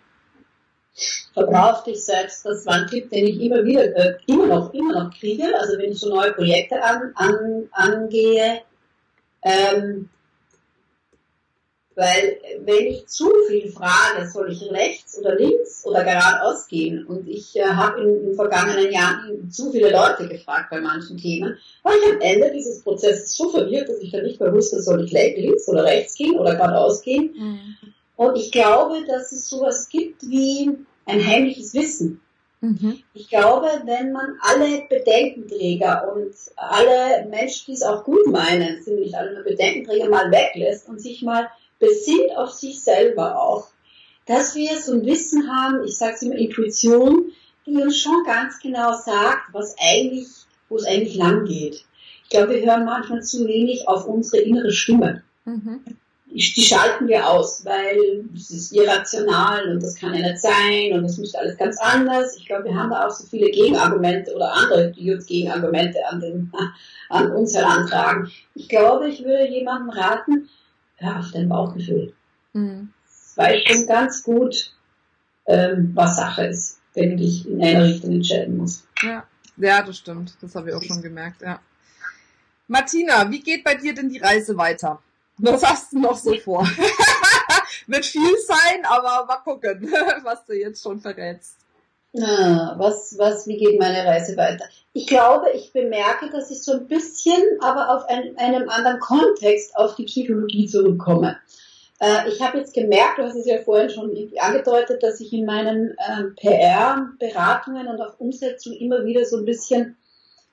Vertrau 1.33 1.71
auf 1.71 1.83
dich 1.83 2.03
selbst. 2.03 2.45
Das 2.45 2.65
war 2.65 2.75
ein 2.75 2.87
Tipp, 2.87 3.09
den 3.09 3.27
ich 3.27 3.39
immer 3.41 3.63
wieder, 3.63 3.83
äh, 3.95 4.17
immer 4.25 4.47
noch, 4.47 4.73
immer 4.73 5.03
noch 5.03 5.13
kriege. 5.17 5.45
Also 5.59 5.77
wenn 5.77 5.91
ich 5.91 5.99
so 5.99 6.09
neue 6.09 6.33
Projekte 6.33 6.81
an, 6.81 7.11
an, 7.15 7.69
angehe, 7.71 8.61
ähm, 9.41 10.09
weil 11.99 12.37
wenn 12.63 12.87
ich 12.87 13.07
zu 13.07 13.29
viel 13.49 13.69
frage, 13.69 14.25
soll 14.31 14.51
ich 14.53 14.71
rechts 14.71 15.19
oder 15.19 15.35
links 15.35 15.85
oder 15.85 16.05
geradeaus 16.05 16.67
gehen? 16.67 17.05
Und 17.05 17.27
ich 17.27 17.57
äh, 17.57 17.65
habe 17.65 18.01
in 18.01 18.25
den 18.25 18.35
vergangenen 18.35 18.89
Jahren 18.89 19.51
zu 19.51 19.69
viele 19.71 19.91
Leute 19.91 20.29
gefragt 20.29 20.69
bei 20.69 20.79
manchen 20.79 21.17
Themen, 21.17 21.57
war 21.83 21.91
ich 21.93 22.13
am 22.13 22.21
Ende 22.21 22.51
dieses 22.53 22.81
Prozesses 22.81 23.35
so 23.35 23.49
verwirrt, 23.49 23.89
dass 23.89 23.99
ich 23.99 24.11
dann 24.11 24.23
nicht 24.23 24.39
mehr 24.39 24.53
wusste, 24.53 24.81
soll 24.81 25.03
ich 25.03 25.11
links 25.11 25.67
oder 25.67 25.83
rechts 25.83 26.15
gehen 26.15 26.39
oder 26.39 26.55
geradeaus 26.55 27.01
gehen. 27.01 27.35
Mhm. 27.37 27.75
Und 28.15 28.37
ich 28.37 28.51
glaube, 28.51 29.03
dass 29.05 29.33
es 29.33 29.49
sowas 29.49 29.89
gibt 29.89 30.23
wie 30.23 30.71
ein 31.05 31.27
heimliches 31.27 31.73
Wissen. 31.73 32.21
Mhm. 32.61 32.99
Ich 33.13 33.29
glaube, 33.29 33.67
wenn 33.85 34.11
man 34.13 34.37
alle 34.41 34.83
Bedenkenträger 34.89 36.13
und 36.13 36.33
alle 36.55 37.25
Menschen, 37.29 37.65
die 37.67 37.73
es 37.73 37.83
auch 37.83 38.03
gut 38.03 38.27
meinen, 38.27 38.81
sind 38.83 38.99
nicht 38.99 39.15
alle 39.15 39.33
nur 39.33 39.43
Bedenkenträger, 39.43 40.09
mal 40.09 40.31
weglässt 40.31 40.87
und 40.87 41.01
sich 41.01 41.21
mal 41.21 41.49
besinnt 41.79 42.35
auf 42.35 42.51
sich 42.51 42.81
selber 42.81 43.41
auch, 43.41 43.67
dass 44.25 44.55
wir 44.55 44.77
so 44.77 44.93
ein 44.93 45.05
Wissen 45.05 45.49
haben, 45.49 45.83
ich 45.85 45.97
sage 45.97 46.13
es 46.15 46.21
immer 46.21 46.35
Intuition, 46.35 47.31
die 47.65 47.75
uns 47.75 47.97
schon 47.97 48.23
ganz 48.25 48.59
genau 48.59 48.93
sagt, 48.93 49.53
was 49.53 49.75
eigentlich, 49.79 50.27
wo 50.69 50.75
es 50.75 50.85
eigentlich 50.85 51.15
lang 51.15 51.45
geht. 51.45 51.85
Ich 52.23 52.29
glaube, 52.29 52.53
wir 52.53 52.65
hören 52.65 52.85
manchmal 52.85 53.23
zu 53.23 53.47
wenig 53.47 53.87
auf 53.87 54.05
unsere 54.05 54.43
innere 54.43 54.71
Stimme. 54.71 55.23
Mhm 55.45 55.83
die 56.31 56.61
schalten 56.61 57.07
wir 57.07 57.27
aus, 57.27 57.65
weil 57.65 58.25
es 58.35 58.51
ist 58.51 58.71
irrational 58.71 59.71
und 59.71 59.81
das 59.81 59.95
kann 59.95 60.13
ja 60.13 60.21
nicht 60.21 60.39
sein 60.39 60.93
und 60.93 61.03
das 61.03 61.17
müsste 61.17 61.39
alles 61.39 61.57
ganz 61.57 61.79
anders. 61.79 62.37
Ich 62.37 62.45
glaube, 62.45 62.65
wir 62.65 62.75
haben 62.75 62.91
da 62.91 63.07
auch 63.07 63.11
so 63.11 63.25
viele 63.25 63.49
Gegenargumente 63.49 64.33
oder 64.35 64.53
andere, 64.53 64.91
die 64.91 65.11
uns 65.11 65.25
Gegenargumente 65.25 65.97
an, 66.07 66.19
den, 66.19 66.51
an 67.09 67.31
uns 67.31 67.55
herantragen. 67.55 68.29
Ich 68.53 68.69
glaube, 68.69 69.09
ich 69.09 69.23
würde 69.23 69.47
jemandem 69.47 69.89
raten, 69.89 70.49
hör 70.99 71.19
auf 71.19 71.31
dein 71.31 71.49
Bauchgefühl. 71.49 72.13
Mhm. 72.53 72.93
Weiß 73.35 73.61
schon 73.65 73.87
ganz 73.87 74.23
gut, 74.23 74.73
ähm, 75.45 75.91
was 75.93 76.17
Sache 76.17 76.45
ist, 76.45 76.79
wenn 76.93 77.11
du 77.11 77.17
dich 77.17 77.47
in 77.47 77.61
eine 77.63 77.85
Richtung 77.85 78.11
entscheiden 78.13 78.57
musst. 78.57 78.85
Ja, 79.01 79.23
ja 79.57 79.81
das 79.81 79.97
stimmt. 79.97 80.35
Das 80.41 80.55
habe 80.55 80.69
ich 80.69 80.75
auch 80.75 80.83
schon 80.83 81.01
gemerkt, 81.01 81.41
ja. 81.41 81.59
Martina, 82.67 83.29
wie 83.31 83.41
geht 83.41 83.63
bei 83.63 83.75
dir 83.75 83.93
denn 83.93 84.09
die 84.09 84.19
Reise 84.19 84.55
weiter? 84.55 85.01
Was 85.37 85.63
hast 85.63 85.93
du 85.93 85.99
noch 85.99 86.17
so 86.17 86.37
vor? 86.37 86.69
Wird 87.87 88.05
viel 88.05 88.37
sein, 88.45 88.83
aber 88.83 89.25
mal 89.25 89.37
gucken, 89.37 89.89
was 90.23 90.45
du 90.45 90.53
jetzt 90.53 90.83
schon 90.83 90.99
verrätst. 90.99 91.58
Ah, 92.17 92.75
was, 92.77 93.15
was, 93.19 93.47
wie 93.47 93.57
geht 93.57 93.79
meine 93.79 94.03
Reise 94.03 94.35
weiter? 94.35 94.65
Ich 94.93 95.05
glaube, 95.05 95.51
ich 95.53 95.71
bemerke, 95.71 96.29
dass 96.31 96.49
ich 96.49 96.63
so 96.63 96.73
ein 96.73 96.87
bisschen, 96.87 97.41
aber 97.61 97.95
auf 97.95 98.05
ein, 98.09 98.35
einem 98.37 98.67
anderen 98.67 98.99
Kontext 98.99 99.77
auf 99.77 99.95
die 99.95 100.05
Psychologie 100.05 100.65
zurückkomme. 100.65 101.37
Äh, 101.99 102.29
ich 102.29 102.41
habe 102.41 102.57
jetzt 102.57 102.73
gemerkt, 102.73 103.19
du 103.19 103.23
hast 103.23 103.35
es 103.35 103.45
ja 103.45 103.59
vorhin 103.59 103.91
schon 103.91 104.11
angedeutet, 104.39 105.03
dass 105.03 105.19
ich 105.19 105.31
in 105.33 105.45
meinen 105.45 105.91
äh, 105.97 106.23
PR-Beratungen 106.35 107.87
und 107.87 108.01
auch 108.01 108.19
Umsetzung 108.19 108.73
immer 108.73 109.05
wieder 109.05 109.25
so 109.25 109.37
ein 109.37 109.45
bisschen 109.45 109.95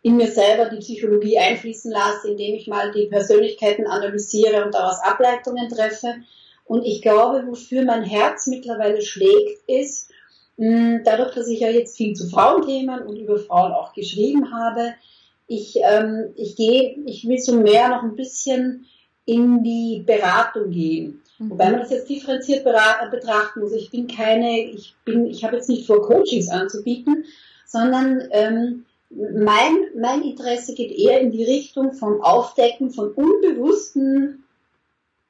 in 0.02 0.16
mir 0.16 0.28
selber 0.28 0.68
die 0.68 0.78
Psychologie 0.78 1.38
einfließen 1.38 1.90
lasse, 1.90 2.28
indem 2.28 2.54
ich 2.54 2.66
mal 2.66 2.92
die 2.92 3.06
Persönlichkeiten 3.06 3.86
analysiere 3.86 4.64
und 4.64 4.74
daraus 4.74 5.00
Ableitungen 5.02 5.68
treffe. 5.70 6.16
Und 6.64 6.84
ich 6.84 7.00
glaube, 7.00 7.46
wofür 7.46 7.84
mein 7.84 8.02
Herz 8.02 8.46
mittlerweile 8.46 9.00
schlägt, 9.00 9.68
ist, 9.68 10.10
dadurch, 10.56 11.34
dass 11.34 11.48
ich 11.48 11.60
ja 11.60 11.68
jetzt 11.68 11.96
viel 11.96 12.14
zu 12.14 12.28
Frauenthemen 12.28 13.02
und 13.02 13.16
über 13.16 13.38
Frauen 13.38 13.72
auch 13.72 13.92
geschrieben 13.92 14.52
habe, 14.52 14.94
ich, 15.46 15.76
ähm, 15.76 16.32
ich 16.36 16.56
gehe, 16.56 16.98
ich 17.06 17.28
will 17.28 17.38
so 17.38 17.60
mehr 17.60 17.88
noch 17.88 18.02
ein 18.02 18.16
bisschen 18.16 18.86
in 19.26 19.62
die 19.62 20.02
Beratung 20.04 20.70
gehen. 20.70 21.22
Mhm. 21.38 21.50
Wobei 21.50 21.70
man 21.70 21.80
das 21.80 21.90
jetzt 21.90 22.08
differenziert 22.08 22.64
betrachten 22.64 23.60
muss. 23.60 23.72
Ich 23.72 23.90
bin 23.90 24.06
keine, 24.06 24.70
ich 24.70 24.94
bin, 25.04 25.26
ich 25.26 25.44
habe 25.44 25.56
jetzt 25.56 25.68
nicht 25.68 25.86
vor, 25.86 26.02
Coachings 26.02 26.48
anzubieten, 26.48 27.24
sondern 27.66 28.26
ähm, 28.30 28.86
mein, 29.10 29.76
mein 29.96 30.22
Interesse 30.22 30.74
geht 30.74 30.92
eher 30.92 31.20
in 31.20 31.30
die 31.30 31.44
Richtung 31.44 31.92
vom 31.92 32.20
Aufdecken 32.22 32.90
von 32.90 33.12
unbewussten, 33.12 34.44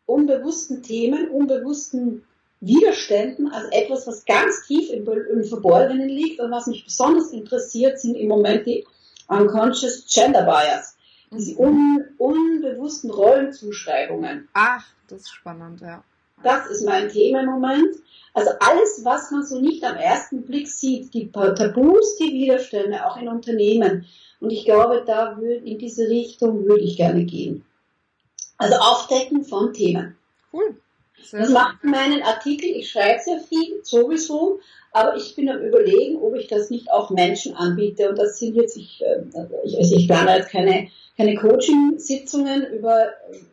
unbewussten 0.07 0.83
Themen, 0.83 1.29
unbewussten 1.29 2.23
Widerständen, 2.61 3.53
also 3.53 3.69
etwas, 3.71 4.07
was 4.07 4.25
ganz 4.25 4.67
tief 4.67 4.91
im, 4.91 5.07
im 5.09 5.45
Verborgenen 5.45 6.09
liegt 6.09 6.41
und 6.41 6.51
was 6.51 6.67
mich 6.67 6.85
besonders 6.85 7.33
interessiert, 7.33 8.01
sind 8.01 8.15
im 8.15 8.29
Moment 8.29 8.67
die 8.67 8.87
Unconscious 9.29 10.07
Gender 10.07 10.43
Bias, 10.43 10.97
diese 11.31 11.57
un, 11.59 12.05
unbewussten 12.19 13.11
Rollenzuschreibungen. 13.11 14.49
Ach, 14.55 14.85
das 15.09 15.23
ist 15.23 15.35
spannend, 15.35 15.81
ja. 15.81 16.03
Das 16.43 16.67
ist 16.71 16.85
mein 16.85 17.09
Thema 17.09 17.41
im 17.41 17.47
Moment. 17.47 17.97
Also 18.35 18.51
alles, 18.61 19.01
was 19.05 19.31
man 19.31 19.45
so 19.45 19.61
nicht 19.61 19.83
am 19.83 19.97
ersten 19.97 20.43
Blick 20.43 20.69
sieht, 20.69 21.15
die 21.15 21.31
Tabus, 21.33 22.17
die 22.19 22.33
Widerstände, 22.33 23.07
auch 23.07 23.17
in 23.17 23.29
Unternehmen. 23.29 24.07
Und 24.41 24.51
ich 24.51 24.65
glaube, 24.67 25.03
da 25.07 25.39
würde, 25.39 25.65
in 25.65 25.79
diese 25.79 26.09
Richtung 26.09 26.67
würde 26.67 26.83
ich 26.83 26.99
gerne 26.99 27.25
gehen. 27.25 27.65
Also 28.59 28.77
Aufdecken 28.77 29.45
von 29.45 29.73
Themen. 29.73 30.17
Cool. 30.53 30.77
Das 31.33 31.51
macht 31.51 31.85
meinen 31.85 32.23
Artikel, 32.23 32.67
ich 32.67 32.91
schreibe 32.91 33.21
sehr 33.21 33.41
viel, 33.41 33.81
sowieso, 33.83 34.61
aber 34.93 35.17
ich 35.17 35.35
bin 35.35 35.49
am 35.49 35.61
überlegen, 35.61 36.17
ob 36.17 36.35
ich 36.35 36.49
das 36.49 36.71
nicht 36.71 36.91
auch 36.91 37.11
Menschen 37.11 37.55
anbiete. 37.55 38.09
Und 38.09 38.19
das 38.19 38.39
sind 38.39 38.55
jetzt, 38.57 38.77
ich, 38.77 39.03
äh, 39.05 39.23
ich, 39.65 39.77
also 39.77 39.97
ich 39.97 40.07
plane 40.07 40.37
jetzt 40.37 40.51
keine, 40.51 40.89
keine 41.17 41.37
Coaching-Sitzungen 41.37 42.67
über 42.73 43.09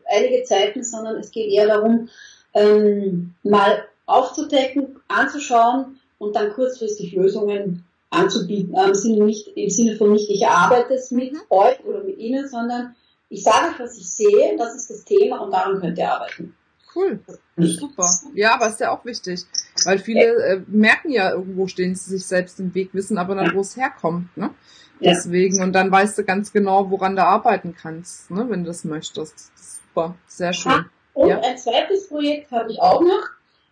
einige 0.06 0.44
Zeiten, 0.44 0.84
sondern 0.84 1.18
es 1.18 1.32
geht 1.32 1.52
eher 1.52 1.68
darum, 1.68 2.10
ähm, 2.54 3.34
mal 3.44 3.84
aufzudecken, 4.06 5.00
anzuschauen 5.08 6.00
und 6.18 6.36
dann 6.36 6.54
kurzfristig 6.54 7.14
Lösungen 7.14 7.86
anzubieten. 8.10 8.76
Im 8.76 8.94
Sinne, 8.94 9.26
nicht, 9.26 9.48
im 9.56 9.70
Sinne 9.70 9.96
von 9.96 10.14
nicht, 10.14 10.30
ich 10.30 10.48
arbeite 10.48 10.94
es 10.94 11.12
mit 11.12 11.34
mhm. 11.34 11.42
euch 11.50 11.84
oder 11.86 12.04
mit 12.04 12.18
Ihnen, 12.20 12.48
sondern 12.48 12.96
ich 13.30 13.44
sage 13.44 13.70
euch, 13.70 13.80
was 13.80 13.98
ich 13.98 14.10
sehe, 14.10 14.56
das 14.58 14.76
ist 14.76 14.90
das 14.90 15.04
Thema 15.04 15.40
und 15.40 15.52
daran 15.52 15.80
könnt 15.80 15.98
ihr 15.98 16.12
arbeiten. 16.12 16.56
Cool. 16.96 17.20
Super. 17.58 18.08
Ja, 18.34 18.56
aber 18.56 18.68
ist 18.68 18.80
ja 18.80 18.92
auch 18.92 19.04
wichtig. 19.06 19.46
Weil 19.86 20.00
viele 20.00 20.36
äh, 20.44 20.62
merken 20.68 21.12
ja, 21.12 21.32
irgendwo 21.32 21.68
stehen 21.68 21.96
sie 21.96 22.18
sich 22.18 22.26
selbst 22.26 22.60
im 22.60 22.74
Weg, 22.76 22.90
wissen 22.94 23.18
aber 23.18 23.36
dann, 23.36 23.54
wo 23.56 23.62
es 23.62 23.76
herkommt. 23.76 24.36
Ne? 24.38 24.52
Deswegen, 25.00 25.62
und 25.62 25.74
dann 25.74 25.92
weißt 25.92 26.18
du 26.18 26.24
ganz 26.24 26.52
genau, 26.52 26.90
woran 26.90 27.16
du 27.16 27.24
arbeiten 27.24 27.76
kannst, 27.76 28.32
ne, 28.32 28.46
wenn 28.50 28.64
du 28.64 28.68
das 28.68 28.84
möchtest. 28.84 29.52
super. 29.56 30.16
Sehr 30.28 30.54
schön. 30.54 30.86
Und 31.14 31.30
ja. 31.30 31.40
ein 31.42 31.58
zweites 31.58 32.08
Projekt 32.08 32.52
habe 32.52 32.72
ich 32.72 32.82
auch 32.82 33.02
noch. 33.02 33.30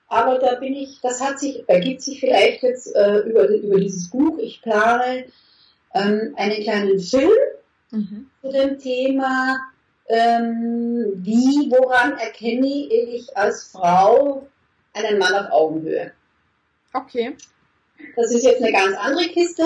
Aber 0.07 0.39
da 0.39 0.55
bin 0.55 0.73
ich, 0.73 0.99
das 1.01 1.21
hat 1.21 1.39
sich, 1.39 1.63
ergibt 1.67 2.01
sich 2.01 2.19
vielleicht 2.19 2.63
jetzt 2.63 2.93
äh, 2.95 3.19
über, 3.19 3.47
über 3.47 3.79
dieses 3.79 4.10
Buch. 4.10 4.38
Ich 4.39 4.62
plane 4.62 5.25
ähm, 5.93 6.34
einen 6.36 6.62
kleinen 6.63 6.99
Film 6.99 7.31
mhm. 7.91 8.29
zu 8.41 8.51
dem 8.51 8.77
Thema, 8.77 9.57
ähm, 10.12 11.13
wie, 11.15 11.71
woran 11.71 12.17
erkenne 12.17 12.67
ich 12.67 13.36
als 13.38 13.63
Frau 13.63 14.45
einen 14.93 15.17
Mann 15.17 15.34
auf 15.34 15.52
Augenhöhe. 15.52 16.12
Okay. 16.93 17.38
Das 18.17 18.34
ist 18.34 18.43
jetzt 18.43 18.62
eine 18.62 18.74
ganz 18.74 18.97
andere 18.97 19.30
Kiste. 19.30 19.63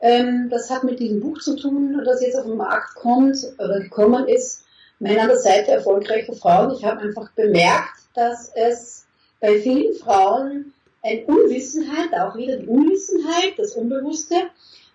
Ähm, 0.00 0.48
das 0.50 0.68
hat 0.70 0.82
mit 0.82 0.98
diesem 0.98 1.20
Buch 1.20 1.38
zu 1.38 1.56
tun, 1.56 2.02
das 2.04 2.22
jetzt 2.22 2.36
auf 2.36 2.46
den 2.46 2.56
Markt 2.56 2.94
kommt 2.96 3.36
oder 3.58 3.80
gekommen 3.80 4.26
ist. 4.26 4.64
Männer 4.98 5.22
an 5.22 5.28
der 5.28 5.38
Seite 5.38 5.70
erfolgreicher 5.70 6.34
Frauen. 6.34 6.74
Ich 6.74 6.84
habe 6.84 7.00
einfach 7.00 7.30
bemerkt, 7.32 8.00
dass 8.14 8.50
es 8.54 9.06
bei 9.40 9.60
vielen 9.60 9.94
Frauen 9.94 10.72
eine 11.04 11.24
Unwissenheit, 11.26 12.12
auch 12.18 12.36
wieder 12.36 12.56
die 12.56 12.66
Unwissenheit, 12.66 13.54
das 13.56 13.74
Unbewusste, 13.74 14.34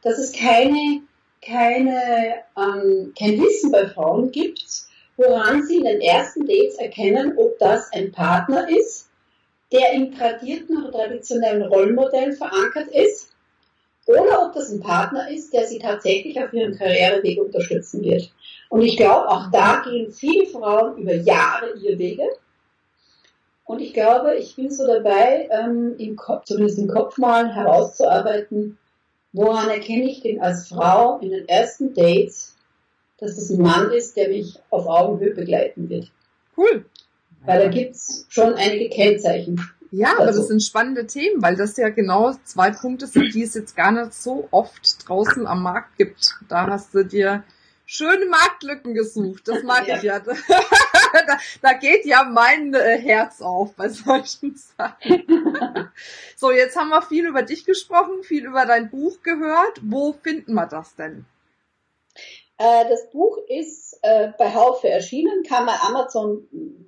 dass 0.02 0.18
es 0.18 0.34
keine, 0.34 1.02
keine, 1.46 2.44
ähm, 2.58 3.14
kein 3.18 3.42
Wissen 3.42 3.72
bei 3.72 3.88
Frauen 3.88 4.32
gibt, 4.32 4.64
woran 5.18 5.64
sie 5.64 5.78
in 5.78 5.86
den 5.86 6.02
ersten 6.02 6.46
Dates 6.46 6.76
erkennen, 6.76 7.38
ob 7.38 7.58
das 7.60 7.92
ein 7.94 8.12
Partner 8.12 8.68
ist, 8.70 9.10
der 9.72 9.94
im 9.94 10.16
tradierten 10.16 10.84
oder 10.84 10.92
traditionellen 10.92 11.64
Rollenmodell 11.64 12.34
verankert 12.34 12.88
ist, 12.88 13.30
oder 14.06 14.46
ob 14.46 14.54
das 14.54 14.70
ein 14.70 14.82
Partner 14.82 15.30
ist, 15.30 15.54
der 15.54 15.66
sie 15.66 15.80
tatsächlich 15.80 16.38
auf 16.42 16.52
ihrem 16.52 16.78
Karriereweg 16.78 17.40
unterstützen 17.40 18.04
wird. 18.04 18.30
Und 18.70 18.82
ich 18.82 18.98
glaube, 18.98 19.30
auch 19.30 19.50
da 19.52 19.82
gehen 19.86 20.12
viele 20.12 20.46
Frauen 20.46 20.98
über 20.98 21.14
Jahre 21.14 21.74
ihre 21.78 21.98
Wege 21.98 22.28
und 23.66 23.80
ich 23.80 23.94
glaube, 23.94 24.36
ich 24.36 24.56
bin 24.56 24.70
so 24.70 24.86
dabei, 24.86 25.50
ähm, 25.52 25.96
im 25.98 26.16
Kopf, 26.16 26.46
zumindest 26.46 26.80
im 26.80 26.88
Kopf 26.88 27.18
mal 27.18 27.54
herauszuarbeiten, 27.54 28.78
woran 29.34 29.70
erkenne 29.70 30.10
ich 30.10 30.22
denn 30.22 30.40
als 30.40 30.70
Frau 30.70 31.20
in 31.20 31.32
den 31.32 31.48
ersten 31.48 31.94
Dates, 31.94 32.56
dass 33.18 33.36
das 33.36 33.50
ein 33.50 33.62
Mann 33.62 33.92
ist, 33.92 34.16
der 34.16 34.30
mich 34.30 34.60
auf 34.70 34.88
Augenhöhe 34.88 35.34
begleiten 35.34 35.90
wird. 35.90 36.12
Cool. 36.56 36.86
Weil 37.46 37.60
da 37.60 37.68
gibt's 37.70 38.26
schon 38.30 38.54
einige 38.54 38.90
Kennzeichen. 38.90 39.60
Ja, 39.92 40.14
aber 40.18 40.28
das 40.28 40.48
sind 40.48 40.64
spannende 40.64 41.06
Themen, 41.06 41.42
weil 41.42 41.56
das 41.56 41.78
ja 41.78 41.90
genau 41.90 42.34
zwei 42.46 42.72
Punkte 42.72 43.06
sind, 43.06 43.34
die 43.36 43.44
es 43.44 43.54
jetzt 43.54 43.76
gar 43.76 43.92
nicht 43.92 44.14
so 44.14 44.48
oft 44.50 45.08
draußen 45.08 45.46
am 45.46 45.62
Markt 45.62 45.98
gibt. 45.98 46.36
Da 46.50 46.66
hast 46.68 46.96
du 46.96 47.04
dir 47.04 47.44
schöne 47.86 48.26
Marktlücken 48.26 48.94
gesucht. 48.94 49.48
Das 49.48 49.64
mag 49.64 49.88
ja. 49.88 49.98
ich 49.98 50.04
ja. 50.04 50.20
da, 51.28 51.38
da 51.62 51.74
geht 51.74 52.06
ja 52.06 52.24
mein 52.24 52.74
äh, 52.74 52.98
Herz 52.98 53.42
auf 53.42 53.74
bei 53.76 53.90
solchen 53.90 54.56
Sachen. 54.78 55.92
so, 56.36 56.52
jetzt 56.52 56.76
haben 56.76 56.90
wir 56.90 57.02
viel 57.02 57.26
über 57.26 57.44
dich 57.44 57.66
gesprochen, 57.66 58.24
viel 58.24 58.46
über 58.46 58.66
dein 58.66 58.90
Buch 58.90 59.22
gehört. 59.22 59.80
Wo 59.82 60.14
finden 60.14 60.54
wir 60.54 60.68
das 60.68 60.96
denn? 60.96 61.26
Äh, 62.58 62.88
das 62.90 63.10
Buch 63.12 63.38
ist 63.48 64.00
äh, 64.02 64.32
bei 64.38 64.54
Haufe 64.54 64.90
erschienen, 64.90 65.44
kann 65.44 65.66
bei 65.66 65.76
Amazon 65.82 66.48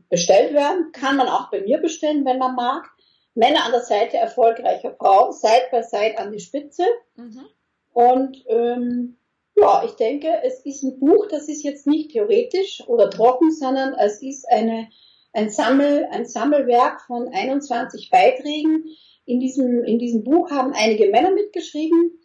bestellt 0.09 0.53
werden, 0.53 0.91
kann 0.91 1.17
man 1.17 1.27
auch 1.27 1.49
bei 1.49 1.61
mir 1.61 1.79
bestellen, 1.79 2.25
wenn 2.25 2.37
man 2.37 2.55
mag. 2.55 2.91
Männer 3.33 3.65
an 3.65 3.71
der 3.71 3.81
Seite 3.81 4.15
erfolgreicher 4.15 4.95
Frauen, 4.95 5.33
Side 5.33 5.67
by 5.71 5.83
Side 5.83 6.17
an 6.17 6.31
die 6.31 6.39
Spitze. 6.39 6.83
Mhm. 7.15 7.45
Und 7.91 8.43
ähm, 8.47 9.17
ja, 9.55 9.83
ich 9.85 9.93
denke, 9.93 10.27
es 10.43 10.59
ist 10.65 10.83
ein 10.83 10.99
Buch, 10.99 11.27
das 11.29 11.47
ist 11.47 11.63
jetzt 11.63 11.87
nicht 11.87 12.11
theoretisch 12.11 12.83
oder 12.87 13.09
trocken, 13.09 13.51
sondern 13.51 13.93
es 13.93 14.21
ist 14.21 14.45
eine, 14.49 14.89
ein, 15.33 15.49
Sammel, 15.49 16.07
ein 16.11 16.25
Sammelwerk 16.25 17.01
von 17.01 17.29
21 17.29 18.09
Beiträgen. 18.09 18.85
In 19.25 19.39
diesem, 19.39 19.83
in 19.83 19.97
diesem 19.97 20.23
Buch 20.23 20.51
haben 20.51 20.73
einige 20.73 21.09
Männer 21.09 21.31
mitgeschrieben, 21.31 22.19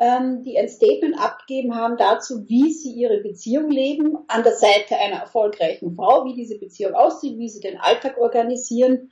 ähm, 0.00 0.42
die 0.42 0.58
ein 0.58 0.68
Statement 0.68 1.20
abgegeben 1.20 1.76
haben 1.76 1.96
dazu, 1.98 2.48
wie 2.48 2.72
sie 2.72 2.92
ihre 2.92 3.18
Beziehung 3.18 3.70
leben, 3.70 4.16
an 4.28 4.42
der 4.42 4.54
Seite 4.54 4.96
einer 4.96 5.20
erfolgreichen 5.20 5.94
Frau, 5.94 6.24
wie 6.24 6.34
diese 6.34 6.58
Beziehung 6.58 6.94
aussieht, 6.94 7.38
wie 7.38 7.50
sie 7.50 7.60
den 7.60 7.78
Alltag 7.78 8.16
organisieren 8.18 9.10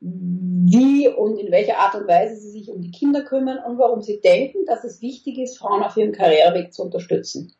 wie 0.00 1.08
und 1.08 1.38
in 1.38 1.50
welcher 1.50 1.78
Art 1.78 1.94
und 1.94 2.06
Weise 2.06 2.36
sie 2.36 2.50
sich 2.50 2.70
um 2.70 2.80
die 2.80 2.90
Kinder 2.92 3.22
kümmern 3.22 3.58
und 3.66 3.78
warum 3.78 4.00
sie 4.00 4.20
denken, 4.20 4.64
dass 4.66 4.84
es 4.84 5.02
wichtig 5.02 5.38
ist, 5.38 5.58
Frauen 5.58 5.82
auf 5.82 5.96
ihrem 5.96 6.12
Karriereweg 6.12 6.72
zu 6.72 6.82
unterstützen. 6.82 7.54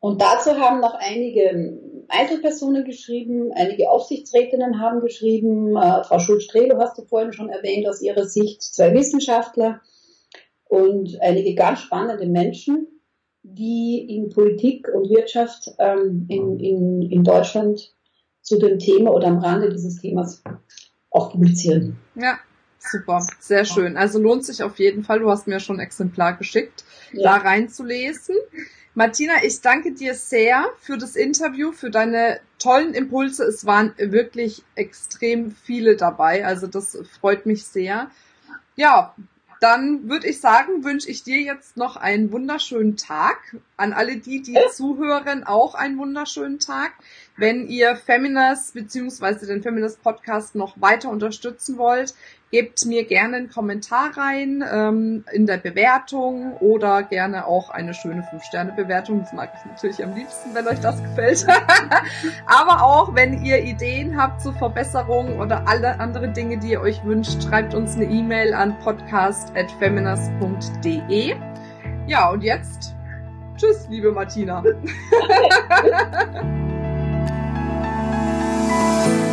Und 0.00 0.20
dazu 0.20 0.58
haben 0.58 0.80
noch 0.80 0.94
einige 0.94 1.78
Einzelpersonen 2.08 2.84
geschrieben, 2.84 3.52
einige 3.54 3.88
Aufsichtsrätinnen 3.88 4.80
haben 4.80 5.00
geschrieben, 5.00 5.76
äh, 5.76 6.02
Frau 6.02 6.18
Schulz-Strelo 6.18 6.76
hast 6.78 6.98
du 6.98 7.04
vorhin 7.04 7.32
schon 7.32 7.48
erwähnt, 7.48 7.86
aus 7.86 8.02
ihrer 8.02 8.24
Sicht 8.24 8.62
zwei 8.62 8.92
Wissenschaftler 8.94 9.80
und 10.64 11.20
einige 11.20 11.54
ganz 11.54 11.78
spannende 11.80 12.26
Menschen, 12.26 12.88
die 13.44 14.04
in 14.08 14.30
Politik 14.30 14.88
und 14.92 15.08
Wirtschaft 15.08 15.70
ähm, 15.78 16.26
in, 16.28 16.58
in, 16.58 17.02
in 17.02 17.22
Deutschland 17.22 17.94
zu 18.40 18.58
dem 18.58 18.80
Thema 18.80 19.12
oder 19.12 19.28
am 19.28 19.38
Rande 19.38 19.70
dieses 19.70 20.00
Themas 20.00 20.42
auch 21.12 21.32
publizieren. 21.32 21.96
Ja, 22.14 22.38
super, 22.78 23.24
sehr 23.38 23.64
schön. 23.64 23.96
Also 23.96 24.18
lohnt 24.18 24.44
sich 24.44 24.62
auf 24.62 24.78
jeden 24.78 25.04
Fall, 25.04 25.20
du 25.20 25.30
hast 25.30 25.46
mir 25.46 25.60
schon 25.60 25.76
ein 25.76 25.86
Exemplar 25.86 26.36
geschickt, 26.36 26.84
ja. 27.12 27.22
da 27.22 27.36
reinzulesen. 27.36 28.36
Martina, 28.94 29.42
ich 29.42 29.60
danke 29.62 29.92
dir 29.92 30.14
sehr 30.14 30.66
für 30.80 30.98
das 30.98 31.16
Interview, 31.16 31.72
für 31.72 31.90
deine 31.90 32.40
tollen 32.58 32.92
Impulse. 32.92 33.44
Es 33.44 33.64
waren 33.64 33.94
wirklich 33.96 34.62
extrem 34.74 35.50
viele 35.50 35.96
dabei, 35.96 36.44
also 36.44 36.66
das 36.66 36.98
freut 37.20 37.46
mich 37.46 37.64
sehr. 37.64 38.10
Ja, 38.76 39.14
dann 39.62 40.08
würde 40.08 40.26
ich 40.26 40.40
sagen, 40.40 40.82
wünsche 40.82 41.08
ich 41.08 41.22
dir 41.22 41.40
jetzt 41.40 41.76
noch 41.76 41.96
einen 41.96 42.32
wunderschönen 42.32 42.96
Tag. 42.96 43.56
An 43.76 43.92
alle 43.92 44.16
die, 44.16 44.42
die 44.42 44.58
zuhören, 44.72 45.44
auch 45.44 45.76
einen 45.76 45.98
wunderschönen 45.98 46.58
Tag. 46.58 46.92
Wenn 47.42 47.66
ihr 47.66 47.96
Feminist 47.96 48.72
bzw. 48.72 49.46
den 49.46 49.62
Feminist 49.64 50.00
Podcast 50.00 50.54
noch 50.54 50.80
weiter 50.80 51.08
unterstützen 51.08 51.76
wollt, 51.76 52.14
gebt 52.52 52.86
mir 52.86 53.04
gerne 53.04 53.38
einen 53.38 53.50
Kommentar 53.50 54.16
rein 54.16 54.62
ähm, 54.72 55.24
in 55.32 55.46
der 55.46 55.56
Bewertung 55.56 56.56
oder 56.58 57.02
gerne 57.02 57.48
auch 57.48 57.70
eine 57.70 57.94
schöne 57.94 58.22
5-Sterne-Bewertung. 58.32 59.22
Das 59.22 59.32
mag 59.32 59.50
ich 59.56 59.64
natürlich 59.68 60.04
am 60.04 60.14
liebsten, 60.14 60.54
wenn 60.54 60.68
euch 60.68 60.78
das 60.78 61.02
gefällt. 61.02 61.44
Aber 62.46 62.84
auch, 62.84 63.16
wenn 63.16 63.42
ihr 63.42 63.64
Ideen 63.64 64.16
habt 64.16 64.40
zur 64.40 64.54
Verbesserung 64.54 65.40
oder 65.40 65.66
alle 65.66 65.98
andere 65.98 66.28
Dinge, 66.28 66.58
die 66.58 66.70
ihr 66.70 66.80
euch 66.80 67.04
wünscht, 67.04 67.42
schreibt 67.42 67.74
uns 67.74 67.96
eine 67.96 68.04
E-Mail 68.04 68.54
an 68.54 68.78
podcast.feminist.de. 68.78 71.34
Ja, 72.06 72.30
und 72.30 72.44
jetzt 72.44 72.94
Tschüss, 73.56 73.88
liebe 73.90 74.12
Martina. 74.12 74.62
Bye. 78.72 79.31